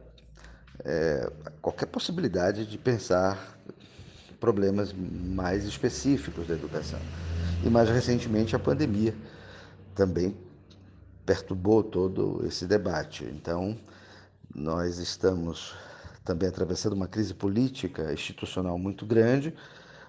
é, 0.83 1.31
qualquer 1.61 1.85
possibilidade 1.85 2.65
de 2.65 2.77
pensar 2.77 3.60
problemas 4.41 4.91
mais 4.91 5.63
específicos 5.63 6.47
da 6.47 6.55
educação. 6.55 6.99
E 7.63 7.69
mais 7.69 7.87
recentemente 7.87 8.55
a 8.55 8.59
pandemia 8.59 9.15
também 9.95 10.35
perturbou 11.23 11.83
todo 11.83 12.43
esse 12.47 12.65
debate. 12.65 13.23
Então, 13.23 13.79
nós 14.53 14.97
estamos 14.97 15.75
também 16.25 16.49
atravessando 16.49 16.93
uma 16.93 17.07
crise 17.07 17.35
política 17.35 18.11
institucional 18.11 18.79
muito 18.79 19.05
grande. 19.05 19.53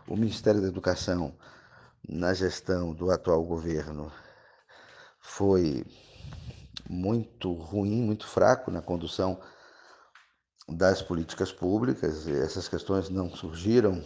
O 0.08 0.16
Ministério 0.16 0.62
da 0.62 0.68
Educação, 0.68 1.34
na 2.08 2.32
gestão 2.32 2.94
do 2.94 3.10
atual 3.10 3.44
governo, 3.44 4.10
foi 5.20 5.84
muito 6.88 7.52
ruim, 7.52 8.02
muito 8.02 8.26
fraco 8.26 8.70
na 8.70 8.80
condução 8.80 9.38
das 10.66 11.02
políticas 11.02 11.52
públicas. 11.52 12.26
Essas 12.26 12.66
questões 12.66 13.10
não 13.10 13.28
surgiram 13.30 14.02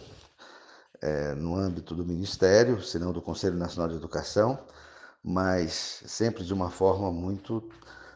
é, 1.01 1.33
no 1.35 1.55
âmbito 1.55 1.95
do 1.95 2.05
Ministério, 2.05 2.81
senão 2.81 3.11
do 3.11 3.21
Conselho 3.21 3.55
Nacional 3.57 3.89
de 3.89 3.95
Educação, 3.95 4.59
mas 5.23 6.03
sempre 6.05 6.43
de 6.43 6.53
uma 6.53 6.69
forma 6.69 7.11
muito 7.11 7.69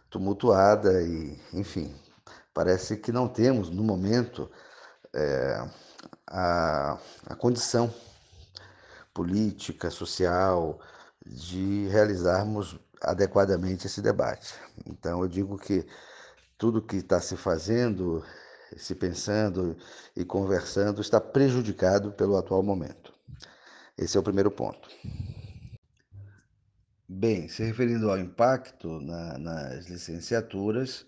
tumultuada 0.10 1.02
e, 1.02 1.40
enfim, 1.54 1.94
parece 2.54 2.98
que 2.98 3.12
não 3.12 3.28
temos 3.28 3.70
no 3.70 3.84
momento 3.84 4.50
é, 5.14 5.68
a, 6.28 6.98
a 7.28 7.36
condição 7.36 7.94
política, 9.14 9.90
social, 9.90 10.80
de 11.26 11.88
realizarmos 11.90 12.80
adequadamente 13.02 13.88
esse 13.88 14.02
debate. 14.02 14.54
Então, 14.86 15.22
eu 15.22 15.28
digo 15.28 15.58
que 15.58 15.86
tudo 16.58 16.82
que 16.82 16.98
está 16.98 17.20
se 17.20 17.36
fazendo, 17.36 18.24
se 18.78 18.96
pensando 18.96 19.78
e 20.16 20.24
conversando 20.24 21.02
está 21.02 21.20
prejudicado 21.20 22.12
pelo 22.12 22.38
atual 22.38 22.64
momento. 22.64 23.14
Esse 23.98 24.18
é 24.18 24.20
o 24.20 24.24
primeiro 24.24 24.52
ponto. 24.52 24.90
Bem, 27.08 27.48
se 27.48 27.64
referindo 27.64 28.10
ao 28.10 28.18
impacto 28.18 29.02
na, 29.02 29.38
nas 29.38 29.88
licenciaturas, 29.88 31.06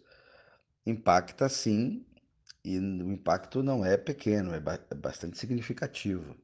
impacta 0.86 1.48
sim, 1.48 2.06
e 2.64 2.78
o 2.78 3.12
impacto 3.12 3.64
não 3.64 3.86
é 3.86 3.98
pequeno, 3.98 4.54
é, 4.54 4.60
ba 4.60 4.80
é 4.90 4.96
bastante 4.96 5.38
significativo. 5.38 6.36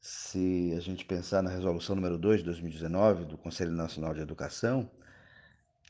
Se 0.00 0.74
a 0.76 0.80
gente 0.80 1.04
pensar 1.04 1.42
na 1.42 1.50
resolução 1.50 1.96
número 1.96 2.18
2 2.18 2.40
de 2.40 2.44
2019 2.46 3.24
do 3.24 3.38
Conselho 3.38 3.72
Nacional 3.72 4.14
de 4.14 4.20
Educação, 4.20 4.90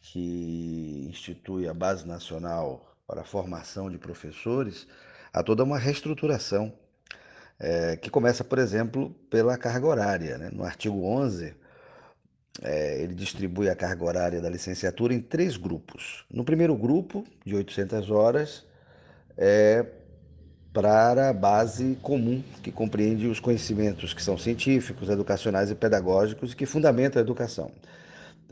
que 0.03 1.07
institui 1.09 1.69
a 1.69 1.75
Base 1.75 2.07
Nacional 2.07 2.97
para 3.09 3.23
a 3.23 3.25
Formação 3.25 3.91
de 3.91 3.97
Professores, 3.97 4.87
há 5.33 5.43
toda 5.43 5.65
uma 5.65 5.79
reestruturação, 5.79 6.71
é, 7.59 7.97
que 7.97 8.11
começa, 8.11 8.45
por 8.45 8.59
exemplo, 8.59 9.11
pela 9.31 9.57
carga 9.57 9.87
horária. 9.87 10.37
Né? 10.37 10.51
No 10.53 10.63
artigo 10.63 11.03
11, 11.03 11.55
é, 12.63 13.03
ele 13.03 13.15
distribui 13.15 13.71
a 13.71 13.75
carga 13.75 14.05
horária 14.05 14.41
da 14.43 14.51
licenciatura 14.51 15.15
em 15.15 15.23
três 15.23 15.57
grupos. 15.57 16.27
No 16.31 16.45
primeiro 16.45 16.77
grupo, 16.77 17.25
de 17.47 17.57
800 17.57 18.11
horas, 18.11 18.67
é 19.39 19.87
para 20.71 21.31
a 21.31 21.33
base 21.33 21.99
comum, 22.03 22.43
que 22.63 22.71
compreende 22.71 23.27
os 23.27 23.41
conhecimentos 23.41 24.13
que 24.13 24.23
são 24.23 24.37
científicos, 24.37 25.09
educacionais 25.09 25.71
e 25.71 25.75
pedagógicos 25.75 26.53
e 26.53 26.57
que 26.57 26.67
fundamentam 26.67 27.19
a 27.19 27.25
educação. 27.25 27.73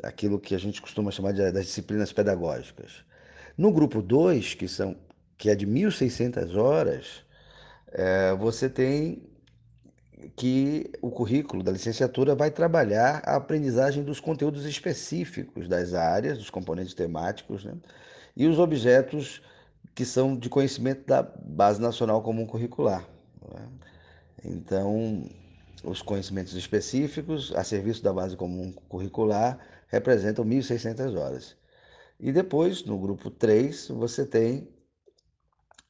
Aquilo 0.03 0.41
que 0.41 0.55
a 0.55 0.59
gente 0.59 0.81
costuma 0.81 1.11
chamar 1.11 1.33
de, 1.33 1.53
das 1.53 1.67
disciplinas 1.67 2.11
pedagógicas. 2.11 3.05
No 3.57 3.73
grupo 3.73 4.03
2, 4.03 4.55
que, 4.55 4.69
são, 4.69 4.97
que 5.39 5.49
é 5.49 5.55
de 5.55 5.67
1.600 5.67 6.57
horas, 6.57 7.25
é, 7.93 8.35
você 8.35 8.69
tem 8.69 9.23
que 10.35 10.91
o 11.01 11.11
currículo 11.11 11.63
da 11.63 11.73
licenciatura 11.73 12.35
vai 12.35 12.51
trabalhar 12.51 13.23
a 13.25 13.37
aprendizagem 13.37 14.03
dos 14.03 14.21
conteúdos 14.21 14.65
específicos 14.65 15.69
das 15.69 15.95
áreas, 15.95 16.39
dos 16.39 16.51
componentes 16.51 16.95
temáticos, 16.95 17.65
né? 17.65 17.75
e 18.37 18.47
os 18.47 18.59
objetos 18.59 19.43
que 19.95 20.05
são 20.05 20.37
de 20.37 20.49
conhecimento 20.49 21.07
da 21.07 21.23
Base 21.23 21.81
Nacional 21.81 22.23
Comum 22.23 22.47
Curricular. 22.47 23.07
Né? 23.55 23.69
Então, 24.45 25.25
os 25.83 26.03
conhecimentos 26.03 26.55
específicos 26.55 27.55
a 27.55 27.65
serviço 27.65 28.03
da 28.03 28.13
Base 28.13 28.37
Comum 28.37 28.73
Curricular 28.89 29.59
representam 29.89 30.45
1.600 30.45 31.17
horas. 31.19 31.57
E 32.19 32.33
depois, 32.33 32.85
no 32.85 32.99
grupo 32.99 33.31
3, 33.31 33.89
você 33.89 34.25
tem 34.25 34.69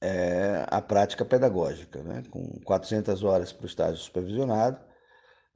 é, 0.00 0.66
a 0.68 0.80
prática 0.80 1.24
pedagógica, 1.24 2.02
né? 2.02 2.22
com 2.30 2.60
400 2.64 3.22
horas 3.22 3.52
para 3.52 3.64
o 3.64 3.66
estágio 3.66 3.96
supervisionado, 3.96 4.78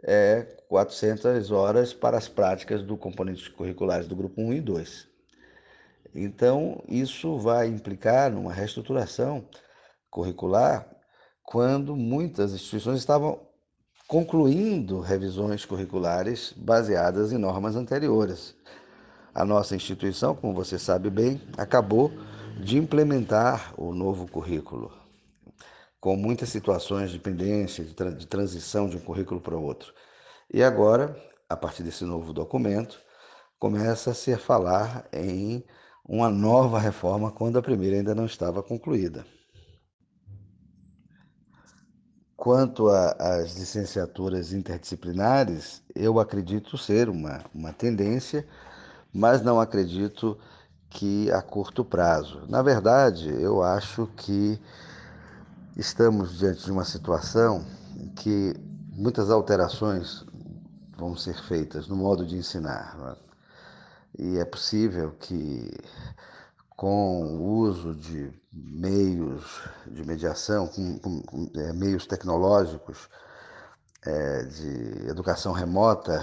é 0.02 0.42
400 0.68 1.50
horas 1.50 1.92
para 1.92 2.16
as 2.16 2.28
práticas 2.28 2.82
do 2.82 2.96
componentes 2.96 3.48
curriculares 3.48 4.06
do 4.06 4.16
grupo 4.16 4.40
1 4.40 4.54
e 4.54 4.60
2. 4.60 5.08
Então, 6.14 6.82
isso 6.88 7.38
vai 7.38 7.68
implicar 7.68 8.32
numa 8.32 8.52
reestruturação 8.52 9.46
curricular 10.08 10.88
quando 11.42 11.94
muitas 11.94 12.52
instituições 12.52 12.98
estavam 13.00 13.40
concluindo 14.08 15.00
revisões 15.00 15.64
curriculares 15.64 16.52
baseadas 16.56 17.32
em 17.32 17.38
normas 17.38 17.76
anteriores. 17.76 18.56
A 19.34 19.44
nossa 19.44 19.76
instituição, 19.76 20.34
como 20.34 20.52
você 20.52 20.78
sabe 20.78 21.08
bem, 21.08 21.40
acabou 21.56 22.10
de 22.58 22.76
implementar 22.76 23.72
o 23.76 23.94
novo 23.94 24.28
currículo, 24.28 24.92
com 26.00 26.16
muitas 26.16 26.48
situações 26.48 27.10
de 27.10 27.18
pendência, 27.18 27.84
de, 27.84 28.26
transição 28.26 28.88
de 28.88 28.96
um 28.96 29.00
currículo 29.00 29.40
para 29.40 29.56
outro. 29.56 29.94
E 30.52 30.62
agora, 30.62 31.16
a 31.48 31.56
partir 31.56 31.82
desse 31.82 32.04
novo 32.04 32.32
documento, 32.32 33.00
começa-se 33.58 34.32
a 34.32 34.38
falar 34.38 35.06
em 35.12 35.64
uma 36.04 36.28
nova 36.28 36.78
reforma 36.78 37.30
quando 37.30 37.58
a 37.58 37.62
primeira 37.62 37.96
ainda 37.96 38.14
não 38.14 38.26
estava 38.26 38.62
concluída. 38.62 39.24
Quanto 42.36 42.88
às 42.88 43.54
licenciaturas 43.54 44.52
interdisciplinares, 44.52 45.82
eu 45.94 46.18
acredito 46.18 46.78
ser 46.78 47.08
uma, 47.08 47.44
uma 47.54 47.70
tendência, 47.70 48.48
mas 49.12 49.42
não 49.42 49.60
acredito 49.60 50.38
que 50.88 51.30
a 51.30 51.40
curto 51.40 51.84
prazo. 51.84 52.42
Na 52.48 52.62
verdade, 52.62 53.28
eu 53.28 53.62
acho 53.62 54.08
que 54.16 54.60
estamos 55.76 56.38
diante 56.38 56.64
de 56.64 56.72
uma 56.72 56.84
situação 56.84 57.64
que 58.16 58.54
muitas 58.92 59.30
alterações 59.30 60.24
vão 60.96 61.16
ser 61.16 61.40
feitas 61.42 61.88
no 61.88 61.96
modo 61.96 62.26
de 62.26 62.36
ensinar. 62.36 62.96
É? 64.18 64.22
E 64.22 64.38
é 64.38 64.44
possível 64.44 65.12
que, 65.18 65.70
com 66.76 67.36
o 67.36 67.58
uso 67.60 67.94
de 67.94 68.30
meios 68.52 69.62
de 69.86 70.04
mediação, 70.04 70.66
com, 70.66 70.98
com, 70.98 71.22
com 71.22 71.50
é, 71.56 71.72
meios 71.72 72.06
tecnológicos, 72.06 73.08
é, 74.02 74.42
de 74.44 75.08
educação 75.08 75.52
remota, 75.52 76.22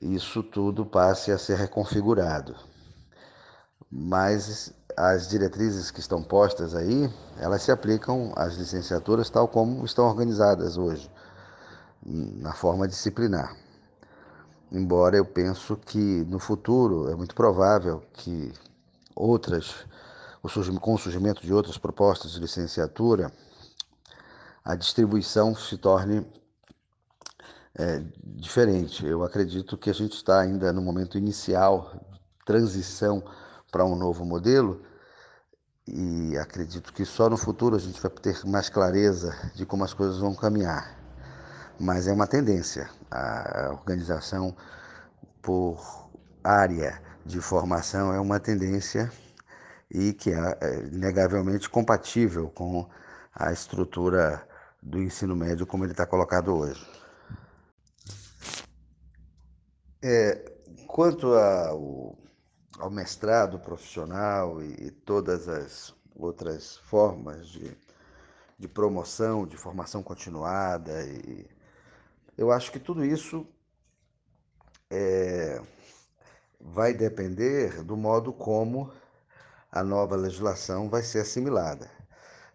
isso 0.00 0.42
tudo 0.42 0.86
passe 0.86 1.30
a 1.30 1.38
ser 1.38 1.56
reconfigurado. 1.56 2.56
Mas 3.90 4.72
as 4.96 5.28
diretrizes 5.28 5.90
que 5.90 6.00
estão 6.00 6.22
postas 6.22 6.74
aí, 6.74 7.10
elas 7.38 7.62
se 7.62 7.70
aplicam 7.70 8.32
às 8.36 8.54
licenciaturas 8.54 9.28
tal 9.28 9.48
como 9.48 9.84
estão 9.84 10.06
organizadas 10.06 10.76
hoje, 10.76 11.10
na 12.02 12.52
forma 12.52 12.88
disciplinar. 12.88 13.56
Embora 14.72 15.16
eu 15.16 15.24
penso 15.24 15.76
que 15.76 16.24
no 16.28 16.38
futuro 16.38 17.10
é 17.10 17.14
muito 17.14 17.34
provável 17.34 18.02
que 18.12 18.52
outras, 19.14 19.84
com 20.80 20.94
o 20.94 20.98
surgimento 20.98 21.42
de 21.42 21.52
outras 21.52 21.76
propostas 21.76 22.32
de 22.32 22.40
licenciatura, 22.40 23.32
a 24.64 24.74
distribuição 24.76 25.54
se 25.54 25.76
torne 25.76 26.24
é, 27.78 28.02
diferente. 28.22 29.06
Eu 29.06 29.24
acredito 29.24 29.76
que 29.76 29.90
a 29.90 29.94
gente 29.94 30.14
está 30.14 30.40
ainda 30.40 30.72
no 30.72 30.82
momento 30.82 31.18
inicial, 31.18 31.92
transição 32.44 33.22
para 33.70 33.84
um 33.84 33.96
novo 33.96 34.24
modelo, 34.24 34.82
e 35.86 36.36
acredito 36.38 36.92
que 36.92 37.04
só 37.04 37.28
no 37.28 37.36
futuro 37.36 37.76
a 37.76 37.78
gente 37.78 38.00
vai 38.00 38.10
ter 38.10 38.44
mais 38.46 38.68
clareza 38.68 39.34
de 39.54 39.66
como 39.66 39.84
as 39.84 39.94
coisas 39.94 40.18
vão 40.18 40.34
caminhar. 40.34 40.98
Mas 41.78 42.06
é 42.06 42.12
uma 42.12 42.26
tendência 42.26 42.88
a 43.10 43.70
organização 43.72 44.54
por 45.42 46.08
área 46.44 47.02
de 47.26 47.40
formação 47.40 48.14
é 48.14 48.20
uma 48.20 48.38
tendência 48.38 49.10
e 49.90 50.12
que 50.12 50.30
é, 50.30 50.58
é 50.60 50.78
inegavelmente 50.86 51.68
compatível 51.68 52.48
com 52.50 52.88
a 53.34 53.52
estrutura 53.52 54.46
do 54.80 55.02
ensino 55.02 55.34
médio 55.34 55.66
como 55.66 55.84
ele 55.84 55.92
está 55.92 56.06
colocado 56.06 56.54
hoje. 56.56 56.86
É, 60.02 60.50
quanto 60.86 61.34
ao, 61.34 62.16
ao 62.78 62.90
mestrado 62.90 63.58
profissional 63.58 64.62
e, 64.62 64.86
e, 64.86 64.90
todas 64.90 65.46
as 65.46 65.94
outras 66.16 66.78
formas 66.78 67.48
de, 67.48 67.76
de 68.58 68.66
promoção, 68.66 69.46
de 69.46 69.56
formação 69.58 70.02
continuada, 70.02 71.04
e, 71.04 71.46
eu 72.36 72.50
acho 72.50 72.72
que 72.72 72.78
tudo 72.78 73.04
isso 73.04 73.46
é, 74.88 75.60
vai 76.58 76.94
depender 76.94 77.82
do 77.82 77.96
modo 77.96 78.32
como 78.32 78.90
a 79.70 79.84
nova 79.84 80.16
legislação 80.16 80.88
vai 80.88 81.02
ser 81.02 81.20
assimilada. 81.20 81.90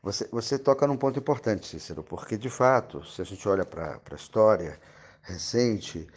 Você, 0.02 0.28
você 0.32 0.58
toca 0.60 0.86
num 0.88 0.98
ponto 0.98 1.20
importante, 1.20 1.68
Cícero, 1.68 2.04
porque 2.04 2.38
de 2.38 2.50
fato, 2.50 3.04
se 3.06 3.22
a 3.22 3.26
gente 3.26 3.48
olha 3.48 3.66
para 3.66 4.00
a 4.12 4.16
história 4.16 4.80
recente, 5.22 6.08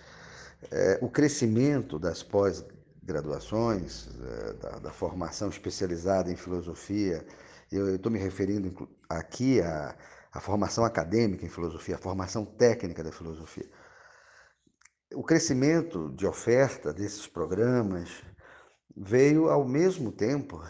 é, 0.70 0.98
o 1.00 1.08
crescimento 1.08 1.98
das 1.98 2.22
pós-graduações, 2.22 4.08
é, 4.08 4.52
da, 4.54 4.78
da, 4.78 4.90
formação 4.90 5.48
especializada 5.48 6.30
em 6.30 6.36
filosofia, 6.36 7.24
eu 7.70 7.96
estou 7.96 8.10
me 8.10 8.18
referindo 8.18 8.88
aqui 9.08 9.60
à, 9.60 9.96
à 10.32 10.40
formação 10.40 10.84
acadêmica 10.84 11.44
em 11.44 11.48
filosofia, 11.48 11.94
à 11.94 11.98
formação 11.98 12.44
técnica 12.44 13.04
da 13.04 13.12
filosofia. 13.12 13.68
O 15.14 15.22
crescimento 15.22 16.10
de 16.14 16.26
oferta 16.26 16.92
desses 16.92 17.26
programas 17.26 18.22
veio 18.96 19.48
ao 19.48 19.66
mesmo 19.66 20.12
tempo 20.12 20.62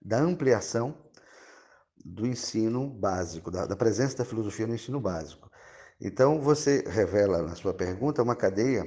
da 0.00 0.18
ampliação 0.18 0.96
do 2.04 2.26
ensino 2.26 2.88
básico, 2.88 3.50
da, 3.50 3.66
da 3.66 3.76
presença 3.76 4.18
da 4.18 4.24
filosofia 4.24 4.66
no 4.66 4.74
ensino 4.74 5.00
básico. 5.00 5.50
Então, 6.00 6.40
você 6.40 6.82
revela 6.86 7.42
na 7.42 7.54
sua 7.54 7.72
pergunta 7.72 8.22
uma 8.22 8.34
cadeia 8.34 8.84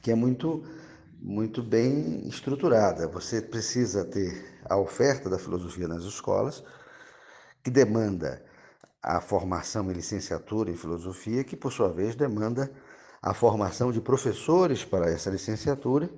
que 0.00 0.10
é 0.10 0.14
muito, 0.14 0.64
muito 1.20 1.62
bem 1.62 2.26
estruturada. 2.28 3.06
Você 3.08 3.40
precisa 3.40 4.04
ter 4.04 4.60
a 4.64 4.76
oferta 4.76 5.28
da 5.28 5.38
filosofia 5.38 5.88
nas 5.88 6.04
escolas, 6.04 6.62
que 7.62 7.70
demanda 7.70 8.44
a 9.02 9.20
formação 9.20 9.90
em 9.90 9.94
licenciatura 9.94 10.70
em 10.70 10.76
filosofia, 10.76 11.44
que 11.44 11.56
por 11.56 11.72
sua 11.72 11.92
vez 11.92 12.14
demanda 12.14 12.70
a 13.22 13.34
formação 13.34 13.92
de 13.92 14.00
professores 14.00 14.84
para 14.84 15.10
essa 15.10 15.30
licenciatura, 15.30 16.10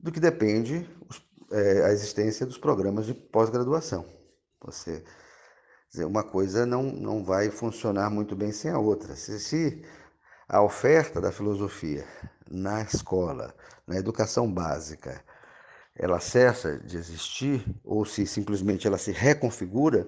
do 0.00 0.12
que 0.12 0.20
depende 0.20 0.88
é, 1.50 1.84
a 1.84 1.92
existência 1.92 2.46
dos 2.46 2.58
programas 2.58 3.06
de 3.06 3.14
pós-graduação. 3.14 4.04
Você 4.64 5.02
dizer, 5.90 6.04
uma 6.04 6.22
coisa 6.22 6.64
não, 6.64 6.82
não 6.84 7.24
vai 7.24 7.50
funcionar 7.50 8.10
muito 8.10 8.34
bem 8.34 8.52
sem 8.52 8.70
a 8.70 8.78
outra. 8.78 9.14
Se, 9.14 9.38
se 9.40 9.84
a 10.52 10.60
oferta 10.60 11.18
da 11.18 11.32
filosofia 11.32 12.04
na 12.50 12.82
escola, 12.82 13.54
na 13.86 13.96
educação 13.96 14.52
básica, 14.52 15.24
ela 15.96 16.20
cessa 16.20 16.78
de 16.78 16.98
existir, 16.98 17.64
ou 17.82 18.04
se 18.04 18.26
simplesmente 18.26 18.86
ela 18.86 18.98
se 18.98 19.12
reconfigura, 19.12 20.06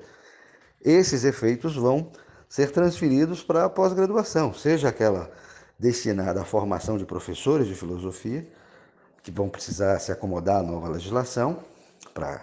esses 0.83 1.25
efeitos 1.25 1.75
vão 1.75 2.13
ser 2.47 2.71
transferidos 2.73 3.43
para 3.43 3.65
a 3.65 3.71
pós-graduação, 3.71 4.53
seja 4.53 4.91
aquela 4.91 5.33
destinada 5.79 6.43
à 6.43 6.45
formação 6.45 6.99
de 6.99 7.07
professores 7.07 7.67
de 7.67 7.75
filosofia, 7.75 8.47
que 9.23 9.31
vão 9.31 9.49
precisar 9.49 9.99
se 9.99 10.13
acomodar 10.13 10.61
à 10.61 10.63
nova 10.63 10.91
legislação 10.91 11.65
para 12.13 12.39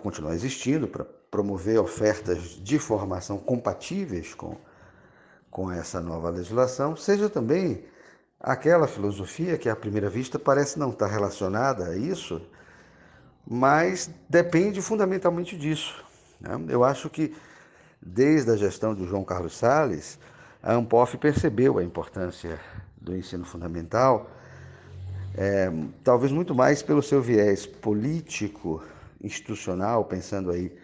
continuar 0.00 0.34
existindo, 0.34 0.86
para 0.86 1.04
promover 1.04 1.80
ofertas 1.80 2.50
de 2.62 2.78
formação 2.78 3.38
compatíveis 3.38 4.34
com, 4.34 4.56
com 5.50 5.70
essa 5.70 6.00
nova 6.00 6.30
legislação, 6.30 6.96
seja 6.96 7.28
também 7.28 7.84
aquela 8.40 8.86
filosofia 8.86 9.58
que 9.58 9.68
à 9.68 9.74
primeira 9.74 10.08
vista 10.08 10.38
parece 10.38 10.78
não 10.78 10.90
estar 10.90 11.06
relacionada 11.06 11.88
a 11.88 11.96
isso, 11.96 12.40
mas 13.46 14.10
depende 14.28 14.80
fundamentalmente 14.82 15.56
disso. 15.56 16.04
Né? 16.40 16.50
Eu 16.68 16.84
acho 16.84 17.08
que 17.08 17.34
desde 18.00 18.50
a 18.50 18.56
gestão 18.56 18.94
de 18.94 19.04
João 19.06 19.24
Carlos 19.24 19.56
Salles, 19.56 20.18
a 20.62 20.72
Ampof 20.74 21.16
percebeu 21.16 21.78
a 21.78 21.84
importância 21.84 22.60
do 23.00 23.16
ensino 23.16 23.44
fundamental 23.44 24.30
é, 25.40 25.70
talvez 26.02 26.32
muito 26.32 26.52
mais 26.52 26.82
pelo 26.82 27.00
seu 27.00 27.22
viés 27.22 27.64
político, 27.64 28.82
institucional, 29.22 30.04
pensando 30.04 30.50
aí 30.50 30.76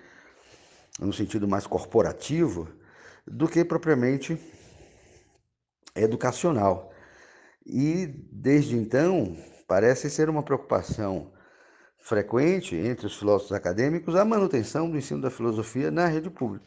no 1.01 1.13
sentido 1.13 1.49
mais 1.49 1.67
corporativo, 1.67 2.69
do 3.27 3.49
que 3.49 3.65
propriamente 3.65 4.39
educacional. 5.95 6.93
E 7.67 8.07
desde 8.31 8.77
então 8.77 9.37
parece 9.67 10.11
ser 10.11 10.29
uma 10.29 10.43
preocupação 10.43 11.33
frequente 11.99 12.77
entre 12.77 13.07
os 13.07 13.17
filósofos 13.17 13.53
acadêmicos 13.53 14.15
a 14.15 14.25
manutenção 14.25 14.91
do 14.91 14.99
ensino 14.99 15.23
da 15.23 15.31
filosofia 15.31 15.91
na 15.91 16.07
rede 16.07 16.29
pública. 16.29 16.67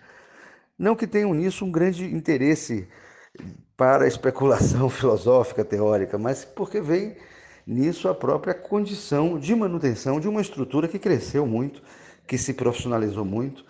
Não 0.77 0.95
que 0.95 1.05
tenham 1.05 1.33
nisso 1.33 1.63
um 1.63 1.71
grande 1.71 2.05
interesse 2.05 2.87
para 3.75 4.05
a 4.05 4.07
especulação 4.07 4.89
filosófica 4.89 5.63
teórica, 5.63 6.17
mas 6.17 6.43
porque 6.43 6.81
vem 6.81 7.15
nisso 7.65 8.07
a 8.07 8.15
própria 8.15 8.53
condição 8.53 9.37
de 9.37 9.53
manutenção 9.53 10.19
de 10.19 10.27
uma 10.27 10.41
estrutura 10.41 10.87
que 10.87 10.97
cresceu 10.97 11.45
muito, 11.45 11.83
que 12.25 12.37
se 12.37 12.53
profissionalizou 12.53 13.25
muito, 13.25 13.65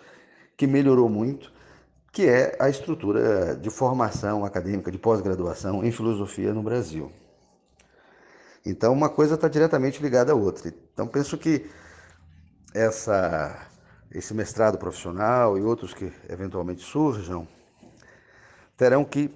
que 0.56 0.66
melhorou 0.66 1.08
muito, 1.08 1.52
que 2.12 2.26
é 2.26 2.56
a 2.58 2.68
estrutura 2.68 3.56
de 3.56 3.70
formação 3.70 4.44
acadêmica, 4.44 4.90
de 4.90 4.98
pós-graduação 4.98 5.84
em 5.84 5.92
filosofia 5.92 6.52
no 6.52 6.62
Brasil. 6.62 7.12
Então, 8.64 8.92
uma 8.92 9.08
coisa 9.08 9.34
está 9.34 9.48
diretamente 9.48 10.02
ligada 10.02 10.32
à 10.32 10.34
outra. 10.34 10.72
Então, 10.92 11.06
penso 11.06 11.38
que 11.38 11.70
essa, 12.74 13.66
esse 14.10 14.34
mestrado 14.34 14.78
profissional 14.78 15.56
e 15.56 15.62
outros 15.62 15.94
que 15.94 16.12
eventualmente 16.28 16.82
surjam 16.82 17.46
terão 18.76 19.04
que 19.04 19.34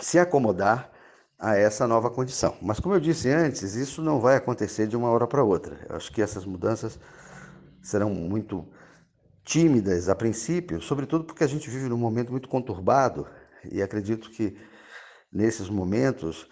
se 0.00 0.18
acomodar 0.18 0.90
a 1.38 1.56
essa 1.56 1.86
nova 1.86 2.10
condição. 2.10 2.56
Mas, 2.60 2.80
como 2.80 2.94
eu 2.94 3.00
disse 3.00 3.30
antes, 3.30 3.74
isso 3.74 4.02
não 4.02 4.20
vai 4.20 4.36
acontecer 4.36 4.86
de 4.86 4.96
uma 4.96 5.08
hora 5.10 5.26
para 5.26 5.42
outra. 5.42 5.78
Eu 5.88 5.96
acho 5.96 6.12
que 6.12 6.20
essas 6.20 6.44
mudanças 6.44 6.98
serão 7.80 8.10
muito 8.10 8.66
tímidas 9.48 10.10
a 10.10 10.14
princípio, 10.14 10.78
sobretudo 10.78 11.24
porque 11.24 11.42
a 11.42 11.46
gente 11.46 11.70
vive 11.70 11.88
num 11.88 11.96
momento 11.96 12.30
muito 12.30 12.50
conturbado 12.50 13.26
e 13.72 13.80
acredito 13.80 14.30
que 14.30 14.54
nesses 15.32 15.70
momentos 15.70 16.46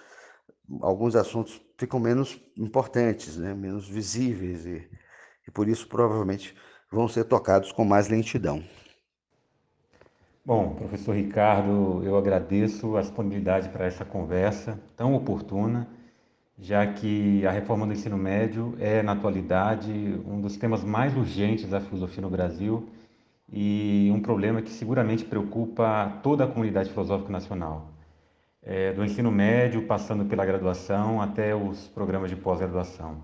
alguns 0.81 1.15
assuntos 1.15 1.61
ficam 1.77 2.01
menos 2.01 2.41
importantes, 2.57 3.37
né? 3.37 3.53
menos 3.53 3.87
visíveis 3.87 4.65
e, 4.65 4.89
e 5.47 5.51
por 5.51 5.69
isso 5.69 5.87
provavelmente 5.87 6.57
vão 6.91 7.07
ser 7.07 7.25
tocados 7.25 7.71
com 7.71 7.85
mais 7.85 8.09
lentidão. 8.09 8.65
Bom, 10.43 10.75
professor 10.75 11.15
Ricardo, 11.15 12.03
eu 12.03 12.17
agradeço 12.17 12.97
a 12.97 13.03
disponibilidade 13.03 13.69
para 13.69 13.85
essa 13.85 14.07
conversa 14.07 14.81
tão 14.97 15.15
oportuna, 15.15 15.87
já 16.59 16.87
que 16.87 17.47
a 17.47 17.51
reforma 17.51 17.87
do 17.87 17.93
ensino 17.93 18.17
médio 18.17 18.75
é, 18.79 19.03
na 19.03 19.13
atualidade, 19.13 19.93
um 20.27 20.41
dos 20.41 20.57
temas 20.57 20.83
mais 20.83 21.17
urgentes 21.17 21.69
da 21.69 21.81
filosofia 21.81 22.23
no 22.23 22.31
Brasil 22.31 22.89
e 23.53 24.11
um 24.13 24.21
problema 24.21 24.63
que 24.63 24.71
seguramente 24.71 25.25
preocupa 25.25 26.21
toda 26.23 26.45
a 26.45 26.47
comunidade 26.47 26.91
filosófica 26.91 27.31
nacional. 27.31 27.91
É, 28.63 28.93
do 28.93 29.05
ensino 29.05 29.31
médio, 29.31 29.87
passando 29.87 30.25
pela 30.25 30.45
graduação 30.45 31.21
até 31.23 31.55
os 31.55 31.87
programas 31.89 32.31
de 32.31 32.37
pós-graduação. 32.37 33.23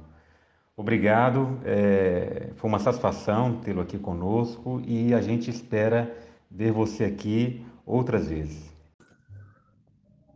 Obrigado, 0.77 1.59
é, 1.65 2.51
foi 2.57 2.69
uma 2.69 2.79
satisfação 2.79 3.61
tê-lo 3.61 3.81
aqui 3.81 3.99
conosco 3.99 4.81
e 4.87 5.13
a 5.13 5.21
gente 5.21 5.51
espera 5.51 6.15
ver 6.51 6.71
você 6.71 7.05
aqui 7.05 7.65
outras 7.85 8.29
vezes. 8.29 8.72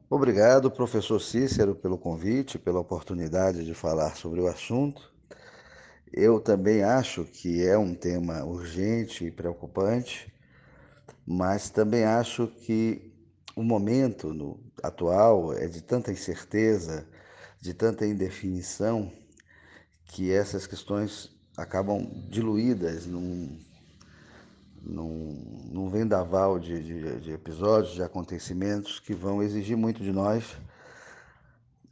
Obrigado, 0.09 0.71
professor 0.71 1.21
Cícero, 1.21 1.75
pelo 1.75 1.99
convite, 1.99 2.61
pela 2.61 2.79
oportunidade 2.79 3.65
de 3.65 3.75
falar 3.75 4.15
sobre 4.15 4.41
o 4.41 4.47
assunto. 4.47 5.13
Eu 6.13 6.39
também 6.39 6.85
acho 6.85 7.25
que 7.25 7.67
é 7.67 7.77
um 7.77 7.93
tema 7.93 8.45
urgente 8.45 9.25
e 9.25 9.33
preocupante, 9.33 10.33
mas 11.27 11.71
também 11.71 12.05
acho 12.05 12.47
que 12.47 13.13
o 13.57 13.65
momento 13.65 14.33
no, 14.33 14.61
atual 14.81 15.53
é 15.53 15.67
de 15.67 15.83
tanta 15.83 16.13
incerteza, 16.13 17.05
de 17.61 17.75
tanta 17.75 18.07
indefinição, 18.07 19.11
que 20.05 20.31
essas 20.31 20.69
questões 20.69 21.37
acabam 21.57 22.09
diluídas 22.31 23.07
num, 23.07 23.59
num, 24.87 25.69
num 25.71 25.89
vendaval 25.89 26.59
de, 26.59 26.83
de, 26.83 27.21
de 27.21 27.33
episódios, 27.33 27.95
de 27.95 28.03
acontecimentos 28.03 29.01
que 29.01 29.13
vão 29.13 29.43
exigir 29.43 29.77
muito 29.77 30.03
de 30.03 30.13
nós 30.13 30.57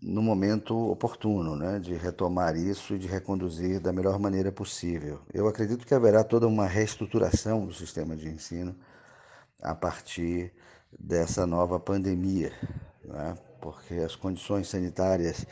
no 0.00 0.22
momento 0.22 0.76
oportuno, 0.90 1.56
né, 1.56 1.78
de 1.78 1.94
retomar 1.94 2.56
isso 2.56 2.94
e 2.94 2.98
de 2.98 3.08
reconduzir 3.08 3.80
da 3.80 3.92
melhor 3.92 4.18
maneira 4.18 4.52
possível. 4.52 5.20
Eu 5.32 5.48
acredito 5.48 5.86
que 5.86 5.94
haverá 5.94 6.22
toda 6.22 6.46
uma 6.46 6.66
reestruturação 6.66 7.66
do 7.66 7.72
sistema 7.72 8.14
de 8.14 8.28
ensino 8.28 8.76
a 9.62 9.74
partir 9.74 10.52
dessa 10.98 11.46
nova 11.46 11.80
pandemia, 11.80 12.52
né, 13.02 13.34
porque 13.60 13.94
as 13.94 14.14
condições 14.14 14.68
sanitárias 14.68 15.46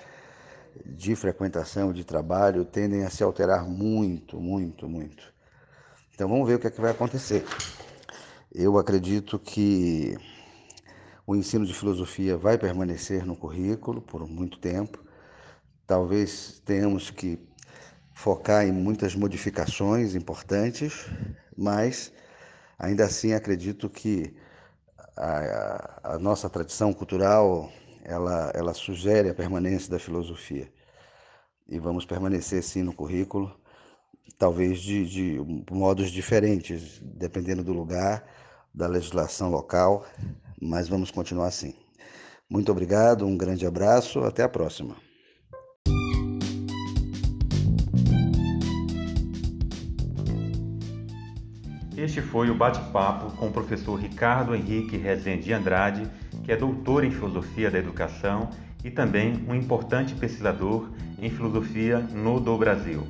de 0.85 1.17
frequentação, 1.17 1.93
de 1.93 2.05
trabalho, 2.05 2.65
tendem 2.65 3.05
a 3.05 3.11
se 3.11 3.23
alterar 3.23 3.65
muito, 3.65 4.39
muito, 4.39 4.87
muito. 4.87 5.33
Então 6.15 6.29
vamos 6.29 6.47
ver 6.47 6.57
o 6.57 6.59
que, 6.59 6.67
é 6.67 6.71
que 6.71 6.81
vai 6.81 6.91
acontecer. 6.91 7.45
Eu 8.55 8.77
acredito 8.79 9.39
que 9.39 10.15
o 11.27 11.35
ensino 11.35 11.65
de 11.65 11.73
filosofia 11.73 12.37
vai 12.37 12.59
permanecer 12.59 13.25
no 13.25 13.35
currículo 13.35 14.03
por 14.03 14.29
muito 14.29 14.59
tempo. 14.59 15.03
Talvez 15.87 16.61
tenhamos 16.67 17.11
que 17.11 17.39
focar 18.13 18.67
em 18.67 18.73
muitas 18.73 19.15
modificações 19.15 20.15
importantes, 20.15 21.07
mas 21.57 22.13
ainda 22.79 23.05
assim 23.05 23.33
acredito 23.33 23.89
que 23.89 24.37
a, 25.17 26.15
a, 26.15 26.19
nossa 26.19 26.49
tradição 26.51 26.93
cultural 26.93 27.73
ela, 28.05 28.53
ela 28.55 28.75
sugere 28.75 29.31
a 29.31 29.35
permanência 29.35 29.91
da 29.91 29.99
filosofia. 29.99 30.71
E 31.67 31.79
vamos 31.79 32.05
permanecer 32.05 32.63
sim 32.63 32.83
no 32.83 32.93
currículo, 32.93 33.59
talvez 34.43 34.81
de, 34.81 35.07
de 35.07 35.41
modos 35.71 36.11
diferentes, 36.11 37.01
dependendo 37.01 37.63
do 37.63 37.73
lugar, 37.73 38.25
da 38.75 38.89
legislação 38.89 39.49
local, 39.49 40.05
mas 40.61 40.89
vamos 40.89 41.13
continuar 41.13 41.47
assim. 41.47 41.77
Muito 42.51 42.73
obrigado, 42.73 43.25
um 43.25 43.37
grande 43.37 43.65
abraço, 43.65 44.19
até 44.25 44.43
a 44.43 44.49
próxima. 44.49 44.97
Este 51.97 52.21
foi 52.21 52.51
o 52.51 52.55
bate-papo 52.57 53.37
com 53.37 53.47
o 53.47 53.53
professor 53.53 53.95
Ricardo 53.95 54.57
Henrique 54.57 54.97
Rezende 54.97 55.53
Andrade, 55.53 56.11
que 56.43 56.51
é 56.51 56.57
doutor 56.57 57.05
em 57.05 57.13
Filosofia 57.13 57.71
da 57.71 57.79
Educação 57.79 58.51
e 58.85 58.91
também 58.91 59.47
um 59.49 59.55
importante 59.55 60.17
pesquisador 60.17 60.91
em 61.21 61.31
Filosofia 61.31 62.01
no 62.01 62.41
do 62.41 62.59
Brasil. 62.59 63.07